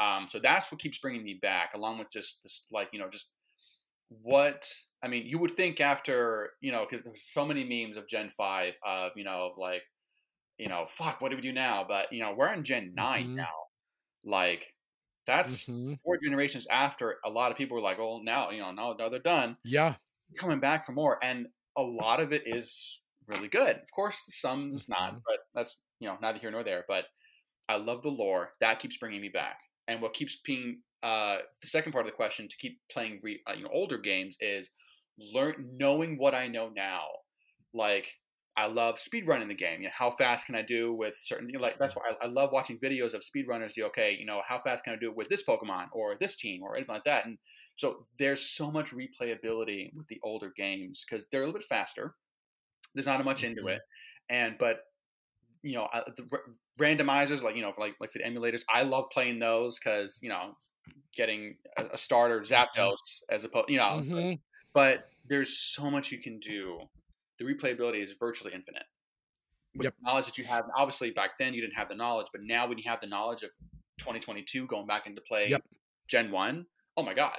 Um 0.00 0.26
so 0.28 0.38
that's 0.38 0.70
what 0.70 0.80
keeps 0.80 0.98
bringing 0.98 1.24
me 1.24 1.38
back 1.40 1.74
along 1.74 1.98
with 1.98 2.10
just 2.12 2.42
this 2.42 2.66
like 2.70 2.88
you 2.92 2.98
know 3.00 3.08
just 3.10 3.30
what 4.08 4.66
i 5.04 5.08
mean 5.08 5.26
you 5.26 5.38
would 5.38 5.56
think 5.56 5.80
after 5.80 6.52
you 6.62 6.72
know 6.72 6.86
because 6.88 7.04
there's 7.04 7.24
so 7.32 7.46
many 7.46 7.64
memes 7.64 7.98
of 7.98 8.08
gen 8.08 8.30
5 8.30 8.74
of 8.84 9.12
you 9.16 9.24
know 9.24 9.54
like 9.58 9.82
you 10.58 10.68
know 10.68 10.86
fuck 10.88 11.20
what 11.20 11.30
do 11.30 11.36
we 11.36 11.42
do 11.42 11.52
now 11.52 11.84
but 11.88 12.12
you 12.12 12.20
know 12.22 12.34
we're 12.34 12.48
on 12.48 12.64
gen 12.64 12.94
9 12.94 13.26
Mhm. 13.26 13.36
now 13.36 13.52
like 14.24 14.74
That's 15.26 15.68
Mhm. 15.68 15.98
four 16.04 16.18
generations 16.24 16.66
after 16.68 17.18
a 17.24 17.30
lot 17.30 17.52
of 17.52 17.58
people 17.58 17.76
were 17.76 17.82
like, 17.82 17.98
"Oh, 18.00 18.20
now 18.22 18.50
you 18.50 18.60
know, 18.60 18.72
now, 18.72 18.94
now 18.94 19.08
they're 19.10 19.20
done." 19.20 19.58
Yeah. 19.64 19.96
Coming 20.38 20.58
back 20.60 20.84
for 20.84 20.92
more, 20.92 21.22
and 21.24 21.48
a 21.76 21.82
lot 21.82 22.18
of 22.20 22.32
it 22.32 22.42
is 22.46 23.02
really 23.26 23.48
good. 23.48 23.76
Of 23.76 23.90
course, 23.92 24.18
some 24.28 24.74
is 24.74 24.88
not, 24.88 25.12
Mhm. 25.12 25.24
but 25.26 25.40
that's 25.54 25.80
you 26.00 26.08
know 26.08 26.18
neither 26.20 26.38
here 26.40 26.50
nor 26.50 26.64
there. 26.64 26.84
But 26.88 27.06
I 27.68 27.76
love 27.76 28.02
the 28.02 28.10
lore. 28.10 28.54
That 28.60 28.80
keeps 28.80 28.98
bringing 28.98 29.20
me 29.22 29.28
back. 29.30 29.60
And 29.88 30.02
what 30.02 30.14
keeps 30.14 30.36
being 30.44 30.82
uh, 31.02 31.40
the 31.62 31.68
second 31.68 31.92
part 31.92 32.06
of 32.06 32.12
the 32.12 32.16
question 32.16 32.48
to 32.48 32.56
keep 32.58 32.80
playing 32.90 33.20
re, 33.22 33.42
uh, 33.48 33.54
you 33.54 33.64
know 33.64 33.70
older 33.72 33.98
games 33.98 34.36
is 34.40 34.70
learn 35.18 35.76
knowing 35.78 36.18
what 36.18 36.34
I 36.34 36.48
know 36.48 36.68
now. 36.70 37.06
Like 37.72 38.06
I 38.56 38.66
love 38.66 38.96
speedrunning 38.98 39.48
the 39.48 39.54
game. 39.54 39.80
You 39.82 39.88
know, 39.88 39.94
how 39.96 40.10
fast 40.12 40.46
can 40.46 40.54
I 40.54 40.62
do 40.62 40.94
with 40.94 41.16
certain? 41.20 41.48
You 41.48 41.54
know, 41.56 41.60
like 41.60 41.78
that's 41.78 41.96
why 41.96 42.12
I, 42.20 42.26
I 42.26 42.28
love 42.28 42.52
watching 42.52 42.78
videos 42.78 43.14
of 43.14 43.22
speedrunners. 43.22 43.74
Do 43.74 43.84
okay, 43.86 44.12
you 44.18 44.26
know, 44.26 44.42
how 44.46 44.60
fast 44.60 44.84
can 44.84 44.94
I 44.94 44.96
do 44.96 45.10
it 45.10 45.16
with 45.16 45.28
this 45.28 45.44
Pokemon 45.44 45.88
or 45.92 46.16
this 46.16 46.36
team 46.36 46.62
or 46.62 46.76
anything 46.76 46.94
like 46.94 47.04
that? 47.04 47.26
And 47.26 47.38
so 47.76 48.06
there's 48.18 48.40
so 48.42 48.70
much 48.70 48.90
replayability 48.92 49.94
with 49.94 50.06
the 50.08 50.20
older 50.22 50.52
games 50.56 51.04
because 51.08 51.26
they're 51.30 51.42
a 51.42 51.46
little 51.46 51.58
bit 51.60 51.66
faster. 51.68 52.14
There's 52.94 53.06
not 53.06 53.24
much 53.24 53.44
into 53.44 53.66
Mhm. 53.66 53.68
it, 53.68 53.82
and 54.28 54.56
but 54.58 54.80
you 55.62 55.74
know, 55.74 55.88
I- 55.92 56.04
the 56.16 56.28
randomizers 56.78 57.42
like 57.42 57.56
you 57.56 57.62
know, 57.62 57.74
like 57.78 57.96
like 58.00 58.12
for 58.12 58.18
the 58.18 58.24
emulators, 58.24 58.62
I 58.72 58.82
love 58.82 59.06
playing 59.12 59.38
those 59.38 59.78
because 59.78 60.20
you 60.22 60.28
know, 60.28 60.56
getting 61.16 61.58
a, 61.78 61.86
a 61.94 61.98
starter 61.98 62.40
Zapdos 62.42 63.22
as 63.30 63.44
opposed, 63.44 63.70
you 63.70 63.78
know, 63.78 64.02
like- 64.12 64.26
Mhm. 64.26 64.42
But 64.74 65.08
there's 65.26 65.56
so 65.56 65.90
much 65.90 66.12
you 66.12 66.18
can 66.18 66.38
do. 66.40 66.80
The 67.38 67.44
replayability 67.44 68.02
is 68.02 68.12
virtually 68.12 68.52
infinite. 68.52 68.84
With 69.74 69.84
Yep. 69.86 69.94
the 69.94 70.02
knowledge 70.02 70.26
that 70.26 70.38
you 70.38 70.44
have, 70.44 70.66
obviously 70.76 71.10
back 71.10 71.38
then 71.38 71.54
you 71.54 71.60
didn't 71.60 71.74
have 71.74 71.88
the 71.88 71.94
knowledge, 71.94 72.26
but 72.32 72.42
now 72.42 72.66
when 72.68 72.78
you 72.78 72.84
have 72.86 73.00
the 73.00 73.06
knowledge 73.06 73.42
of 73.42 73.50
2022 73.98 74.66
going 74.66 74.86
back 74.86 75.06
into 75.06 75.20
play 75.22 75.48
Yep. 75.48 75.64
Gen 76.08 76.30
1, 76.30 76.66
oh 76.96 77.02
my 77.02 77.14
God. 77.14 77.38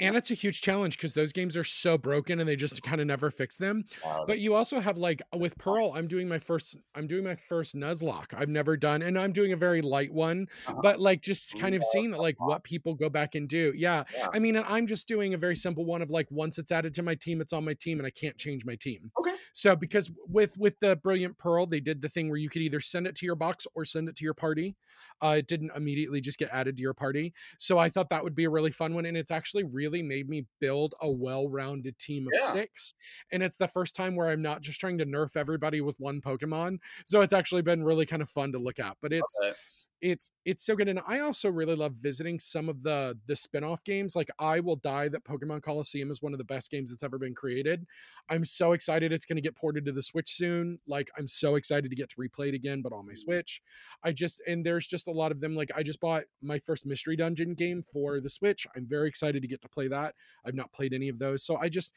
And 0.00 0.16
it's 0.16 0.30
a 0.30 0.34
huge 0.34 0.62
challenge 0.62 0.96
because 0.96 1.12
those 1.14 1.32
games 1.32 1.56
are 1.56 1.64
so 1.64 1.98
broken 1.98 2.40
and 2.40 2.48
they 2.48 2.56
just 2.56 2.82
kind 2.82 3.00
of 3.00 3.06
never 3.06 3.30
fix 3.30 3.58
them. 3.58 3.84
But 4.26 4.38
you 4.38 4.54
also 4.54 4.80
have 4.80 4.96
like 4.98 5.20
with 5.36 5.56
Pearl, 5.58 5.92
I'm 5.94 6.06
doing 6.06 6.28
my 6.28 6.38
first 6.38 6.76
I'm 6.94 7.06
doing 7.06 7.24
my 7.24 7.36
first 7.48 7.74
Nuzlocke. 7.74 8.34
I've 8.34 8.48
never 8.48 8.76
done 8.76 9.02
and 9.02 9.18
I'm 9.18 9.32
doing 9.32 9.52
a 9.52 9.56
very 9.56 9.82
light 9.82 10.12
one, 10.12 10.46
Uh-huh. 10.66 10.80
but 10.82 11.00
like 11.00 11.20
just 11.22 11.58
kind 11.58 11.74
of 11.74 11.82
seeing 11.84 12.10
that 12.12 12.20
like 12.20 12.36
what 12.40 12.62
people 12.64 12.94
go 12.94 13.08
back 13.08 13.34
and 13.34 13.48
do. 13.48 13.72
Yeah. 13.76 14.04
Yeah. 14.14 14.28
I 14.32 14.38
mean, 14.38 14.56
I'm 14.56 14.86
just 14.86 15.08
doing 15.08 15.34
a 15.34 15.38
very 15.38 15.56
simple 15.56 15.84
one 15.84 16.02
of 16.02 16.10
like 16.10 16.28
once 16.30 16.58
it's 16.58 16.72
added 16.72 16.94
to 16.94 17.02
my 17.02 17.14
team, 17.14 17.40
it's 17.40 17.52
on 17.52 17.64
my 17.64 17.74
team 17.74 17.98
and 17.98 18.06
I 18.06 18.10
can't 18.10 18.36
change 18.36 18.64
my 18.64 18.76
team. 18.76 19.10
Okay. 19.18 19.34
So 19.52 19.74
because 19.76 20.10
with 20.28 20.56
with 20.56 20.78
the 20.80 20.96
Brilliant 20.96 21.36
Pearl, 21.38 21.66
they 21.66 21.80
did 21.80 22.00
the 22.00 22.08
thing 22.08 22.28
where 22.28 22.38
you 22.38 22.48
could 22.48 22.62
either 22.62 22.80
send 22.80 23.06
it 23.06 23.14
to 23.16 23.26
your 23.26 23.36
box 23.36 23.66
or 23.74 23.84
send 23.84 24.08
it 24.08 24.16
to 24.16 24.24
your 24.24 24.34
party. 24.34 24.76
Uh, 25.22 25.36
it 25.38 25.46
didn't 25.46 25.72
immediately 25.74 26.20
just 26.20 26.38
get 26.38 26.50
added 26.50 26.76
to 26.76 26.82
your 26.82 26.94
party. 26.94 27.32
So 27.58 27.78
I 27.78 27.88
thought 27.88 28.10
that 28.10 28.22
would 28.24 28.34
be 28.34 28.44
a 28.44 28.50
really 28.50 28.70
fun 28.70 28.94
one. 28.94 29.06
And 29.06 29.16
it's 29.16 29.30
actually 29.30 29.64
really 29.64 30.02
made 30.02 30.28
me 30.28 30.46
build 30.60 30.94
a 31.00 31.10
well 31.10 31.48
rounded 31.48 31.98
team 31.98 32.28
of 32.28 32.36
Yeah. 32.36 32.54
six. 32.54 32.94
And 33.32 33.42
it's 33.42 33.56
the 33.56 33.68
first 33.68 33.94
time 33.94 34.16
where 34.16 34.28
I'm 34.28 34.42
not 34.42 34.60
just 34.62 34.80
trying 34.80 34.98
to 34.98 35.06
nerf 35.06 35.36
everybody 35.36 35.80
with 35.80 35.98
one 36.00 36.20
Pokemon. 36.20 36.78
So 37.06 37.20
it's 37.20 37.32
actually 37.32 37.62
been 37.62 37.82
really 37.84 38.06
kind 38.06 38.22
of 38.22 38.28
fun 38.28 38.52
to 38.52 38.58
look 38.58 38.78
at. 38.78 38.96
But 39.00 39.12
it's 39.12 39.40
Okay. 39.40 39.54
It's 40.00 40.30
it's 40.44 40.64
so 40.64 40.76
good 40.76 40.88
and 40.88 41.00
i 41.08 41.18
also 41.18 41.50
really 41.50 41.74
love 41.74 41.92
visiting 42.00 42.38
some 42.38 42.68
of 42.68 42.84
the 42.84 43.18
the 43.26 43.34
spin-off 43.34 43.82
games 43.82 44.14
like 44.14 44.28
i 44.38 44.60
will 44.60 44.76
die 44.76 45.08
that 45.08 45.24
pokemon 45.24 45.60
Colosseum 45.60 46.10
is 46.10 46.22
one 46.22 46.32
of 46.32 46.38
the 46.38 46.44
best 46.44 46.70
games 46.70 46.90
that's 46.90 47.02
ever 47.02 47.18
been 47.18 47.34
created. 47.34 47.84
I'm 48.28 48.44
so 48.44 48.72
excited 48.72 49.12
it's 49.12 49.24
going 49.24 49.36
to 49.36 49.42
get 49.42 49.56
ported 49.56 49.84
to 49.86 49.92
the 49.92 50.02
switch 50.02 50.30
soon 50.30 50.78
like 50.86 51.10
i'm 51.18 51.26
so 51.26 51.56
excited 51.56 51.90
to 51.90 51.96
get 51.96 52.08
to 52.10 52.16
replay 52.16 52.48
it 52.48 52.54
again 52.54 52.80
but 52.80 52.92
on 52.92 53.06
my 53.06 53.12
mm. 53.12 53.18
switch. 53.18 53.60
I 54.04 54.12
just 54.12 54.40
and 54.46 54.64
there's 54.64 54.86
just 54.86 55.08
a 55.08 55.12
lot 55.12 55.32
of 55.32 55.40
them 55.40 55.56
like 55.56 55.70
i 55.74 55.82
just 55.82 56.00
bought 56.00 56.24
my 56.42 56.60
first 56.60 56.86
mystery 56.86 57.16
dungeon 57.16 57.54
game 57.54 57.82
for 57.92 58.20
the 58.20 58.30
switch. 58.30 58.66
I'm 58.76 58.86
very 58.86 59.08
excited 59.08 59.42
to 59.42 59.48
get 59.48 59.62
to 59.62 59.68
play 59.68 59.88
that. 59.88 60.14
I've 60.44 60.54
not 60.54 60.72
played 60.72 60.94
any 60.94 61.08
of 61.08 61.18
those 61.18 61.42
so 61.42 61.56
i 61.56 61.68
just 61.68 61.92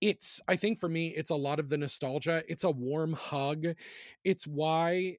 it's 0.00 0.40
i 0.48 0.56
think 0.56 0.78
for 0.78 0.88
me 0.88 1.08
it's 1.08 1.30
a 1.30 1.34
lot 1.34 1.58
of 1.58 1.68
the 1.68 1.78
nostalgia. 1.78 2.42
It's 2.48 2.64
a 2.64 2.70
warm 2.70 3.14
hug. 3.14 3.64
It's 4.24 4.46
why 4.46 5.16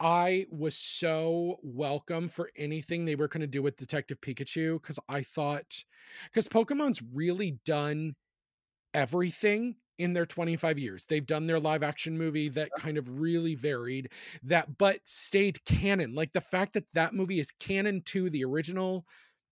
I 0.00 0.46
was 0.50 0.76
so 0.76 1.58
welcome 1.62 2.28
for 2.28 2.50
anything 2.56 3.04
they 3.04 3.14
were 3.14 3.28
going 3.28 3.42
to 3.42 3.46
do 3.46 3.62
with 3.62 3.76
Detective 3.76 4.20
Pikachu 4.20 4.80
because 4.80 4.98
I 5.08 5.22
thought, 5.22 5.84
because 6.24 6.48
Pokemon's 6.48 7.00
really 7.12 7.58
done 7.64 8.14
everything 8.92 9.76
in 9.98 10.12
their 10.12 10.26
25 10.26 10.78
years. 10.78 11.04
They've 11.06 11.24
done 11.24 11.46
their 11.46 11.60
live 11.60 11.82
action 11.82 12.18
movie 12.18 12.48
that 12.50 12.70
kind 12.78 12.98
of 12.98 13.08
really 13.20 13.54
varied 13.54 14.10
that, 14.42 14.76
but 14.78 14.98
stayed 15.04 15.64
canon. 15.64 16.14
Like 16.14 16.32
the 16.32 16.40
fact 16.40 16.74
that 16.74 16.86
that 16.94 17.14
movie 17.14 17.38
is 17.38 17.52
canon 17.52 18.02
to 18.06 18.28
the 18.28 18.44
original 18.44 19.06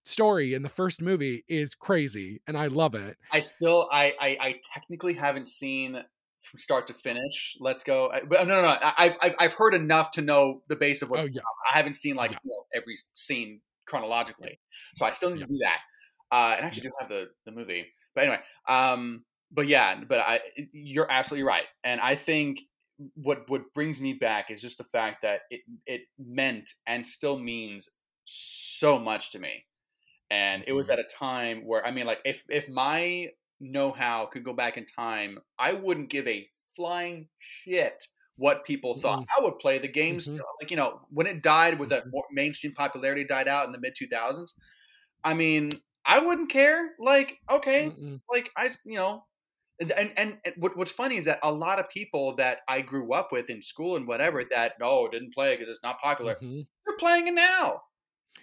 story 0.05 0.55
in 0.55 0.63
the 0.63 0.69
first 0.69 1.01
movie 1.01 1.45
is 1.49 1.75
crazy 1.75 2.43
and 2.49 2.57
I 2.57 2.67
love 2.67 2.95
it. 2.97 3.17
I 3.31 3.43
still, 3.43 3.89
I, 3.93 4.15
I, 4.21 4.37
I 4.41 4.61
technically 4.75 5.15
haven't 5.15 5.47
seen 5.47 6.03
from 6.43 6.59
start 6.59 6.87
to 6.89 6.95
finish. 6.95 7.57
Let's 7.61 7.83
go. 7.85 8.11
I- 8.11 8.23
But 8.23 8.47
no, 8.47 8.57
no, 8.57 8.63
no. 8.63 8.69
I- 8.69 8.95
I've, 8.99 9.17
I've, 9.23 9.35
I've 9.39 9.53
heard 9.55 9.75
enough 9.75 10.11
to 10.13 10.23
know 10.23 10.63
the 10.69 10.77
base 10.77 11.03
of 11.03 11.11
what's 11.11 11.25
Oh, 11.25 11.29
yeah. 11.33 11.41
I 11.71 11.77
haven't 11.77 11.95
seen 11.95 12.17
like 12.17 12.33
Yeah. 12.33 12.39
you 12.45 12.51
know, 12.51 12.65
every 12.75 12.97
scene 13.15 13.61
chronologically, 13.87 14.61
so 14.95 15.07
I 15.07 15.11
still 15.13 15.31
need 15.31 15.41
to 15.41 15.47
do 15.47 15.59
that. 15.59 15.81
Uh, 16.31 16.55
and 16.57 16.65
I 16.65 16.69
actually 16.69 16.89
do 16.89 16.93
have 17.01 17.09
the 17.09 17.31
the 17.45 17.53
movie, 17.53 17.87
but 18.15 18.25
anyway, 18.25 18.41
um, 18.69 19.25
but 19.51 19.67
yeah, 19.69 20.03
but 20.05 20.19
I 20.21 20.41
you're 20.73 21.11
absolutely 21.11 21.47
right, 21.47 21.67
and 21.85 22.01
I 22.01 22.15
think 22.15 22.61
what 23.15 23.49
what 23.51 23.73
brings 23.75 24.01
me 24.01 24.15
back 24.15 24.51
is 24.51 24.63
just 24.63 24.79
the 24.79 24.85
fact 24.85 25.23
that 25.23 25.43
it 25.51 25.61
it 25.87 26.03
meant 26.19 26.71
and 26.87 27.07
still 27.07 27.39
means 27.39 27.89
so 28.25 28.99
much 28.99 29.33
to 29.33 29.39
me, 29.39 29.65
and 30.31 30.65
it 30.67 30.73
was 30.73 30.89
Mhm. 30.89 30.93
at 30.93 30.99
a 30.99 31.05
time 31.05 31.67
where 31.67 31.85
I 31.87 31.91
mean, 31.91 32.07
like 32.07 32.21
if 32.25 32.45
if 32.49 32.69
my 32.69 33.31
know 33.63 33.93
how 33.93 34.27
could 34.27 34.45
go 34.45 34.53
back 34.53 34.77
in 34.77 34.87
time, 34.87 35.39
I 35.59 35.73
wouldn't 35.75 36.11
give 36.11 36.27
a 36.29 36.49
flying 36.77 37.29
shit 37.39 38.07
what 38.37 38.65
people 38.65 38.95
thought. 38.97 39.21
I 39.39 39.43
would 39.43 39.59
play 39.59 39.79
the 39.79 39.89
games 39.89 40.29
Mhm. 40.29 40.39
like 40.61 40.71
you 40.71 40.77
know 40.77 41.07
when 41.11 41.27
it 41.27 41.43
died 41.43 41.79
with 41.79 41.91
that 41.91 42.05
Mhm. 42.05 42.13
more 42.13 42.25
mainstream 42.33 42.75
popularity 42.75 43.25
died 43.25 43.49
out 43.49 43.67
in 43.67 43.73
the 43.73 43.81
mid 43.81 43.95
2000s. 43.97 44.55
I 45.25 45.35
mean, 45.35 45.71
I 46.05 46.19
wouldn't 46.21 46.51
care. 46.51 46.95
Like, 46.99 47.39
okay, 47.51 47.97
Mm-mm. 47.97 48.21
like 48.31 48.51
I, 48.57 48.71
you 48.85 48.97
know, 48.97 49.27
and 49.81 49.93
and, 49.93 50.13
and 50.45 50.55
what, 50.57 50.77
what's 50.77 50.93
funny 50.93 51.17
is 51.17 51.27
that 51.27 51.41
a 51.43 51.53
lot 51.53 51.79
of 51.81 51.89
people 51.91 52.35
that 52.37 52.61
I 52.69 52.83
grew 52.83 53.13
up 53.15 53.33
with 53.33 53.51
in 53.51 53.63
school 53.63 53.97
and 53.97 54.07
whatever 54.07 54.45
that 54.51 54.75
no 54.81 55.09
didn't 55.09 55.35
play 55.35 55.57
because 55.57 55.69
it's 55.69 55.83
not 55.83 56.01
popular. 56.01 56.37
Mhm. 56.41 56.67
They're 56.87 56.97
playing 56.99 57.29
it 57.29 57.35
now. 57.35 57.83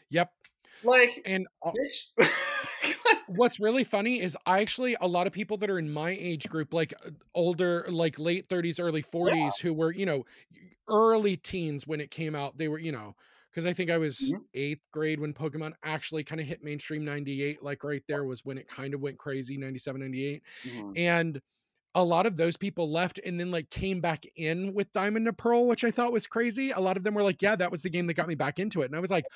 Yep. 0.09 0.33
Like, 0.81 1.21
And 1.25 1.47
uh. 1.61 1.71
what's 3.25 3.59
really 3.59 3.83
funny 3.83 4.19
is 4.19 4.37
I 4.45 4.61
actually 4.61 4.95
a 5.01 5.07
lot 5.07 5.27
of 5.27 5.33
people 5.33 5.57
that 5.57 5.69
are 5.69 5.79
in 5.79 5.91
my 5.91 6.11
age 6.11 6.49
group, 6.49 6.73
like 6.73 6.93
uh, 7.05 7.11
older, 7.35 7.85
like 7.89 8.17
late 8.17 8.49
30s, 8.49 8.79
early 8.79 9.01
40s, 9.01 9.57
who 9.57 9.73
were, 9.73 9.91
you 9.91 10.05
know, 10.05 10.25
early 10.89 11.37
teens 11.37 11.87
when 11.87 12.01
it 12.01 12.11
came 12.11 12.35
out. 12.35 12.57
They 12.57 12.67
were, 12.67 12.79
you 12.79 12.91
know, 12.91 13.15
because 13.51 13.65
I 13.65 13.73
think 13.73 13.89
I 13.91 13.97
was 13.97 14.33
Mhm. 14.33 14.49
eighth 14.53 14.81
grade 14.91 15.19
when 15.19 15.33
Pokemon 15.33 15.73
actually 15.83 16.23
kind 16.23 16.41
of 16.41 16.47
hit 16.47 16.63
mainstream 16.63 17.05
98. 17.05 17.63
Like 17.63 17.83
right 17.83 18.03
there 18.07 18.25
was 18.25 18.45
when 18.45 18.57
it 18.57 18.67
kind 18.67 18.93
of 18.93 19.01
went 19.01 19.19
crazy, 19.19 19.57
97, 19.57 20.01
98. 20.01 20.43
Mhm. 20.63 20.95
And 20.95 21.41
a 21.95 22.03
lot 22.05 22.25
of 22.27 22.37
those 22.37 22.55
people 22.55 22.89
left 22.91 23.19
and 23.25 23.39
then 23.39 23.51
like 23.51 23.69
came 23.71 23.99
back 23.99 24.23
in 24.35 24.73
with 24.75 24.91
Diamond 24.91 25.27
and 25.27 25.37
Pearl, 25.37 25.67
which 25.67 25.83
I 25.83 25.91
thought 25.91 26.11
was 26.13 26.27
crazy. 26.27 26.71
A 26.71 26.79
lot 26.79 26.97
of 26.97 27.03
them 27.03 27.15
were 27.15 27.23
like, 27.23 27.41
yeah, 27.41 27.55
that 27.55 27.71
was 27.71 27.81
the 27.81 27.89
game 27.89 28.07
that 28.07 28.13
got 28.13 28.27
me 28.27 28.35
back 28.35 28.59
into 28.59 28.81
it. 28.81 28.85
And 28.85 28.95
I 28.95 28.99
was 28.99 29.09
like, 29.09 29.27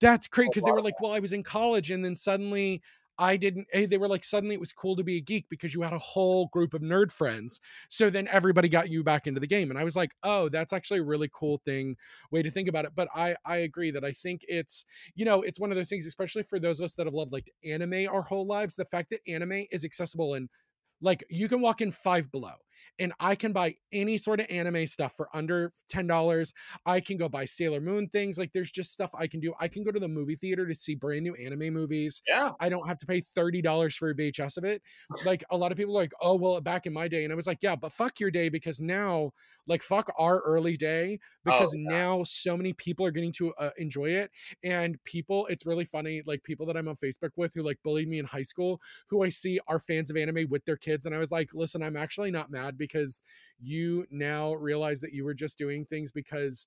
that's 0.00 0.26
great. 0.26 0.52
Cause 0.52 0.64
they 0.64 0.72
were 0.72 0.82
like, 0.82 1.00
well, 1.00 1.12
I 1.12 1.18
was 1.20 1.32
in 1.32 1.42
college 1.42 1.90
and 1.90 2.04
then 2.04 2.16
suddenly 2.16 2.82
I 3.16 3.36
didn't, 3.36 3.68
eh, 3.72 3.86
they 3.86 3.98
were 3.98 4.08
like, 4.08 4.24
suddenly 4.24 4.54
it 4.54 4.60
was 4.60 4.72
cool 4.72 4.96
to 4.96 5.04
be 5.04 5.16
a 5.16 5.20
geek 5.20 5.46
because 5.48 5.72
you 5.72 5.82
had 5.82 5.92
a 5.92 5.98
whole 5.98 6.48
group 6.48 6.74
of 6.74 6.82
nerd 6.82 7.12
friends. 7.12 7.60
So 7.88 8.10
then 8.10 8.26
everybody 8.28 8.68
got 8.68 8.90
you 8.90 9.04
back 9.04 9.26
into 9.28 9.40
the 9.40 9.46
game. 9.46 9.70
And 9.70 9.78
I 9.78 9.84
was 9.84 9.94
like, 9.94 10.10
oh, 10.24 10.48
that's 10.48 10.72
actually 10.72 10.98
a 10.98 11.04
really 11.04 11.30
cool 11.32 11.58
thing, 11.64 11.96
way 12.32 12.42
to 12.42 12.50
think 12.50 12.68
about 12.68 12.86
it. 12.86 12.92
But 12.96 13.08
I, 13.14 13.36
I 13.44 13.58
agree 13.58 13.92
that 13.92 14.04
I 14.04 14.12
think 14.12 14.44
it's, 14.48 14.84
you 15.14 15.24
know, 15.24 15.42
it's 15.42 15.60
one 15.60 15.70
of 15.70 15.76
those 15.76 15.88
things, 15.88 16.06
especially 16.06 16.42
for 16.42 16.58
those 16.58 16.80
of 16.80 16.84
us 16.84 16.94
that 16.94 17.06
have 17.06 17.14
loved 17.14 17.32
like 17.32 17.52
anime 17.64 18.08
our 18.10 18.22
whole 18.22 18.46
lives, 18.46 18.74
the 18.74 18.84
fact 18.84 19.10
that 19.10 19.20
anime 19.28 19.64
is 19.70 19.84
accessible 19.84 20.34
and 20.34 20.48
like 21.00 21.24
you 21.28 21.48
can 21.48 21.60
walk 21.60 21.80
in 21.80 21.92
five 21.92 22.30
below 22.32 22.54
and 22.98 23.12
I 23.20 23.34
can 23.34 23.52
buy 23.52 23.76
any 23.92 24.16
sort 24.18 24.40
of 24.40 24.46
anime 24.50 24.86
stuff 24.86 25.14
for 25.16 25.28
under 25.34 25.72
$10. 25.88 26.52
I 26.86 27.00
can 27.00 27.16
go 27.16 27.28
buy 27.28 27.44
Sailor 27.44 27.80
Moon 27.80 28.08
things. 28.08 28.38
Like 28.38 28.52
there's 28.52 28.70
just 28.70 28.92
stuff 28.92 29.10
I 29.14 29.26
can 29.26 29.40
do. 29.40 29.54
I 29.60 29.68
can 29.68 29.82
go 29.84 29.90
to 29.90 30.00
the 30.00 30.08
movie 30.08 30.36
theater 30.36 30.66
to 30.66 30.74
see 30.74 30.94
brand 30.94 31.22
new 31.24 31.34
anime 31.34 31.72
movies. 31.72 32.22
yeah. 32.26 32.52
I 32.60 32.68
don't 32.68 32.86
have 32.86 32.98
to 32.98 33.06
pay 33.06 33.20
$30 33.36 33.96
for 33.96 34.10
a 34.10 34.14
VHS 34.14 34.56
of 34.56 34.64
it. 34.64 34.82
Like 35.24 35.44
a 35.50 35.56
lot 35.56 35.72
of 35.72 35.78
people 35.78 35.96
are 35.96 36.02
like, 36.02 36.12
oh, 36.20 36.34
well, 36.36 36.60
back 36.60 36.86
in 36.86 36.92
my 36.92 37.08
day. 37.08 37.24
And 37.24 37.32
I 37.32 37.36
was 37.36 37.46
like, 37.46 37.58
yeah, 37.62 37.76
but 37.76 37.92
fuck 37.92 38.20
your 38.20 38.30
day 38.30 38.48
because 38.48 38.80
now, 38.80 39.32
like, 39.66 39.82
fuck 39.82 40.10
our 40.18 40.40
early 40.40 40.76
day 40.76 41.18
because 41.44 41.74
Oh, 41.74 41.78
yeah. 41.88 41.98
now 41.98 42.24
so 42.24 42.56
many 42.56 42.72
people 42.72 43.04
are 43.06 43.10
getting 43.10 43.32
to 43.32 43.52
uh, 43.54 43.70
enjoy 43.78 44.10
it. 44.10 44.30
And 44.62 45.02
people, 45.04 45.46
it's 45.46 45.66
really 45.66 45.84
funny, 45.84 46.22
like 46.26 46.42
people 46.42 46.66
that 46.66 46.76
I'm 46.76 46.88
on 46.88 46.96
Facebook 46.96 47.30
with 47.36 47.54
who 47.54 47.62
like 47.62 47.78
bullied 47.82 48.08
me 48.08 48.18
in 48.18 48.24
high 48.24 48.42
school, 48.42 48.80
who 49.08 49.22
I 49.22 49.28
see 49.28 49.60
are 49.68 49.78
fans 49.80 50.10
of 50.10 50.16
anime 50.16 50.46
with 50.48 50.64
their 50.64 50.76
kids. 50.76 51.06
And 51.06 51.14
I 51.14 51.18
was 51.18 51.30
like, 51.32 51.50
listen, 51.54 51.82
I'm 51.82 51.96
actually 51.96 52.30
not 52.30 52.50
mad 52.50 52.73
because 52.78 53.22
you 53.60 54.06
now 54.10 54.54
realize 54.54 55.00
that 55.00 55.12
you 55.12 55.24
were 55.24 55.34
just 55.34 55.58
doing 55.58 55.84
things 55.86 56.12
because 56.12 56.66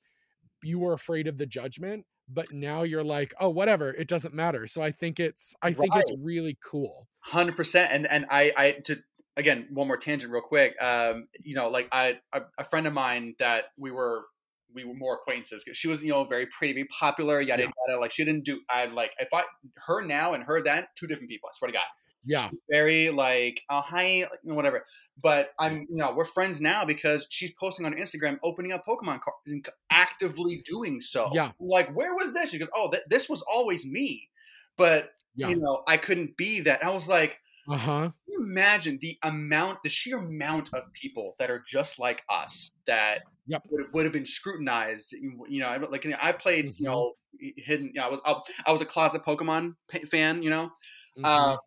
you 0.64 0.80
were 0.80 0.94
afraid 0.94 1.28
of 1.28 1.38
the 1.38 1.46
judgment 1.46 2.06
but 2.30 2.52
now 2.52 2.84
you're 2.84 3.04
like 3.04 3.34
oh 3.40 3.50
whatever 3.50 3.90
it 3.94 4.08
doesn't 4.08 4.34
matter 4.34 4.68
so 4.68 4.82
i 4.82 4.92
think 4.92 5.20
it's 5.20 5.56
i 5.62 5.74
think 5.74 5.96
Right. 5.96 5.98
it's 5.98 6.12
really 6.22 6.58
cool 6.64 7.08
Hundred 7.20 7.58
percent, 7.58 7.92
and 7.92 8.08
and 8.08 8.26
I 8.30 8.54
I 8.56 8.72
to 8.86 9.04
again 9.36 9.68
one 9.72 9.88
more 9.88 9.98
tangent 9.98 10.32
real 10.32 10.42
quick. 10.42 10.82
Um, 10.82 11.28
you 11.44 11.56
know, 11.56 11.68
like 11.68 11.90
I 11.92 12.20
a, 12.32 12.44
a 12.58 12.64
friend 12.64 12.88
of 12.88 12.94
mine 12.94 13.36
that 13.40 13.66
we 13.78 13.92
were 13.92 14.26
we 14.74 14.86
were 14.86 14.94
more 14.94 15.16
acquaintances 15.16 15.64
because 15.64 15.78
She 15.78 15.90
was 15.90 16.02
you 16.04 16.10
know 16.12 16.24
very 16.24 16.46
pretty, 16.46 16.74
very 16.74 16.88
popular. 16.88 17.42
Yada 17.42 17.64
Yeah. 17.64 17.72
yada. 17.88 18.00
Like 18.00 18.12
she 18.12 18.24
didn't 18.24 18.46
do. 18.46 18.62
I 18.70 18.86
like 18.86 19.14
if 19.20 19.34
I 19.34 19.44
her 19.88 20.02
now 20.02 20.34
and 20.34 20.44
her 20.44 20.62
then 20.62 20.88
two 20.96 21.08
different 21.08 21.30
people. 21.30 21.50
I 21.50 21.58
swear 21.58 21.68
to 21.68 21.74
God. 21.74 21.86
Yeah 22.28 22.50
She's 22.50 22.60
very 22.70 23.10
like 23.10 23.62
oh 23.70 23.82
hi 23.82 24.22
like, 24.30 24.40
you 24.44 24.50
know, 24.50 24.56
whatever. 24.56 24.86
But 25.22 25.52
I'm 25.60 25.88
you 25.90 25.98
know 25.98 26.14
we're 26.16 26.26
friends 26.26 26.62
now 26.62 26.86
because 26.86 27.26
she's 27.30 27.52
posting 27.60 27.86
on 27.86 27.94
Instagram 27.94 28.38
opening 28.44 28.72
up 28.72 28.86
Pokemon 28.86 29.22
cards 29.22 29.38
and 29.48 29.68
actively 29.90 30.62
doing 30.64 31.02
so. 31.02 31.30
Yeah. 31.34 31.52
Like 31.60 31.90
where 31.96 32.14
was 32.14 32.34
this? 32.34 32.52
She 32.52 32.60
goes 32.60 32.70
oh 32.76 32.92
th- 32.92 33.04
this 33.10 33.28
was 33.30 33.42
always 33.52 33.86
me, 33.86 34.30
but 34.78 35.12
yeah 35.36 35.50
you 35.50 35.56
know 35.56 35.84
I 35.88 35.98
couldn't 35.98 36.38
be 36.38 36.62
that. 36.62 36.84
I 36.86 36.90
was 36.90 37.08
like. 37.08 37.40
uh-huh 37.70 38.12
imagine 38.40 38.98
the 39.02 39.18
amount, 39.24 39.82
the 39.84 39.90
sheer 39.90 40.20
amount 40.20 40.74
of 40.74 40.92
people 40.94 41.36
that 41.40 41.50
are 41.50 41.64
just 41.68 42.00
like 42.00 42.24
us 42.30 42.70
that 42.86 43.24
Yep. 43.48 43.64
would, 43.70 43.94
would 43.94 44.06
have 44.06 44.14
been 44.14 44.26
scrutinized? 44.26 45.14
You 45.14 45.60
know, 45.62 45.68
I- 45.68 45.78
like 45.78 46.06
I 46.22 46.32
played, 46.34 46.66
Mhm. 46.68 46.80
you 46.80 46.86
know, 46.86 47.14
hidden. 47.40 47.88
You 47.88 47.94
know, 47.94 48.04
I 48.04 48.10
was 48.10 48.44
I, 48.66 48.72
was 48.72 48.82
a 48.82 48.86
closet 48.86 49.24
Pokemon 49.24 49.76
fan. 50.12 50.44
You 50.44 50.50
know, 50.50 50.72
Mhm. 51.18 51.26
um, 51.26 51.58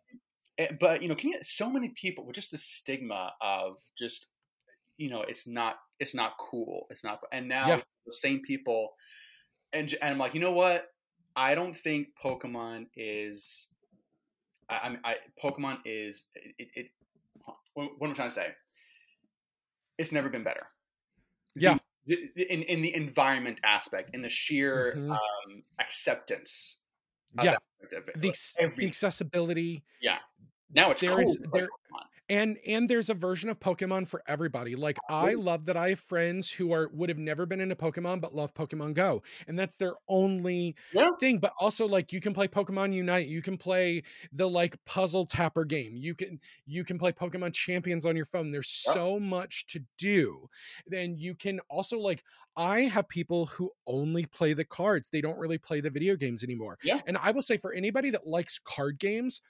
but 0.79 1.01
you 1.01 1.07
know, 1.09 1.15
can 1.15 1.29
you? 1.29 1.39
So 1.41 1.69
many 1.69 1.89
people 1.89 2.25
with 2.25 2.35
just 2.35 2.51
the 2.51 2.57
stigma 2.57 3.33
of 3.41 3.77
just, 3.97 4.27
you 4.97 5.09
know, 5.09 5.21
it's 5.21 5.47
not 5.47 5.75
it's 5.99 6.13
not 6.15 6.33
cool. 6.39 6.87
It's 6.89 7.03
not. 7.03 7.19
And 7.31 7.47
now 7.47 7.67
Yeah. 7.67 7.81
the 8.05 8.11
same 8.13 8.41
people, 8.41 8.93
and 9.73 9.91
and 10.01 10.11
I'm 10.11 10.17
like, 10.17 10.33
you 10.33 10.39
know 10.41 10.51
what? 10.53 10.87
I 11.35 11.55
don't 11.55 11.77
think 11.77 12.09
Pokemon 12.21 12.87
is. 12.95 13.67
I, 14.69 14.77
I 14.77 14.89
mean, 14.89 14.99
I 15.03 15.15
Pokemon 15.41 15.79
is 15.85 16.27
it. 16.35 16.67
it 16.75 16.87
what 17.73 17.89
what 17.97 18.07
am 18.07 18.11
I 18.13 18.15
trying 18.15 18.29
to 18.29 18.35
say? 18.35 18.47
It's 19.97 20.11
never 20.11 20.29
been 20.29 20.43
better. 20.43 20.67
Yeah. 21.55 21.77
The- 22.05 22.31
the- 22.35 22.51
in 22.51 22.63
in 22.63 22.81
the 22.81 22.93
environment 22.95 23.59
aspect, 23.63 24.09
in 24.13 24.21
the 24.23 24.29
sheer 24.29 24.93
Mhm. 24.97 25.11
um, 25.11 25.63
acceptance. 25.79 26.77
of 27.37 27.45
Yeah. 27.45 27.51
that 27.51 27.63
aspect 27.85 27.93
of 27.93 28.09
it. 28.09 28.21
the, 28.21 28.27
ex- 28.27 28.57
the 28.75 28.85
accessibility 28.87 29.85
now 30.73 30.91
it's 30.91 31.01
there 31.01 31.11
cool 31.11 31.19
is- 31.19 31.37
there- 31.53 31.69
and 32.29 32.57
and 32.65 32.87
there's 32.87 33.09
a 33.09 33.13
version 33.13 33.49
of 33.49 33.59
pokemon 33.59 34.07
for 34.07 34.21
everybody 34.27 34.75
like 34.75 34.97
i 35.09 35.33
love 35.33 35.65
that 35.65 35.75
i 35.75 35.89
have 35.89 35.99
friends 35.99 36.49
who 36.51 36.71
are 36.71 36.89
would 36.93 37.09
have 37.09 37.17
never 37.17 37.45
been 37.47 37.59
into 37.59 37.75
pokemon 37.75 38.21
but 38.21 38.33
love 38.33 38.53
pokemon 38.53 38.93
go 38.93 39.21
and 39.47 39.57
that's 39.59 39.75
their 39.75 39.95
only 40.07 40.75
Yeah. 40.93 41.09
thing 41.19 41.39
but 41.39 41.51
also 41.59 41.87
like 41.87 42.13
you 42.13 42.21
can 42.21 42.33
play 42.33 42.47
pokemon 42.47 42.93
unite 42.93 43.27
you 43.27 43.41
can 43.41 43.57
play 43.57 44.03
the 44.31 44.47
like 44.49 44.77
puzzle 44.85 45.25
tapper 45.25 45.65
game 45.65 45.97
you 45.97 46.13
can 46.15 46.39
you 46.65 46.85
can 46.85 46.97
play 46.99 47.11
pokemon 47.11 47.53
champions 47.53 48.05
on 48.05 48.15
your 48.15 48.25
phone 48.27 48.51
there's 48.51 48.83
Yep. 48.87 48.93
so 48.95 49.19
much 49.19 49.65
to 49.67 49.81
do 49.97 50.47
then 50.87 51.17
you 51.17 51.33
can 51.35 51.59
also 51.69 51.97
like 51.99 52.23
i 52.55 52.81
have 52.81 53.09
people 53.09 53.47
who 53.47 53.71
only 53.87 54.25
play 54.27 54.53
the 54.53 54.63
cards 54.65 55.09
they 55.09 55.21
don't 55.21 55.39
really 55.39 55.57
play 55.57 55.81
the 55.81 55.89
video 55.89 56.15
games 56.15 56.43
anymore 56.43 56.77
Yeah. 56.83 56.99
and 57.07 57.17
i 57.17 57.31
will 57.31 57.41
say 57.41 57.57
for 57.57 57.73
anybody 57.73 58.09
that 58.11 58.25
likes 58.27 58.59
card 58.63 58.99
games 58.99 59.41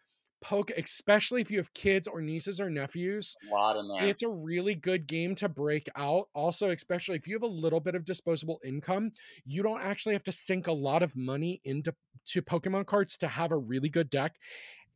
poke 0.42 0.72
especially 0.72 1.42
if 1.42 1.52
you 1.52 1.58
have 1.58 1.74
kids 1.74 2.08
or 2.08 2.22
nieces 2.22 2.60
or 2.60 2.70
nephews 2.70 3.36
A 3.50 3.54
lot 3.54 3.78
in 3.78 3.88
there. 3.88 4.08
it's 4.08 4.24
a 4.24 4.30
really 4.30 4.76
good 4.76 5.08
game 5.08 5.36
to 5.36 5.48
break 5.48 5.88
out. 5.96 6.30
Also 6.34 6.70
especially 6.72 7.16
if 7.16 7.28
you 7.28 7.36
have 7.36 7.44
a 7.44 7.48
little 7.48 7.80
bit 7.80 7.96
of 7.96 8.04
disposable 8.06 8.60
income 8.66 9.12
you 9.46 9.62
don't 9.64 9.82
actually 9.82 10.14
have 10.14 10.24
to 10.24 10.32
sink 10.32 10.68
a 10.68 10.72
lot 10.72 11.04
of 11.04 11.16
money 11.16 11.62
into 11.64 11.94
to 12.26 12.42
pokemon 12.42 12.86
cards 12.86 13.18
to 13.18 13.28
have 13.28 13.52
a 13.52 13.58
really 13.58 13.90
good 13.90 14.10
deck 14.10 14.38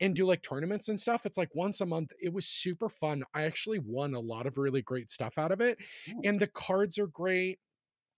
and 0.02 0.14
do 0.16 0.26
like 0.26 0.42
tournaments 0.42 0.90
and 0.90 1.00
stuff. 1.00 1.26
It's 1.26 1.38
like 1.38 1.56
once 1.56 1.80
a 1.80 1.86
month. 1.86 2.12
It 2.20 2.34
was 2.34 2.46
super 2.46 2.90
fun. 2.90 3.24
I 3.34 3.44
actually 3.44 3.80
won 3.80 4.14
a 4.14 4.20
lot 4.20 4.46
of 4.46 4.58
really 4.58 4.82
great 4.82 5.10
stuff 5.10 5.38
out 5.38 5.52
of 5.54 5.62
it 5.62 5.78
and 6.24 6.40
the 6.40 6.48
cards 6.48 7.00
are 7.00 7.08
great. 7.08 7.60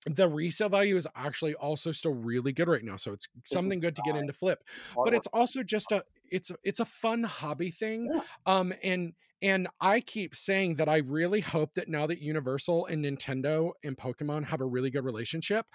The 0.06 0.28
resale 0.28 0.70
value 0.70 0.96
is 0.96 1.08
actually 1.16 1.54
also 1.56 1.92
still 1.92 2.14
really 2.14 2.54
good 2.54 2.68
right 2.70 2.84
now 2.84 2.96
so 2.96 3.12
it's 3.14 3.28
something 3.46 3.80
good 3.80 3.96
to 3.96 4.02
get 4.04 4.16
into 4.16 4.34
flip. 4.34 4.64
But 4.96 5.14
it's 5.14 5.28
also 5.28 5.64
just 5.64 5.92
a 5.92 6.02
it's 6.32 6.52
it's 6.64 6.80
a 6.80 6.86
fun 6.86 7.24
hobby 7.24 7.72
thing 7.72 8.10
Yeah. 8.14 8.22
um 8.46 8.74
and 8.84 9.14
and 9.42 9.68
i 9.80 10.00
keep 10.00 10.36
saying 10.36 10.76
that 10.78 10.90
i 10.90 10.98
really 10.98 11.42
hope 11.42 11.74
that 11.76 11.88
now 11.88 12.08
that 12.08 12.20
universal 12.22 12.86
and 12.88 13.06
nintendo 13.06 13.72
and 13.84 13.96
pokemon 13.98 14.44
have 14.46 14.62
a 14.62 14.66
really 14.66 14.90
good 14.90 15.06
relationship 15.06 15.66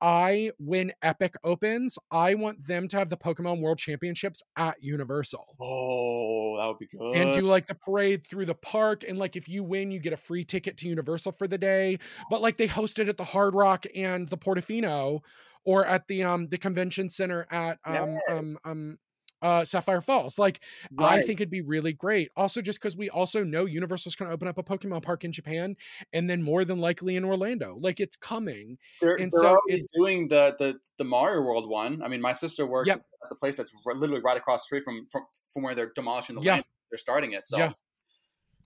i 0.00 0.50
when 0.58 0.92
epic 1.02 1.34
opens 1.44 1.98
i 2.10 2.34
want 2.34 2.66
them 2.66 2.88
to 2.88 2.96
have 2.96 3.10
the 3.10 3.16
pokemon 3.16 3.60
world 3.60 3.78
championships 3.78 4.42
at 4.56 4.82
universal 4.82 5.56
oh, 5.60 6.56
that 6.56 6.66
would 6.66 6.78
be 6.78 6.86
good. 6.86 7.14
and 7.14 7.34
do 7.34 7.42
like 7.42 7.66
the 7.66 7.74
parade 7.74 8.26
through 8.26 8.46
the 8.46 8.54
park 8.54 9.04
and 9.06 9.18
like 9.18 9.36
if 9.36 9.48
you 9.48 9.62
win 9.62 9.90
you 9.90 9.98
get 9.98 10.12
a 10.14 10.16
free 10.16 10.44
ticket 10.44 10.76
to 10.78 10.88
universal 10.88 11.30
for 11.32 11.46
the 11.46 11.58
day 11.58 11.98
but 12.30 12.40
like 12.40 12.56
they 12.56 12.66
host 12.66 12.98
it 12.98 13.08
at 13.08 13.16
the 13.18 13.24
hard 13.24 13.54
rock 13.54 13.84
and 13.94 14.28
the 14.28 14.38
portofino 14.38 15.20
or 15.64 15.84
at 15.86 16.06
the 16.08 16.24
um 16.24 16.48
the 16.48 16.56
convention 16.58 17.08
center 17.08 17.46
at 17.50 17.78
um 17.84 18.18
um 18.30 18.58
um 18.64 18.98
uh 19.42 19.64
sapphire 19.64 20.00
falls 20.00 20.38
like 20.38 20.60
i 20.98 21.22
think 21.22 21.40
it'd 21.40 21.50
be 21.50 21.62
really 21.62 21.92
great 21.92 22.30
also 22.36 22.60
just 22.60 22.78
because 22.80 22.96
we 22.96 23.08
also 23.10 23.42
know 23.44 23.64
universal's 23.66 24.14
going 24.14 24.28
to 24.28 24.34
open 24.34 24.46
up 24.48 24.58
a 24.58 24.62
pokemon 24.62 25.02
park 25.02 25.24
in 25.24 25.32
japan 25.32 25.74
and 26.12 26.28
then 26.28 26.42
more 26.42 26.64
than 26.64 26.78
likely 26.78 27.16
in 27.16 27.24
orlando 27.24 27.76
like 27.80 28.00
it's 28.00 28.16
coming 28.16 28.76
they're, 29.00 29.14
and 29.16 29.30
they're 29.32 29.40
so 29.50 29.58
it's- 29.68 29.86
doing 29.94 30.28
the, 30.28 30.54
the 30.58 30.78
the 30.98 31.04
Mario 31.04 31.40
World 31.40 31.66
one. 31.66 32.02
I 32.02 32.08
mean, 32.08 32.20
my 32.20 32.34
sister 32.34 32.66
works 32.66 32.88
Yep. 32.88 32.98
at 32.98 33.28
the 33.30 33.34
place 33.34 33.56
that's 33.56 33.72
r- 33.86 33.94
literally 33.94 34.20
right 34.20 34.36
across 34.36 34.60
the 34.60 34.64
street 34.64 34.84
from 34.84 35.06
from, 35.10 35.22
from 35.48 35.62
where 35.62 35.74
they're 35.74 35.92
demolishing 35.94 36.36
the 36.36 36.42
Yeah. 36.42 36.52
land. 36.56 36.64
They're 36.90 36.98
starting 36.98 37.32
it. 37.32 37.46
So 37.46 37.56
Yeah. 37.56 37.72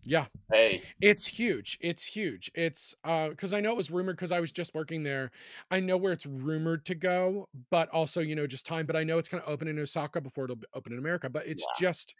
Yeah 0.05 0.27
hey, 0.51 0.87
It's 1.01 1.27
huge. 1.27 1.79
It's 1.81 2.05
huge. 2.07 2.51
It's 2.55 2.95
uh 3.05 3.31
because 3.31 3.55
I 3.55 3.61
know 3.61 3.73
it 3.73 3.77
was 3.77 3.91
rumored 3.91 4.17
because 4.17 4.33
I 4.33 4.41
was 4.41 4.53
just 4.53 4.75
working 4.75 5.03
there. 5.05 5.31
I 5.71 5.81
know 5.81 5.97
where 5.99 6.13
it's 6.13 6.27
rumored 6.27 6.87
to 6.87 6.95
go, 6.97 7.49
but 7.71 7.89
also, 7.91 8.21
you 8.23 8.35
know, 8.37 8.47
just 8.47 8.67
time. 8.67 8.87
But 8.87 8.97
I 8.97 9.05
know 9.05 9.19
it's 9.19 9.29
gonna 9.29 9.45
open 9.47 9.69
in 9.69 9.79
Osaka 9.79 10.21
before 10.21 10.45
it'll 10.45 10.59
open 10.75 10.93
in 10.95 10.99
America. 11.01 11.31
But 11.31 11.47
it's 11.47 11.67
just 11.69 12.15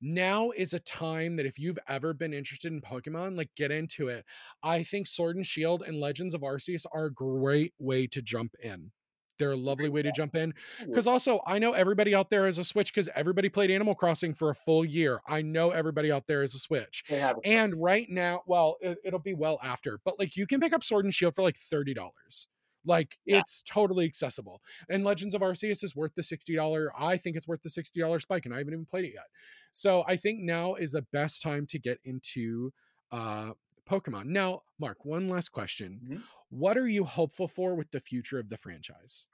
now 0.00 0.50
is 0.52 0.74
a 0.74 0.80
time 0.80 1.36
that 1.36 1.46
if 1.46 1.58
you've 1.58 1.78
ever 1.88 2.14
been 2.14 2.34
interested 2.34 2.72
in 2.72 2.80
Pokemon, 2.82 3.36
like 3.36 3.54
get 3.56 3.72
into 3.72 4.08
it. 4.08 4.26
I 4.62 4.82
think 4.84 5.06
Sword 5.06 5.36
and 5.36 5.46
Shield 5.46 5.82
and 5.82 6.00
Legends 6.00 6.34
of 6.34 6.42
Arceus 6.42 6.86
are 6.92 7.06
a 7.06 7.14
great 7.14 7.74
way 7.78 8.06
to 8.08 8.22
jump 8.22 8.54
in. 8.62 8.92
They're 9.38 9.52
a 9.52 9.56
lovely 9.56 9.88
way 9.88 10.02
to 10.02 10.12
jump 10.12 10.34
in. 10.36 10.54
Because 10.86 11.06
also, 11.06 11.40
I 11.46 11.58
know 11.58 11.72
everybody 11.72 12.14
out 12.14 12.30
there 12.30 12.46
is 12.46 12.58
a 12.58 12.64
Switch 12.64 12.92
because 12.92 13.08
everybody 13.14 13.48
played 13.48 13.70
Animal 13.70 13.94
Crossing 13.94 14.34
for 14.34 14.50
a 14.50 14.54
full 14.54 14.84
year. 14.84 15.20
I 15.26 15.42
know 15.42 15.70
everybody 15.70 16.10
out 16.12 16.26
there 16.26 16.42
is 16.42 16.54
a 16.54 16.58
Switch. 16.58 17.04
And 17.44 17.74
right 17.80 18.08
now, 18.10 18.42
well, 18.46 18.76
it, 18.80 18.98
it'll 19.04 19.18
be 19.18 19.34
well 19.34 19.58
after, 19.62 19.98
but 20.04 20.18
like 20.18 20.36
you 20.36 20.46
can 20.46 20.60
pick 20.60 20.72
up 20.72 20.84
Sword 20.84 21.04
and 21.04 21.14
Shield 21.14 21.34
for 21.34 21.42
like 21.42 21.56
thirty 21.56 21.94
dollars. 21.94 22.48
Like 22.84 23.18
Yeah. 23.26 23.40
it's 23.40 23.62
totally 23.62 24.06
accessible. 24.06 24.62
And 24.88 25.04
Legends 25.04 25.34
of 25.34 25.42
Arceus 25.42 25.84
is 25.84 25.94
worth 25.94 26.14
the 26.14 26.22
sixty 26.22 26.54
dollar. 26.54 26.90
I 26.98 27.16
think 27.16 27.36
it's 27.36 27.46
worth 27.48 27.62
the 27.62 27.70
sixty 27.70 28.00
dollar 28.00 28.18
spike, 28.20 28.46
and 28.46 28.54
I 28.54 28.58
haven't 28.58 28.72
even 28.72 28.86
played 28.86 29.04
it 29.04 29.12
yet. 29.14 29.26
So 29.72 30.04
I 30.06 30.16
think 30.16 30.40
now 30.40 30.74
is 30.74 30.92
the 30.92 31.02
best 31.12 31.42
time 31.42 31.66
to 31.66 31.78
get 31.78 31.98
into 32.04 32.72
uh 33.12 33.50
Pokemon. 33.88 34.26
Now, 34.26 34.62
Mark, 34.78 35.04
one 35.04 35.28
last 35.28 35.50
question. 35.50 36.02
Mhm. 36.02 36.28
What 36.50 36.76
are 36.78 36.88
you 36.88 37.04
hopeful 37.04 37.48
for 37.48 37.74
with 37.74 37.90
the 37.90 38.00
future 38.00 38.38
of 38.38 38.48
the 38.48 38.56
franchise? 38.58 39.26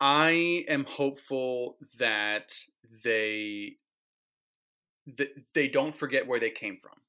I 0.00 0.64
am 0.68 0.84
hopeful 0.84 1.78
that 1.98 2.54
they 3.04 3.78
that 5.06 5.28
they 5.54 5.68
don't 5.68 5.96
forget 5.96 6.26
where 6.26 6.40
they 6.40 6.50
came 6.50 6.78
from. 6.78 7.00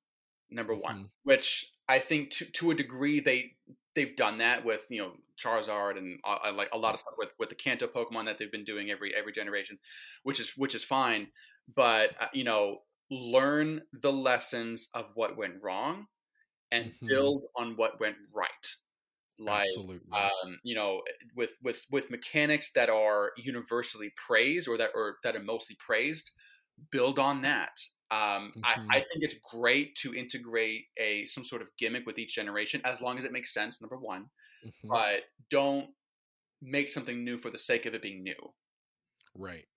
Number 0.49 0.75
one, 0.75 0.95
Mhm. 0.95 1.11
which 1.23 1.73
I 1.87 1.99
think 1.99 2.31
to 2.31 2.45
to 2.45 2.71
a 2.71 2.75
degree 2.75 3.19
they 3.19 3.57
they've 3.95 4.15
done 4.15 4.37
that 4.39 4.63
with 4.65 4.85
you 4.89 5.01
know 5.01 5.17
Charizard 5.41 5.97
and 5.97 6.19
uh, 6.23 6.39
uh, 6.45 6.53
like 6.53 6.69
a 6.73 6.77
lot 6.77 6.93
of 6.93 6.99
stuff 6.99 7.15
with 7.17 7.31
with 7.39 7.49
the 7.49 7.55
Kanto 7.55 7.87
Pokemon 7.87 8.25
that 8.25 8.37
they've 8.37 8.51
been 8.51 8.63
doing 8.65 8.91
every 8.91 9.15
every 9.15 9.33
generation, 9.33 9.79
which 10.23 10.39
is 10.39 10.55
which 10.57 10.75
is 10.75 10.83
fine. 10.83 11.31
But 11.73 12.19
uh, 12.21 12.27
you 12.33 12.43
know, 12.43 12.83
learn 13.09 13.87
the 13.93 14.13
lessons 14.13 14.89
of 14.93 15.15
what 15.15 15.37
went 15.37 15.61
wrong 15.61 16.07
and 16.73 16.93
Mhm. 17.01 17.07
build 17.07 17.45
on 17.57 17.77
what 17.77 18.01
went 18.01 18.17
right. 18.35 18.67
Like 19.39 19.67
Absolutely. 19.69 20.33
um, 20.43 20.59
you 20.63 20.75
know, 20.75 21.01
with 21.35 21.51
with 21.63 21.81
with 21.91 22.11
mechanics 22.11 22.71
that 22.75 22.89
are 22.89 23.31
universally 23.37 24.13
praised 24.27 24.67
or 24.67 24.77
that 24.77 24.91
or 24.95 25.17
that 25.23 25.35
are 25.35 25.43
mostly 25.43 25.75
praised, 25.79 26.29
build 26.91 27.19
on 27.19 27.41
that. 27.43 27.73
Um, 28.11 28.53
I, 28.63 28.75
Mhm. 28.75 28.97
I 28.97 28.99
think 28.99 29.23
it's 29.23 29.35
great 29.51 29.95
to 30.01 30.15
integrate 30.15 30.85
a 30.97 31.25
some 31.27 31.45
sort 31.45 31.61
of 31.63 31.69
gimmick 31.77 32.05
with 32.05 32.19
each 32.19 32.35
generation 32.35 32.81
as 32.85 33.01
long 33.01 33.17
as 33.17 33.25
it 33.25 33.31
makes 33.33 33.53
sense. 33.53 33.81
Number 33.81 33.97
one, 33.99 34.27
Mhm. 34.61 34.93
but 34.93 35.21
don't 35.49 35.91
make 36.61 36.89
something 36.89 37.23
new 37.23 37.37
for 37.39 37.51
the 37.51 37.59
sake 37.59 37.85
of 37.87 37.93
it 37.95 38.01
being 38.03 38.23
new. 38.23 38.53
right. 39.35 39.67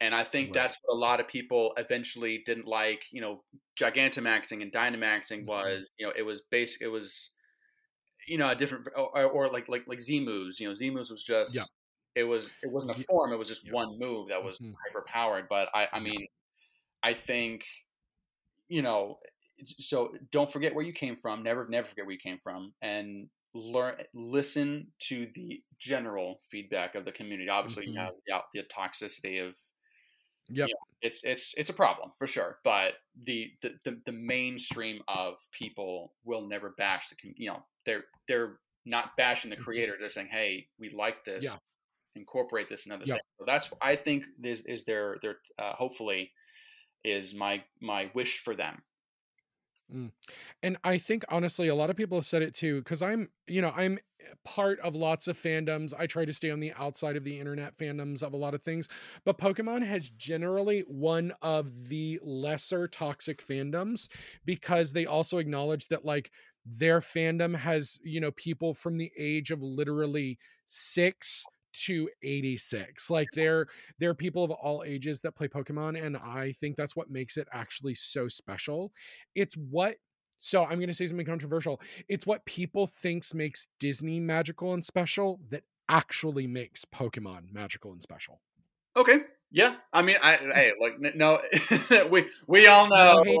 And 0.00 0.14
I 0.14 0.24
think 0.24 0.52
Right. 0.52 0.54
that's 0.54 0.76
what 0.82 0.94
a 0.94 0.98
lot 0.98 1.20
of 1.20 1.28
people 1.28 1.72
eventually 1.78 2.42
didn't 2.44 2.66
like. 2.66 3.04
You 3.12 3.20
know, 3.22 3.44
Gigantamaxing 3.80 4.62
and 4.62 4.72
Dynamaxing 4.72 5.46
Mhm. 5.46 5.46
was, 5.46 5.90
you 5.98 6.06
know, 6.06 6.12
it 6.16 6.22
was 6.22 6.42
basic. 6.50 6.82
It 6.82 6.88
was, 6.88 7.30
you 8.28 8.38
know 8.38 8.48
a 8.50 8.54
different 8.56 8.86
or, 8.96 9.24
or 9.24 9.48
like 9.50 9.68
like 9.68 9.84
like 9.88 10.00
Z 10.00 10.24
moves. 10.24 10.60
You 10.60 10.68
know, 10.68 10.74
Z 10.74 10.90
moves 10.90 11.10
was 11.10 11.24
just 11.24 11.54
Yeah. 11.54 11.64
it 12.14 12.24
was 12.24 12.54
it 12.62 12.70
wasn't 12.72 12.92
a 12.92 13.00
form. 13.08 13.32
It 13.32 13.36
was 13.38 13.48
just 13.48 13.62
Yeah. 13.62 13.72
one 13.72 13.98
move 13.98 14.28
that 14.30 14.42
was 14.44 14.60
Mhm. 14.60 14.76
hyper 14.86 15.04
powered. 15.08 15.48
But 15.48 15.68
I 15.74 15.88
I 15.92 16.00
mean, 16.00 16.26
I 17.02 17.14
think 17.14 17.66
you 18.68 18.82
know. 18.82 19.18
So 19.80 20.16
don't 20.32 20.52
forget 20.52 20.74
where 20.74 20.84
you 20.84 20.92
came 20.92 21.16
from. 21.16 21.42
Never 21.42 21.66
never 21.68 21.86
forget 21.88 22.06
where 22.06 22.12
you 22.12 22.18
came 22.18 22.38
from, 22.42 22.74
and 22.82 23.30
learn 23.54 24.02
listen 24.14 24.92
to 24.98 25.28
the 25.34 25.62
general 25.78 26.42
feedback 26.50 26.94
of 26.96 27.04
the 27.04 27.12
community. 27.12 27.48
Obviously, 27.48 27.86
Mhm. 27.86 27.94
you 27.94 28.00
have 28.00 28.14
the, 28.26 28.40
the 28.54 28.64
toxicity 28.64 29.46
of 29.46 29.56
Yep. 30.48 30.70
you 30.70 30.74
know, 30.74 30.78
it's 31.02 31.24
it's 31.24 31.54
it's 31.58 31.70
a 31.70 31.74
problem 31.74 32.12
for 32.18 32.26
sure. 32.26 32.60
But 32.64 32.94
the 33.14 33.52
the, 33.62 33.78
the 33.84 34.02
the 34.06 34.12
mainstream 34.12 35.02
of 35.08 35.36
people 35.52 36.14
will 36.24 36.46
never 36.46 36.70
bash 36.70 37.08
the 37.10 37.16
you 37.36 37.48
know 37.50 37.64
they're 37.84 38.04
they're 38.28 38.60
not 38.84 39.16
bashing 39.16 39.50
the 39.50 39.56
Mhm. 39.56 39.64
creator. 39.64 39.96
They're 39.98 40.10
saying, 40.10 40.28
hey, 40.28 40.68
we 40.78 40.90
like 40.90 41.24
this. 41.24 41.42
Yeah. 41.42 41.58
Incorporate 42.16 42.68
this 42.70 42.86
and 42.86 42.92
other 42.92 43.06
Yep. 43.06 43.20
things. 43.20 43.24
So 43.38 43.44
that's 43.46 43.70
I 43.82 43.96
think 43.96 44.24
is 44.42 44.62
is 44.66 44.84
their 44.84 45.18
their 45.22 45.40
uh, 45.58 45.74
hopefully 45.74 46.32
is 47.04 47.34
my 47.34 47.64
my 47.80 48.10
wish 48.14 48.40
for 48.40 48.54
them. 48.56 48.82
And 50.62 50.76
I 50.84 50.98
think 50.98 51.24
honestly, 51.28 51.68
a 51.68 51.74
lot 51.74 51.90
of 51.90 51.96
people 51.96 52.18
have 52.18 52.26
said 52.26 52.42
it 52.42 52.54
too, 52.54 52.78
because 52.80 53.02
I'm, 53.02 53.30
you 53.46 53.60
know, 53.60 53.72
I'm 53.74 53.98
part 54.44 54.78
of 54.80 54.94
lots 54.94 55.28
of 55.28 55.38
fandoms. 55.38 55.92
I 55.98 56.06
try 56.06 56.24
to 56.24 56.32
stay 56.32 56.50
on 56.50 56.60
the 56.60 56.72
outside 56.78 57.16
of 57.16 57.24
the 57.24 57.38
internet 57.38 57.76
fandoms 57.76 58.22
of 58.22 58.32
a 58.32 58.36
lot 58.36 58.54
of 58.54 58.62
things, 58.62 58.88
but 59.24 59.38
Pokemon 59.38 59.84
has 59.84 60.10
generally 60.10 60.80
one 60.82 61.32
of 61.42 61.88
the 61.88 62.18
lesser 62.22 62.88
toxic 62.88 63.46
fandoms 63.46 64.08
because 64.44 64.92
they 64.92 65.06
also 65.06 65.38
acknowledge 65.38 65.88
that 65.88 66.04
like 66.04 66.30
their 66.66 67.00
fandom 67.00 67.54
has, 67.54 67.98
you 68.02 68.20
know, 68.20 68.30
people 68.32 68.74
from 68.74 68.96
the 68.96 69.10
age 69.18 69.50
of 69.50 69.62
literally 69.62 70.38
six 70.66 71.44
to 71.74 72.08
86 72.22 73.10
like 73.10 73.26
they're 73.34 73.66
there 73.98 74.08
are 74.08 74.14
people 74.14 74.44
of 74.44 74.52
all 74.52 74.84
ages 74.86 75.20
that 75.20 75.34
play 75.34 75.48
pokemon 75.48 76.00
and 76.00 76.16
i 76.16 76.54
think 76.60 76.76
that's 76.76 76.94
what 76.94 77.10
makes 77.10 77.36
it 77.36 77.48
actually 77.52 77.96
so 77.96 78.28
special. 78.28 78.92
It's 79.34 79.54
what 79.56 79.96
so 80.44 80.64
i'm 80.64 80.76
going 80.78 80.86
to 80.88 80.94
say 80.94 81.06
something 81.06 81.26
controversial 81.26 81.80
it's 82.08 82.26
what 82.26 82.44
people 82.44 82.86
thinks 82.86 83.34
makes 83.34 83.68
disney 83.78 84.20
magical 84.20 84.74
and 84.74 84.84
special 84.84 85.40
that 85.50 85.62
actually 85.88 86.46
makes 86.46 86.84
pokemon 86.84 87.52
magical 87.52 87.92
and 87.92 88.02
special 88.02 88.40
Okay. 88.96 89.20
Yeah. 89.50 89.76
I 89.92 90.02
mean, 90.02 90.16
I 90.22 90.36
hey, 90.54 90.72
like 90.80 91.00
no, 91.14 91.40
we 92.10 92.26
we 92.46 92.66
all 92.66 92.88
no 92.88 93.14
know. 93.14 93.22
hate, 93.24 93.38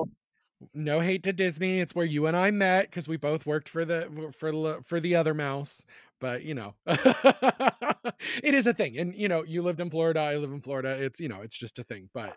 no 0.72 1.00
hate 1.00 1.22
to 1.24 1.32
disney 1.32 1.80
it's 1.80 1.94
where 1.94 2.06
you 2.06 2.26
and 2.26 2.36
i 2.36 2.50
met 2.50 2.88
because 2.88 3.06
we 3.06 3.16
both 3.16 3.44
worked 3.44 3.68
for 3.68 3.84
the 3.84 4.32
for 4.38 4.50
the 4.50 4.80
for 4.84 4.98
the 4.98 5.14
other 5.14 5.34
mouse 5.34 5.84
but 6.20 6.42
you 6.42 6.54
know 6.54 6.74
it 6.86 8.54
is 8.54 8.66
a 8.66 8.72
thing 8.72 8.96
and 8.96 9.14
you 9.14 9.28
know 9.28 9.42
you 9.44 9.60
lived 9.60 9.80
in 9.80 9.90
florida 9.90 10.20
i 10.20 10.36
live 10.36 10.52
in 10.52 10.62
florida 10.62 10.96
it's 11.04 11.20
you 11.20 11.28
know 11.28 11.42
it's 11.42 11.58
just 11.58 11.78
a 11.78 11.84
thing 11.84 12.08
but 12.14 12.34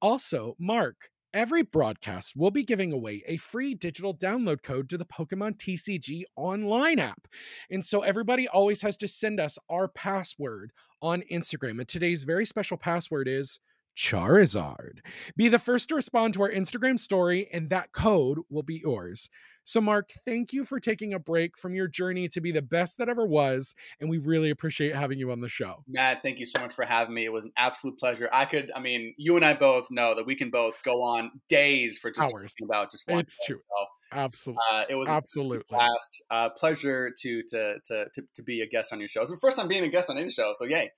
also 0.00 0.56
mark 0.58 1.10
every 1.34 1.62
broadcast 1.62 2.34
will 2.36 2.50
be 2.50 2.62
giving 2.62 2.92
away 2.92 3.22
a 3.26 3.36
free 3.36 3.74
digital 3.74 4.14
download 4.14 4.62
code 4.62 4.88
to 4.88 4.98
the 4.98 5.04
pokemon 5.04 5.56
tcg 5.58 6.22
online 6.36 6.98
app. 6.98 7.28
And 7.70 7.84
so 7.84 8.00
everybody 8.00 8.48
always 8.48 8.80
has 8.82 8.96
to 8.98 9.08
send 9.08 9.40
us 9.40 9.58
our 9.68 9.88
password 9.88 10.72
on 11.02 11.22
instagram. 11.30 11.78
And 11.78 11.88
today's 11.88 12.24
very 12.24 12.46
special 12.46 12.76
password 12.76 13.28
is 13.28 13.60
Charizard. 13.98 15.00
Be 15.36 15.48
the 15.48 15.58
first 15.58 15.88
to 15.88 15.96
respond 15.96 16.34
to 16.34 16.42
our 16.42 16.50
Instagram 16.50 16.98
story, 16.98 17.48
and 17.52 17.68
that 17.70 17.90
code 17.92 18.38
will 18.48 18.62
be 18.62 18.76
yours. 18.76 19.28
So, 19.64 19.80
Mark, 19.80 20.12
thank 20.24 20.52
you 20.52 20.64
for 20.64 20.78
taking 20.78 21.12
a 21.12 21.18
break 21.18 21.58
from 21.58 21.74
your 21.74 21.88
journey 21.88 22.28
to 22.28 22.40
be 22.40 22.52
the 22.52 22.62
best 22.62 22.98
that 22.98 23.08
ever 23.08 23.26
was. 23.26 23.74
And 24.00 24.08
we 24.08 24.18
really 24.18 24.50
appreciate 24.50 24.94
having 24.94 25.18
you 25.18 25.32
on 25.32 25.40
the 25.40 25.48
show. 25.48 25.82
Matt, 25.88 26.22
thank 26.22 26.38
you 26.38 26.46
so 26.46 26.60
much 26.60 26.72
for 26.72 26.84
having 26.84 27.12
me. 27.12 27.24
It 27.24 27.32
was 27.32 27.44
an 27.44 27.52
absolute 27.56 27.98
pleasure. 27.98 28.30
I 28.32 28.44
could, 28.44 28.70
I 28.74 28.80
mean, 28.80 29.14
you 29.18 29.36
and 29.36 29.44
I 29.44 29.54
both 29.54 29.90
know 29.90 30.14
that 30.14 30.24
we 30.24 30.36
can 30.36 30.50
both 30.50 30.80
go 30.84 31.02
on 31.02 31.32
days 31.48 31.98
for 31.98 32.10
just 32.10 32.20
Hours. 32.32 32.54
talking 32.54 32.64
about 32.66 32.92
just 32.92 33.06
one. 33.08 33.18
It's 33.18 33.36
thing. 33.36 33.56
true. 33.56 33.62
So, 33.68 34.16
Absolutely. 34.18 34.62
uh, 34.72 34.84
it 34.88 34.94
was 34.94 35.08
a 35.08 35.10
Absolutely. 35.10 35.64
blast. 35.68 36.22
Uh, 36.30 36.48
pleasure 36.50 37.12
to, 37.20 37.42
to 37.50 37.74
to 37.84 38.06
to 38.14 38.22
to 38.36 38.42
be 38.42 38.62
a 38.62 38.66
guest 38.66 38.90
on 38.92 39.00
your 39.00 39.08
show. 39.08 39.20
It's 39.20 39.30
the 39.30 39.36
first 39.36 39.58
time 39.58 39.68
being 39.68 39.84
a 39.84 39.88
guest 39.88 40.08
on 40.08 40.16
any 40.16 40.30
show, 40.30 40.54
so 40.54 40.64
yay! 40.64 40.92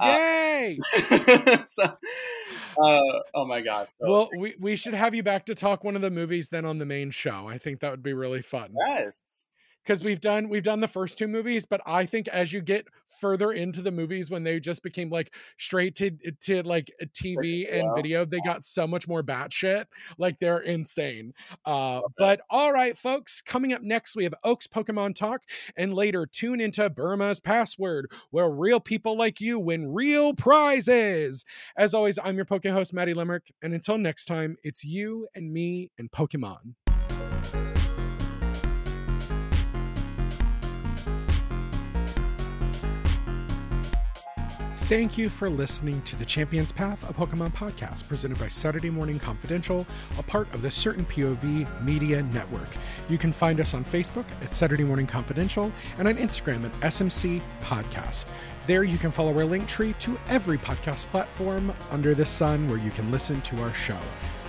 Uh, 0.00 0.16
Yay! 0.18 0.78
so, 1.66 1.84
uh, 1.84 3.02
oh 3.34 3.46
my 3.46 3.60
gosh! 3.60 3.88
So, 4.00 4.10
Well, 4.10 4.28
we, 4.38 4.54
we 4.60 4.76
should 4.76 4.94
have 4.94 5.14
you 5.14 5.22
back 5.22 5.46
to 5.46 5.54
talk 5.54 5.84
one 5.84 5.96
of 5.96 6.02
the 6.02 6.10
movies 6.10 6.50
then 6.50 6.64
on 6.64 6.78
the 6.78 6.86
main 6.86 7.10
show. 7.10 7.48
I 7.48 7.58
think 7.58 7.80
that 7.80 7.90
would 7.90 8.02
be 8.02 8.12
really 8.12 8.42
fun. 8.42 8.74
yes, 8.86 9.22
because 9.86 10.02
we've 10.02 10.20
done 10.20 10.48
we've 10.48 10.64
done 10.64 10.80
the 10.80 10.88
first 10.88 11.18
two 11.18 11.28
movies 11.28 11.64
but 11.64 11.80
i 11.86 12.04
think 12.04 12.26
as 12.28 12.52
you 12.52 12.60
get 12.60 12.86
further 13.20 13.52
into 13.52 13.80
the 13.80 13.90
movies 13.90 14.30
when 14.30 14.42
they 14.42 14.58
just 14.58 14.82
became 14.82 15.08
like 15.10 15.32
straight 15.58 15.94
to 15.94 16.10
to 16.40 16.62
like 16.62 16.90
tv 17.14 17.72
and 17.72 17.94
video 17.94 18.24
they 18.24 18.40
got 18.40 18.64
so 18.64 18.86
much 18.86 19.06
more 19.06 19.22
batshit 19.22 19.84
like 20.18 20.38
they're 20.38 20.58
insane. 20.58 21.32
Uh 21.64 22.00
but 22.18 22.40
all 22.50 22.72
right 22.72 22.96
folks 22.96 23.40
coming 23.40 23.72
up 23.72 23.82
next 23.82 24.16
we 24.16 24.24
have 24.24 24.34
oaks 24.44 24.66
pokemon 24.66 25.14
talk 25.14 25.42
and 25.76 25.94
later 25.94 26.26
tune 26.26 26.60
into 26.60 26.88
burma's 26.90 27.40
password 27.40 28.10
where 28.30 28.50
real 28.50 28.80
people 28.80 29.16
like 29.16 29.40
you 29.40 29.58
win 29.58 29.92
real 29.92 30.34
prizes. 30.34 31.44
As 31.76 31.94
always 31.94 32.18
i'm 32.22 32.36
your 32.36 32.44
poke 32.44 32.66
host 32.66 32.92
maddie 32.92 33.14
limerick 33.14 33.52
and 33.62 33.72
until 33.72 33.98
next 33.98 34.24
time 34.24 34.56
it's 34.64 34.84
you 34.84 35.28
and 35.34 35.52
me 35.52 35.90
and 35.98 36.10
pokemon 36.10 36.74
Thank 44.88 45.18
you 45.18 45.28
for 45.28 45.50
listening 45.50 46.00
to 46.02 46.14
the 46.14 46.24
Champions 46.24 46.70
Path, 46.70 47.10
a 47.10 47.12
Pokemon 47.12 47.52
podcast 47.54 48.06
presented 48.06 48.38
by 48.38 48.46
Saturday 48.46 48.88
Morning 48.88 49.18
Confidential, 49.18 49.84
a 50.16 50.22
part 50.22 50.54
of 50.54 50.62
the 50.62 50.70
Certain 50.70 51.04
POV 51.06 51.82
Media 51.82 52.22
Network. 52.22 52.68
You 53.08 53.18
can 53.18 53.32
find 53.32 53.58
us 53.58 53.74
on 53.74 53.82
Facebook 53.82 54.26
at 54.42 54.52
Saturday 54.52 54.84
Morning 54.84 55.08
Confidential 55.08 55.72
and 55.98 56.06
on 56.06 56.14
Instagram 56.18 56.66
at 56.66 56.72
SMC 56.82 57.42
Podcast. 57.60 58.26
There 58.68 58.84
you 58.84 58.96
can 58.96 59.10
follow 59.10 59.36
our 59.36 59.44
link 59.44 59.66
tree 59.66 59.92
to 59.94 60.16
every 60.28 60.56
podcast 60.56 61.08
platform 61.08 61.74
under 61.90 62.14
the 62.14 62.24
sun 62.24 62.68
where 62.68 62.78
you 62.78 62.92
can 62.92 63.10
listen 63.10 63.40
to 63.40 63.60
our 63.62 63.74
show. 63.74 63.98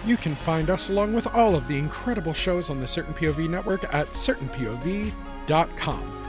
You 0.05 0.17
can 0.17 0.35
find 0.35 0.69
us 0.69 0.91
along 0.91 1.15
with 1.15 1.25
all 1.33 1.55
of 1.55 1.67
the 1.67 1.79
incredible 1.79 2.33
shows 2.33 2.69
on 2.69 2.79
the 2.79 2.87
Certain 2.87 3.15
POV 3.15 3.49
network 3.49 3.91
at 3.91 4.09
certainpov.com. 4.09 5.13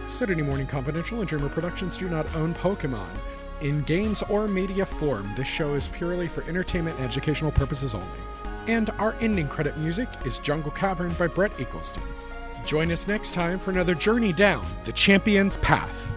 Saturday 0.09 0.42
Morning 0.42 0.66
Confidential 0.66 1.18
and 1.18 1.28
Dreamer 1.28 1.50
Productions 1.50 1.98
do 1.98 2.09
not 2.09 2.34
own 2.34 2.54
Pokemon. 2.54 3.11
In 3.61 3.82
games 3.82 4.22
or 4.28 4.46
media 4.46 4.86
form, 4.86 5.32
this 5.34 5.48
show 5.48 5.74
is 5.74 5.88
purely 5.88 6.28
for 6.28 6.44
entertainment 6.44 6.96
and 6.96 7.04
educational 7.04 7.50
purposes 7.50 7.92
only. 7.92 8.06
And 8.68 8.90
our 8.98 9.16
ending 9.20 9.48
credit 9.48 9.76
music 9.78 10.09
is 10.24 10.38
Jungle 10.38 10.70
Cavern 10.70 11.12
by 11.14 11.26
Brett 11.26 11.52
Eagleston. 11.54 12.04
Join 12.64 12.92
us 12.92 13.09
next 13.09 13.34
time 13.34 13.59
for 13.59 13.72
another 13.72 13.94
journey 13.94 14.32
down 14.32 14.64
the 14.84 14.92
Champion's 14.92 15.56
Path. 15.56 16.14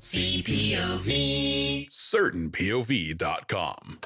CPOV. 0.00 1.88
CertainPOV.com. 1.90 4.00